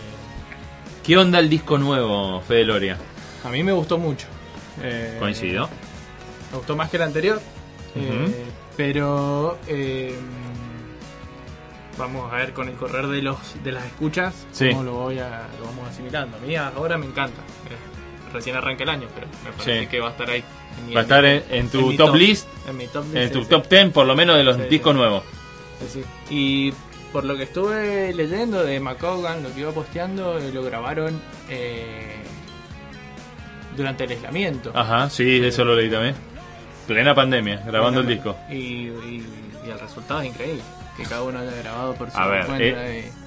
[1.04, 2.98] ¿Qué onda el disco nuevo, Fede Loria?
[3.44, 4.26] a mí me gustó mucho.
[4.82, 5.70] Eh, Coincido.
[6.52, 7.40] Me gustó más que el anterior.
[7.96, 8.46] eh,
[8.76, 10.16] pero eh,
[11.98, 14.70] vamos a ver con el correr de los de las escuchas Sí.
[14.72, 16.36] cómo lo voy a, lo vamos asimilando.
[16.38, 17.42] A mí ahora me encanta.
[18.34, 19.88] Recién arranca el año, pero me parece Sí.
[19.88, 20.44] que va a estar ahí.
[20.90, 23.16] en Va a estar en, en tu top, list, En mi top list.
[23.16, 25.24] en tu sí, top 10 por lo menos de los discos nuevos.
[26.30, 26.74] Y
[27.14, 32.18] por lo que estuve leyendo de McCogan, lo que iba posteando, eh, lo grabaron eh,
[33.78, 34.72] durante el aislamiento.
[34.74, 36.16] Ajá, sí, eso lo leí también.
[36.88, 38.36] Plena pandemia, grabando el disco.
[38.50, 39.26] Y, y-
[39.66, 40.62] y el resultado es increíble.
[40.98, 42.88] Que cada uno haya grabado por su A ver, cuenta.
[42.88, 43.25] eh, y-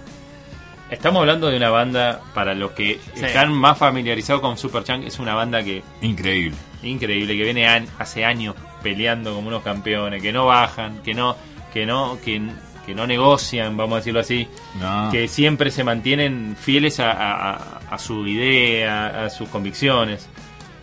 [0.90, 3.24] Estamos hablando de una banda, para los que Sí.
[3.27, 6.56] están más familiarizados con Superchunk, es una banda que Increíble.
[6.82, 11.36] increíble, que viene an- hace años peleando como unos campeones, que no bajan, que no,
[11.74, 12.40] que no, que,
[12.86, 14.48] que no negocian, vamos a decirlo así,
[14.81, 15.10] No.
[15.12, 20.27] que siempre se mantienen fieles a, a- a- a su idea, a sus convicciones.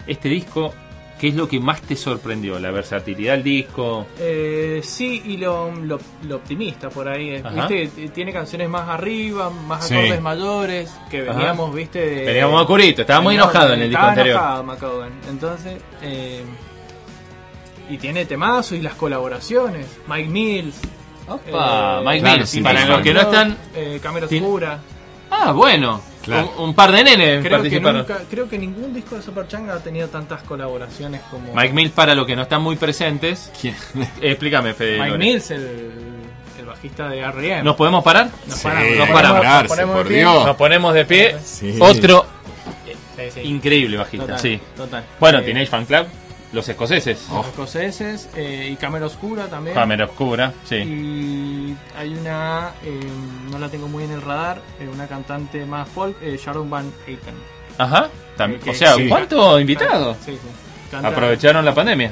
[0.06, 0.72] Este disco,
[1.26, 2.60] ¿qué es lo que más te sorprendió?
[2.60, 4.06] ¿La versatilidad del disco?
[4.20, 7.30] Eh, sí, y lo, lo, lo optimista por ahí.
[7.32, 7.44] eh.
[7.52, 8.10] ¿Viste?
[8.10, 9.96] Tiene canciones más arriba, más Sí.
[9.96, 10.96] acordes mayores.
[11.10, 11.34] Que Ajá.
[11.34, 12.00] veníamos, ¿viste?
[12.00, 14.36] De, Veníamos a curito, estaba muy enojado en el disco estaba anterior.
[14.64, 15.06] enojado.
[15.32, 16.44] Entonces, eh,
[17.90, 19.88] y tiene temazos y las colaboraciones.
[20.08, 20.76] Mike Mills.
[21.28, 23.58] Opa, eh, Mike claro, Mills, sí, para los que no están...
[23.76, 24.80] Eh, Cámara Oscura.
[25.32, 26.54] Ah, bueno, Claro.
[26.58, 27.98] un, un par de nenes Creo que, participaron.
[28.00, 32.14] nunca, creo que ningún disco de Superchunk ha tenido tantas colaboraciones como Mike Mills, para
[32.16, 33.76] los que no están muy presentes, ¿Quién?
[33.96, 35.00] eh, explícame, Fede.
[35.00, 35.18] Mike.
[35.18, 35.82] Mills, el,
[36.60, 37.64] el bajista de R.E.M.
[37.64, 38.30] ¿Nos podemos parar?
[38.48, 40.18] Nos Sí, paramos, nos paramos, pararse, nos ponemos por de pie.
[40.20, 40.46] Dios.
[40.46, 41.36] Nos ponemos de pie.
[41.44, 41.78] Sí.
[41.80, 42.26] Otro
[43.16, 43.40] Sí, sí.
[43.44, 44.60] increíble bajista, Total, sí.
[44.76, 45.04] total.
[45.20, 46.06] Bueno, Eh, Teenage Fan Club,
[46.56, 47.28] los escoceses.
[47.32, 49.76] Los escoceses eh, y Cámara Oscura también.
[49.76, 50.76] Cámara Oscura, sí.
[50.78, 53.00] Y hay una, eh,
[53.52, 56.92] no la tengo muy en el radar, eh, una cantante más folk, eh, Sharon Van
[57.06, 57.36] Eyten.
[57.78, 58.10] Ajá.
[58.38, 59.08] Tam- Ok, o sea, sí.
[59.08, 60.18] ¿cuántos invitados?
[60.26, 60.40] Sí, sí.
[60.90, 62.12] Canta- Aprovecharon la pandemia.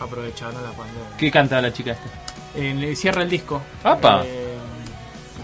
[0.00, 1.16] Aprovecharon la pandemia.
[1.16, 2.08] ¿Qué canta la chica esta?
[2.56, 3.60] Eh, cierra el disco.
[3.84, 4.22] ¡Apa!
[4.24, 4.56] Eh,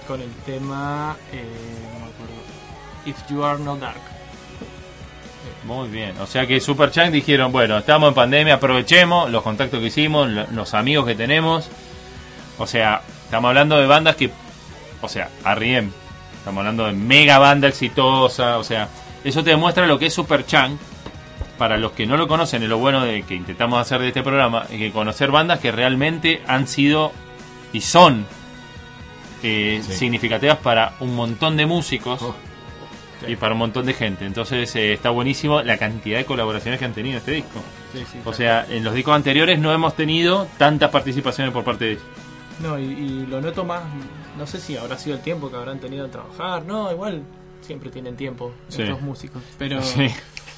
[0.09, 1.45] con el tema, eh,
[1.93, 2.35] no me acuerdo.
[3.07, 4.01] If You Are Not Dark.
[5.65, 6.15] Muy bien.
[6.21, 10.47] O sea que Superchunk dijeron, bueno, estamos en pandemia, aprovechemos los contactos que hicimos, lo-
[10.53, 11.69] los amigos que tenemos.
[12.59, 14.31] O sea, estamos hablando de bandas que,
[15.03, 15.91] o sea, R.E.M.
[16.39, 18.89] Estamos hablando de mega banda exitosa, o sea,
[19.23, 20.79] eso te demuestra lo que es Superchunk.
[21.59, 24.23] Para los que no lo conocen, es lo bueno de que intentamos hacer de este
[24.23, 27.13] programa, es que conocer bandas que realmente han sido
[27.75, 28.25] y son
[29.43, 29.93] eh, Sí.
[29.95, 32.35] significativas para un montón de músicos Oh.
[33.27, 34.25] Y para un montón de gente.
[34.27, 37.61] Entonces eh, está buenísimo la cantidad de colaboraciones que han tenido este disco.
[37.93, 41.85] Sí, sí, O sea, en los discos anteriores no hemos tenido tantas participaciones por parte
[41.85, 42.05] de ellos.
[42.61, 43.83] No, y, y lo noto más,
[44.39, 47.23] no sé si habrá sido el tiempo que habrán tenido en trabajar, no, igual
[47.63, 48.83] siempre tienen tiempo Sí.
[48.83, 50.09] estos músicos, pero Sí.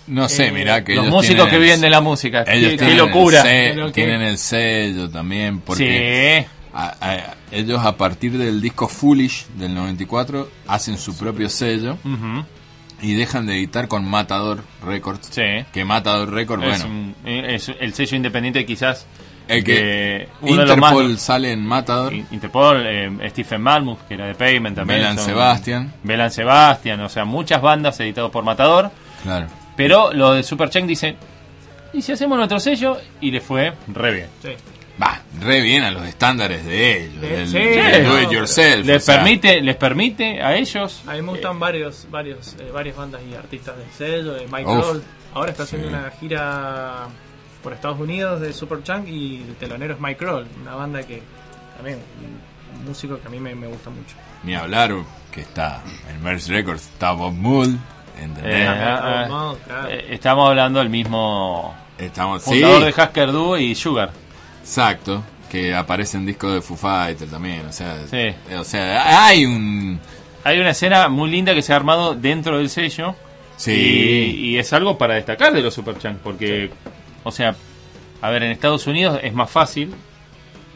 [0.09, 2.43] No sé, Eh, mirá que Los ellos músicos que el- viven de la música.
[2.49, 3.43] Ellos Qué, locura.
[3.49, 6.62] El tienen el sello también, porque Sí.
[6.75, 11.99] A- a- ellos a partir del disco Foolish del 94 hacen su propio sello
[13.01, 15.29] y dejan de editar con Matador Records.
[15.31, 15.43] Sí.
[15.73, 16.95] Que Matador Records, Es, bueno,
[17.25, 19.07] un- es el sello independiente quizás
[19.49, 24.15] el que de los Interpol más sale en Matador, In- Interpol, eh, Stephen Malmuth, que
[24.15, 25.01] era de Payment también.
[25.01, 25.93] Belan son- Sebastian.
[26.05, 28.91] Belan Sebastian, o sea, muchas bandas editadas por Matador.
[29.23, 29.47] claro.
[29.77, 31.17] Pero lo de Superchunk dice,
[31.95, 32.99] ¿y si hacemos nuestro sello?
[33.23, 34.27] Y le fue re bien.
[34.43, 34.51] sí.
[35.01, 38.85] Va, re bien a los estándares de ellos, Sí, del, sí, del do it yourself.
[38.87, 41.03] Les o sea, permite, les permite a ellos.
[41.07, 44.65] A mí me gustan varios, varios, eh, varias bandas y artistas del sello, de Mike.
[44.65, 45.03] Roll.
[45.35, 45.95] Ahora está haciendo Sí.
[45.95, 47.07] una gira
[47.63, 51.23] por Estados Unidos de Superchunk y el telonero es Mike Roll, una banda que
[51.77, 51.99] también
[52.87, 54.15] músico que a mí me, me gusta mucho.
[54.43, 54.93] Ni hablar
[55.31, 57.77] que está en Merge Records, está Bob Mould,
[58.21, 58.55] ¿entendés?
[58.63, 59.29] Eh, Ah,
[59.71, 64.11] ah, eh, estamos hablando del mismo Estamos, sí, fundador de Hasker Du y Sugar.
[64.63, 68.17] Exacto, que aparece en discos de Foo Fighter también, o sea, Sí.
[68.17, 70.01] eh, o sea, hay un...
[70.45, 73.15] Hay una escena muy linda que se ha armado dentro del sello.
[73.57, 73.71] Sí.
[73.71, 76.71] Y, y es algo para destacar de los Superchunk, porque,
[77.23, 77.55] o sea,
[78.21, 79.95] a ver, en Estados Unidos es más fácil.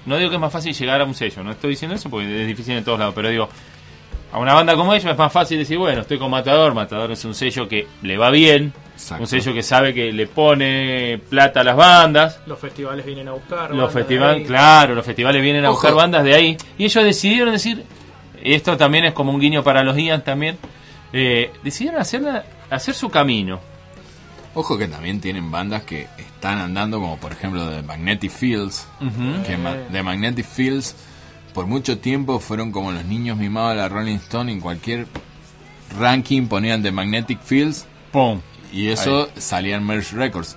[0.05, 2.43] No digo que es más fácil llegar a un sello, no estoy diciendo eso porque
[2.43, 3.49] es difícil en todos lados, pero digo,
[4.33, 7.25] a una banda como ellos es más fácil decir, bueno, estoy con Matador, Matador es
[7.25, 9.23] un sello que le va bien, Exacto.
[9.23, 12.41] un sello que sabe que le pone plata a las bandas.
[12.47, 13.71] Los festivales vienen a buscar.
[13.75, 15.77] Los de festivales, claro, los festivales vienen a Ojo.
[15.79, 16.57] buscar bandas de ahí.
[16.77, 17.85] Y ellos decidieron decir,
[18.43, 20.59] esto también es como un guiño para los Ian también,
[21.13, 23.61] eh, decidieron hacerla, hacer su camino.
[24.55, 28.89] Ojo que también tienen bandas que están andando, como por ejemplo The Magnetic Fields,
[29.47, 30.97] que ma- The Magnetic Fields
[31.57, 35.07] por mucho tiempo fueron como los niños mimados de la Rolling Stone, en cualquier
[35.99, 38.43] ranking ponían The Magnetic Fields ¡Pum!
[38.71, 40.55] y eso salían Merge Records.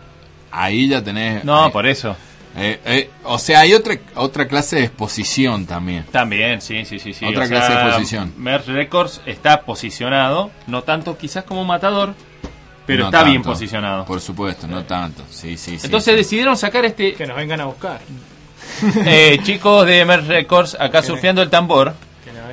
[0.52, 1.46] Ahí ya tenés...
[1.46, 2.18] No, ahí- por eso.
[2.58, 6.04] eh, eh, o sea, hay otra, otra clase de exposición también.
[6.12, 7.14] También, sí, sí, sí.
[7.14, 7.24] sí.
[7.24, 8.34] Otra O clase de posición.
[8.36, 12.14] Merge Records está posicionado, no tanto quizás como Matador,
[12.86, 14.04] pero No está bien posicionado.
[14.04, 15.24] Por supuesto, no tanto.
[15.30, 15.86] Sí, sí, sí.
[15.86, 16.18] Entonces sí.
[16.18, 18.02] decidieron sacar este Que nos vengan a buscar.
[19.06, 21.94] eh, chicos de Merge Records acá surfeando el tambor.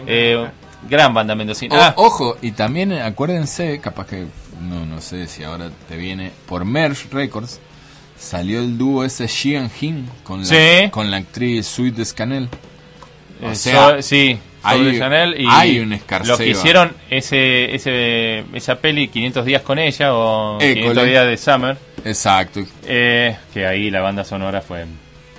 [0.06, 0.46] Eh,
[0.88, 1.74] gran banda mendocina.
[1.76, 4.26] O- Ah, Ojo, y también eh, acuérdense, capaz que
[4.60, 7.60] no, no sé si ahora te viene, por Merge Records
[8.18, 10.90] salió el dúo ese Xian Hin con la, Sí.
[10.90, 12.48] con la actriz Sweet Scanel.
[13.42, 16.32] O Eh, sea, so- sí, hay- Chanel y hay un escarceo.
[16.32, 20.74] Lo que hicieron ese, ese, esa peli 500 días con ella o École.
[20.74, 22.60] 500 días de Summer, Exacto.
[22.86, 24.86] eh, que ahí la banda sonora fue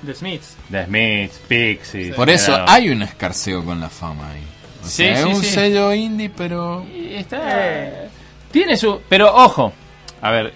[0.06, 0.56] The Smiths.
[0.72, 2.16] The Smiths, Pixies.
[2.16, 4.44] Por eso hay un escarceo con la fama ahí.
[4.84, 5.50] O Sí, sea, sí, es un sí.
[5.50, 6.86] sello indie, pero...
[6.94, 7.92] Y está
[8.52, 9.74] tiene su pero ojo,
[10.22, 10.54] a ver,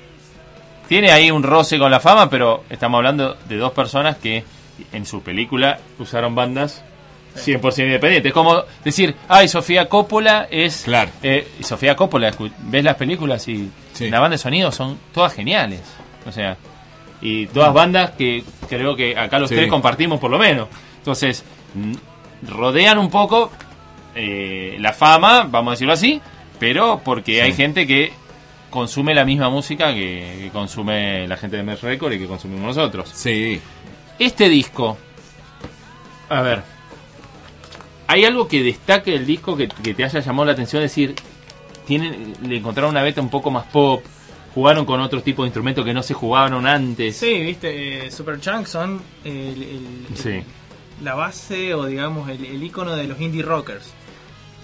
[0.87, 4.43] tiene ahí un roce con la fama, pero estamos hablando de dos personas que
[4.93, 6.81] en su película usaron bandas
[7.35, 8.29] 100% independientes.
[8.29, 10.83] Es como decir, ay, Sofía Coppola es...
[10.83, 11.11] Claro.
[11.23, 14.09] Eh, Sofía Coppola, escu- ves las películas y Sí.
[14.09, 15.81] la banda de sonido son todas geniales.
[16.25, 16.57] O sea,
[17.21, 19.55] y todas bandas que creo que acá los Sí.
[19.55, 20.67] tres compartimos por lo menos.
[20.97, 21.43] Entonces,
[22.47, 23.51] rodean un poco
[24.15, 26.21] eh, la fama, vamos a decirlo así,
[26.59, 28.11] pero porque hay gente que
[28.69, 32.75] consume la misma música que, que consume la gente de Merge Record y que consumimos
[32.75, 33.09] nosotros.
[33.13, 33.59] Sí.
[34.19, 34.97] Este disco,
[36.29, 36.61] a ver,
[38.07, 40.83] ¿hay algo que destaque el disco que, que te haya llamado la atención?
[40.83, 41.15] Es decir,
[41.85, 44.03] tienen, le encontraron una beta un poco más pop,
[44.53, 47.17] jugaron con otro tipo de instrumentos que no se jugaron antes.
[47.17, 49.31] Sí, viste, eh, Superchunk son el,
[49.63, 50.41] el- Sí.
[51.03, 53.93] la base o digamos el, el icono de los indie rockers.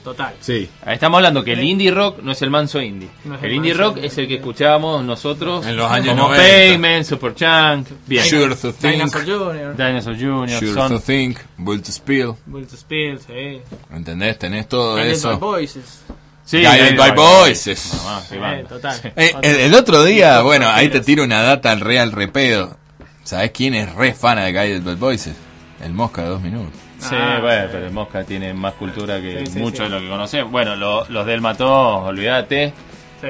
[0.03, 0.33] Total.
[0.39, 0.69] Sí.
[0.85, 3.09] Estamos hablando que el indie rock no es el manso indie.
[3.25, 4.07] No el el indie rock indie.
[4.07, 6.43] es el que escuchábamos nosotros En los años como 90.
[6.47, 8.23] Payment, Superchunk, bien.
[8.23, 10.49] Sure to think, Dinosaur Jr., Dinosaur Jr.
[10.59, 12.35] sure son to think, Built to Spill.
[12.45, 13.59] Built to Spill, sí.
[13.91, 14.39] ¿Entendés?
[14.39, 15.37] Tenés todo by eso.
[15.39, 16.03] Voices.
[16.47, 17.91] Sí, Guided by Voices.
[18.07, 18.21] Ah,
[18.69, 18.95] total.
[19.17, 22.77] Eh, el, el otro día, bueno, ahí te tiro una data al real repedo.
[23.25, 25.35] ¿Sabés quién es re fan de Guided by Voices?
[25.83, 26.71] El Mosca de dos minutos.
[26.99, 27.69] Sí, Ah, bueno, sí.
[27.73, 29.83] pero el Mosca tiene más cultura que Sí, sí, mucho sí.
[29.83, 30.51] de lo que conocemos.
[30.51, 32.73] Bueno, lo- los del Mató, olvídate.
[33.21, 33.27] Sí.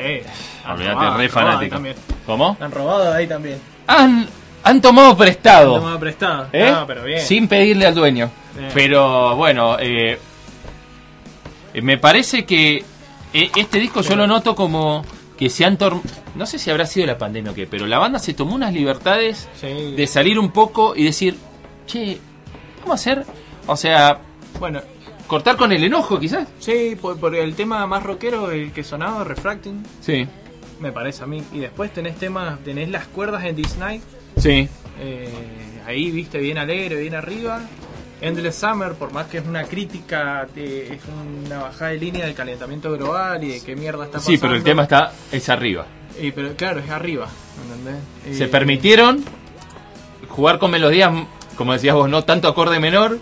[0.63, 1.73] Han Olvídate, robado, re han fanático.
[1.75, 1.95] también.
[2.25, 2.55] ¿Cómo?
[2.59, 3.59] Han robado ahí también.
[3.87, 4.27] Han,
[4.63, 5.75] han tomado prestado.
[5.79, 6.47] Tomado prestado.
[6.53, 6.69] ¿eh?
[6.71, 7.19] No, pero bien.
[7.21, 8.29] Sin pedirle al dueño.
[8.55, 8.69] Bien.
[8.75, 10.19] Pero bueno, eh,
[11.73, 12.85] eh, me parece que eh,
[13.33, 15.03] este disco yo lo noto como
[15.37, 15.77] que se han
[16.35, 18.73] no sé si habrá sido la pandemia o qué, pero la banda se tomó unas
[18.73, 19.93] libertades Sí.
[19.95, 21.35] de salir un poco y decir,
[21.85, 22.17] che,
[22.81, 23.25] vamos a hacer,
[23.67, 24.19] o sea,
[24.59, 24.81] Bueno,
[25.27, 26.47] cortar con el enojo quizás.
[26.59, 30.27] sí, por, por el tema más rockero, el que sonaba, Refracting, Sí,
[30.79, 31.43] me parece a mí.
[31.53, 34.01] Y después tenés temas, tenés las cuerdas en Night.
[34.37, 34.67] sí.
[34.99, 35.29] eh,
[35.85, 37.61] ahí viste bien alegre, bien arriba.
[38.21, 41.01] Endless Summer, por más que es una crítica, de- es
[41.45, 44.31] una bajada de línea del calentamiento global y de qué mierda está pasando.
[44.31, 45.85] Sí, pero el tema está es arriba.
[46.19, 47.27] Y, pero claro, es arriba,
[47.63, 48.37] ¿entendés?
[48.37, 49.23] Se permitieron
[50.29, 51.11] jugar con melodías,
[51.55, 53.19] como decías vos, no tanto acorde menor.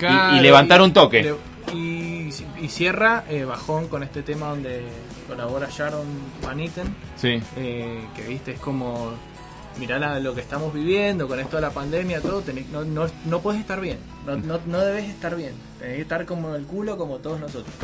[0.00, 1.22] y levantar un toque.
[1.22, 2.28] le- Y,
[2.60, 4.82] y cierra eh, Bajón con este tema donde
[5.28, 6.04] colabora Sharon
[6.44, 7.40] Van Etten, Sí.
[7.56, 9.12] eh, que viste, es como,
[9.78, 13.06] mirá la- lo que estamos viviendo con esto de la pandemia, todo, tenés- no, no,
[13.26, 16.64] no puedes estar bien, no, no, no debes estar bien, tenés que estar como el
[16.64, 17.74] culo como todos nosotros.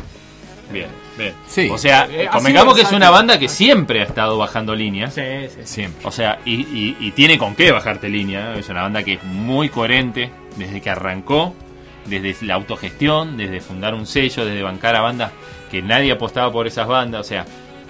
[0.71, 0.87] Bien,
[1.17, 1.33] bien.
[1.47, 1.67] Sí.
[1.71, 5.09] O sea, Eh, convengamos que es una banda que siempre ha estado bajando línea.
[5.09, 5.61] Sí, sí.
[5.63, 6.05] Siempre.
[6.05, 8.53] O sea, y, y- y tiene con qué bajarte línea.
[8.53, 11.55] Es una banda que es muy coherente desde que arrancó.
[12.05, 15.31] desde la autogestión, desde fundar un sello, desde bancar a bandas
[15.69, 17.45] que nadie apostaba por esas bandas, o sea,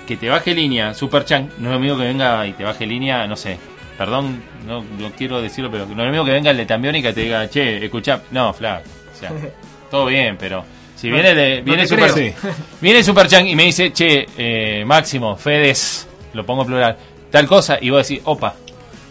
[0.07, 2.85] que te baje línea Super Chunk, no es lo mismo que venga y te baje
[2.85, 3.57] línea, no sé,
[3.99, 7.09] perdón, no, no quiero decirlo, pero no es lo mismo que venga el de Tambiónica
[7.09, 8.81] y te diga, che, escucha, no, Fla,
[9.13, 9.29] o sea,
[9.91, 10.63] todo bien, pero
[10.95, 12.33] si viene de, no viene Super, creo.
[12.79, 16.97] viene Super Chunk y me dice, che, eh, Máximo, Fedes, lo pongo en plural,
[17.29, 18.55] tal cosa, y vos decís, opa,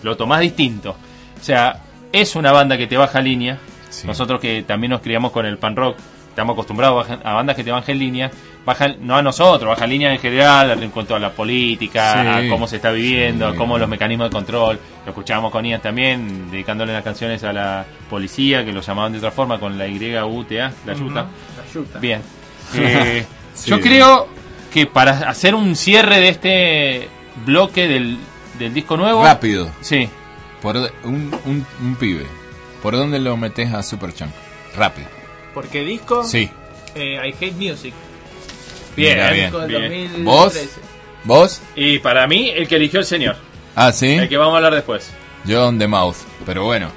[0.02, 0.96] lo tomás distinto.
[1.38, 3.58] O sea, es una banda que te baja línea.
[4.04, 5.98] Nosotros que también nos criamos con el pan rock,
[6.30, 8.30] estamos acostumbrados a, bajar- a bandas que te bajan línea,
[8.68, 12.46] bajan, no a nosotros, bajan línea en general en cuanto a la política, Sí.
[12.46, 13.54] a cómo se está viviendo, Sí.
[13.54, 14.78] a cómo los mecanismos de control.
[15.04, 19.18] Lo escuchábamos con Ian también, dedicándole las canciones a la policía, que lo llamaban de
[19.18, 21.26] otra forma, con la YUTA, la yuta.
[21.56, 21.98] La yuta.
[21.98, 22.20] Bien.
[22.76, 23.24] Eh,
[23.54, 23.70] Sí.
[23.70, 24.28] Yo creo
[24.72, 27.08] que para hacer un cierre de este
[27.46, 28.18] bloque del,
[28.58, 29.24] del disco nuevo.
[29.24, 29.68] Rápido.
[29.80, 30.08] Sí.
[30.62, 32.26] Por un, un, un pibe.
[32.82, 34.30] ¿Por dónde lo metes a Superchunk?
[34.76, 35.08] Rápido.
[35.54, 36.48] Porque disco, Sí.
[36.94, 37.94] eh, I Hate Music.
[38.98, 39.52] Bien, bien.
[39.66, 40.24] Bien.
[40.24, 40.24] 2013.
[40.24, 40.54] ¿Vos?
[41.24, 41.62] ¿Vos?
[41.76, 43.36] Y para mí, el que eligió el señor.
[43.74, 44.14] Ah, sí.
[44.14, 45.10] El que vamos a hablar después.
[45.46, 46.16] John the Mouth.
[46.44, 46.90] Pero bueno.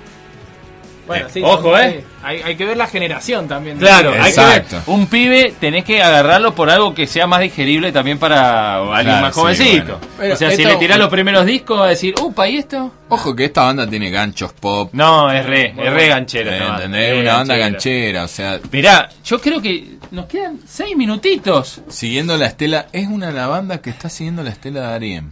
[1.11, 2.03] Bueno, sí, Ojo, son- eh.
[2.23, 3.77] Hay, hay que ver la generación también.
[3.79, 4.57] Claro, hay que ver.
[4.61, 4.81] Exacto.
[4.91, 9.21] Un pibe tenés que agarrarlo por algo que sea más digerible también para alguien Claro,
[9.21, 9.99] más sí, jovencito.
[10.17, 10.33] bueno.
[10.35, 12.91] O sea, si le tirás los primeros discos, va a decir, upa, ¿y esto?
[13.09, 14.89] Ojo que esta banda tiene ganchos pop.
[14.93, 16.51] No, es re, es re ganchera.
[16.59, 17.13] banda, ¿Entendés?
[17.13, 18.23] es Una banda ganchera.
[18.23, 21.81] O sea, Mirá, yo creo que nos quedan seis minutitos.
[21.89, 22.85] siguiendo la estela.
[22.93, 25.31] Es una de las bandas que está siguiendo la estela de Ariem.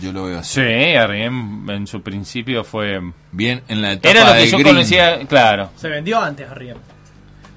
[0.00, 0.60] Yo lo veo así.
[0.60, 3.00] Sí, Arriem en su principio fue...
[3.32, 4.74] Bien en la etapa Era lo que de yo Green.
[4.74, 5.70] conocía, claro.
[5.76, 6.76] Se vendió antes Arriem.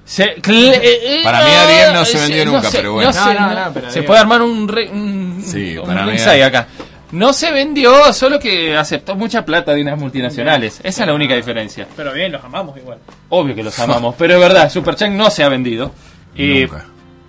[0.06, 3.12] Se- cl- eh, eh, Para mí Ariel no se vendió nunca, pero bueno.
[3.12, 6.06] No, no, no, no, pero se digo- puede armar un, re- un, Sí, un para
[6.06, 6.12] mí
[6.42, 6.68] acá.
[7.12, 10.80] No se vendió, solo que aceptó mucha plata de unas multinacionales.
[10.84, 11.88] Esa es la única diferencia.
[11.96, 13.00] Pero bien, los amamos igual.
[13.30, 15.92] Obvio que los amamos, pero es verdad, Superchank no se ha vendido.
[16.36, 16.86] Eh, Nunca.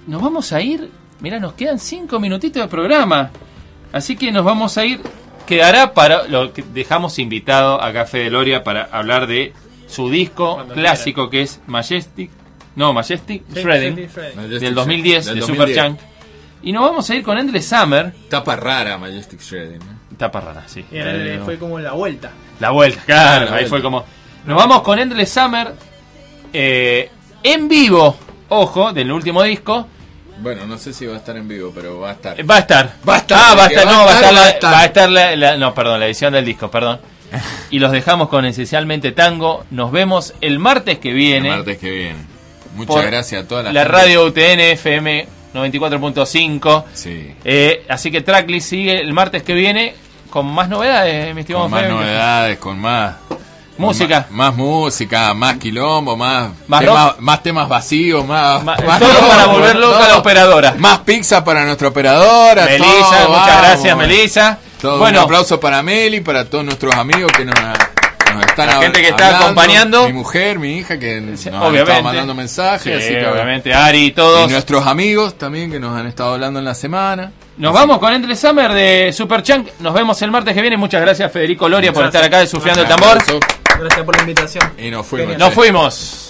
[0.06, 3.30] nos vamos a ir, mira, nos quedan cinco minutitos de programa.
[3.92, 5.00] Así que nos vamos a ir.
[5.46, 9.52] Quedará para lo que dejamos invitado a Café de Loria para hablar de
[9.88, 12.30] su disco Cuando clásico que es Majestic.
[12.76, 14.60] No, Majestic Sí, Shredding sí, sí, Shredding.
[14.60, 15.68] del 2010 Del de 2010.
[15.76, 16.00] Superchunk.
[16.62, 18.12] Y nos vamos a ir con Endless Summer.
[18.28, 19.78] Tapa rara Majestic Shredding.
[19.80, 20.16] ¿no?
[20.16, 20.80] Tapa rara, sí.
[20.92, 22.30] Y Eh, fue como la vuelta.
[22.60, 23.68] la vuelta, claro, La ahí vuelta.
[23.70, 24.04] fue como.
[24.44, 25.74] Nos vamos con Endless Summer
[26.52, 27.10] eh,
[27.42, 28.16] en vivo,
[28.50, 29.88] ojo, del último disco.
[30.40, 32.50] Bueno, no sé si va a estar en vivo, pero va a estar.
[32.50, 32.92] Va a estar.
[33.08, 34.72] Va a estar, Ah, va a estar, no, va a estar, la, va a estar.
[34.74, 37.00] va a estar la- la- no, perdón, la edición del disco, perdón.
[37.70, 39.64] Y los dejamos con Esencialmente Tango.
[39.70, 41.48] Nos vemos el martes que El viene.
[41.50, 42.16] martes que viene.
[42.74, 43.96] Muchas gracias a toda la, La gente.
[43.98, 46.84] radio UTN FM 94.5.
[46.94, 47.34] Sí.
[47.44, 49.94] Eh, así que Tracklist sigue el martes que viene
[50.30, 51.92] con más novedades, mi estimado Con más Fede.
[51.92, 53.16] novedades, con más.
[53.78, 54.26] Música.
[54.30, 56.50] Más, más música, más quilombo, más.
[56.68, 58.62] Más temas, más temas vacíos, más.
[58.64, 60.74] Todo todo, para volver loca a la operadora.
[60.78, 62.64] Más pizza para nuestra operadora.
[62.66, 64.58] Melissa, todo, muchas gracias, Melissa.
[64.80, 68.76] Todo bueno, un aplauso para Meli, para todos nuestros amigos que nos, nos están La
[68.80, 70.06] gente que está hablando, acompañando.
[70.06, 72.82] Mi mujer, mi hija que nos han estado mandando mensajes.
[72.82, 74.48] Sí, así que, obviamente, Ari y todos.
[74.48, 77.32] Y nuestros amigos también que nos han estado hablando en la semana.
[77.60, 79.68] Nos vamos con Entre Summer de Superchunk.
[79.80, 80.78] Nos vemos el martes que viene.
[80.78, 83.18] Muchas gracias, Federico Loria, por estar acá desufriando el tambor.
[83.78, 84.72] Gracias por la invitación.
[84.78, 85.36] Y nos fuimos.
[85.36, 86.29] Nos fuimos.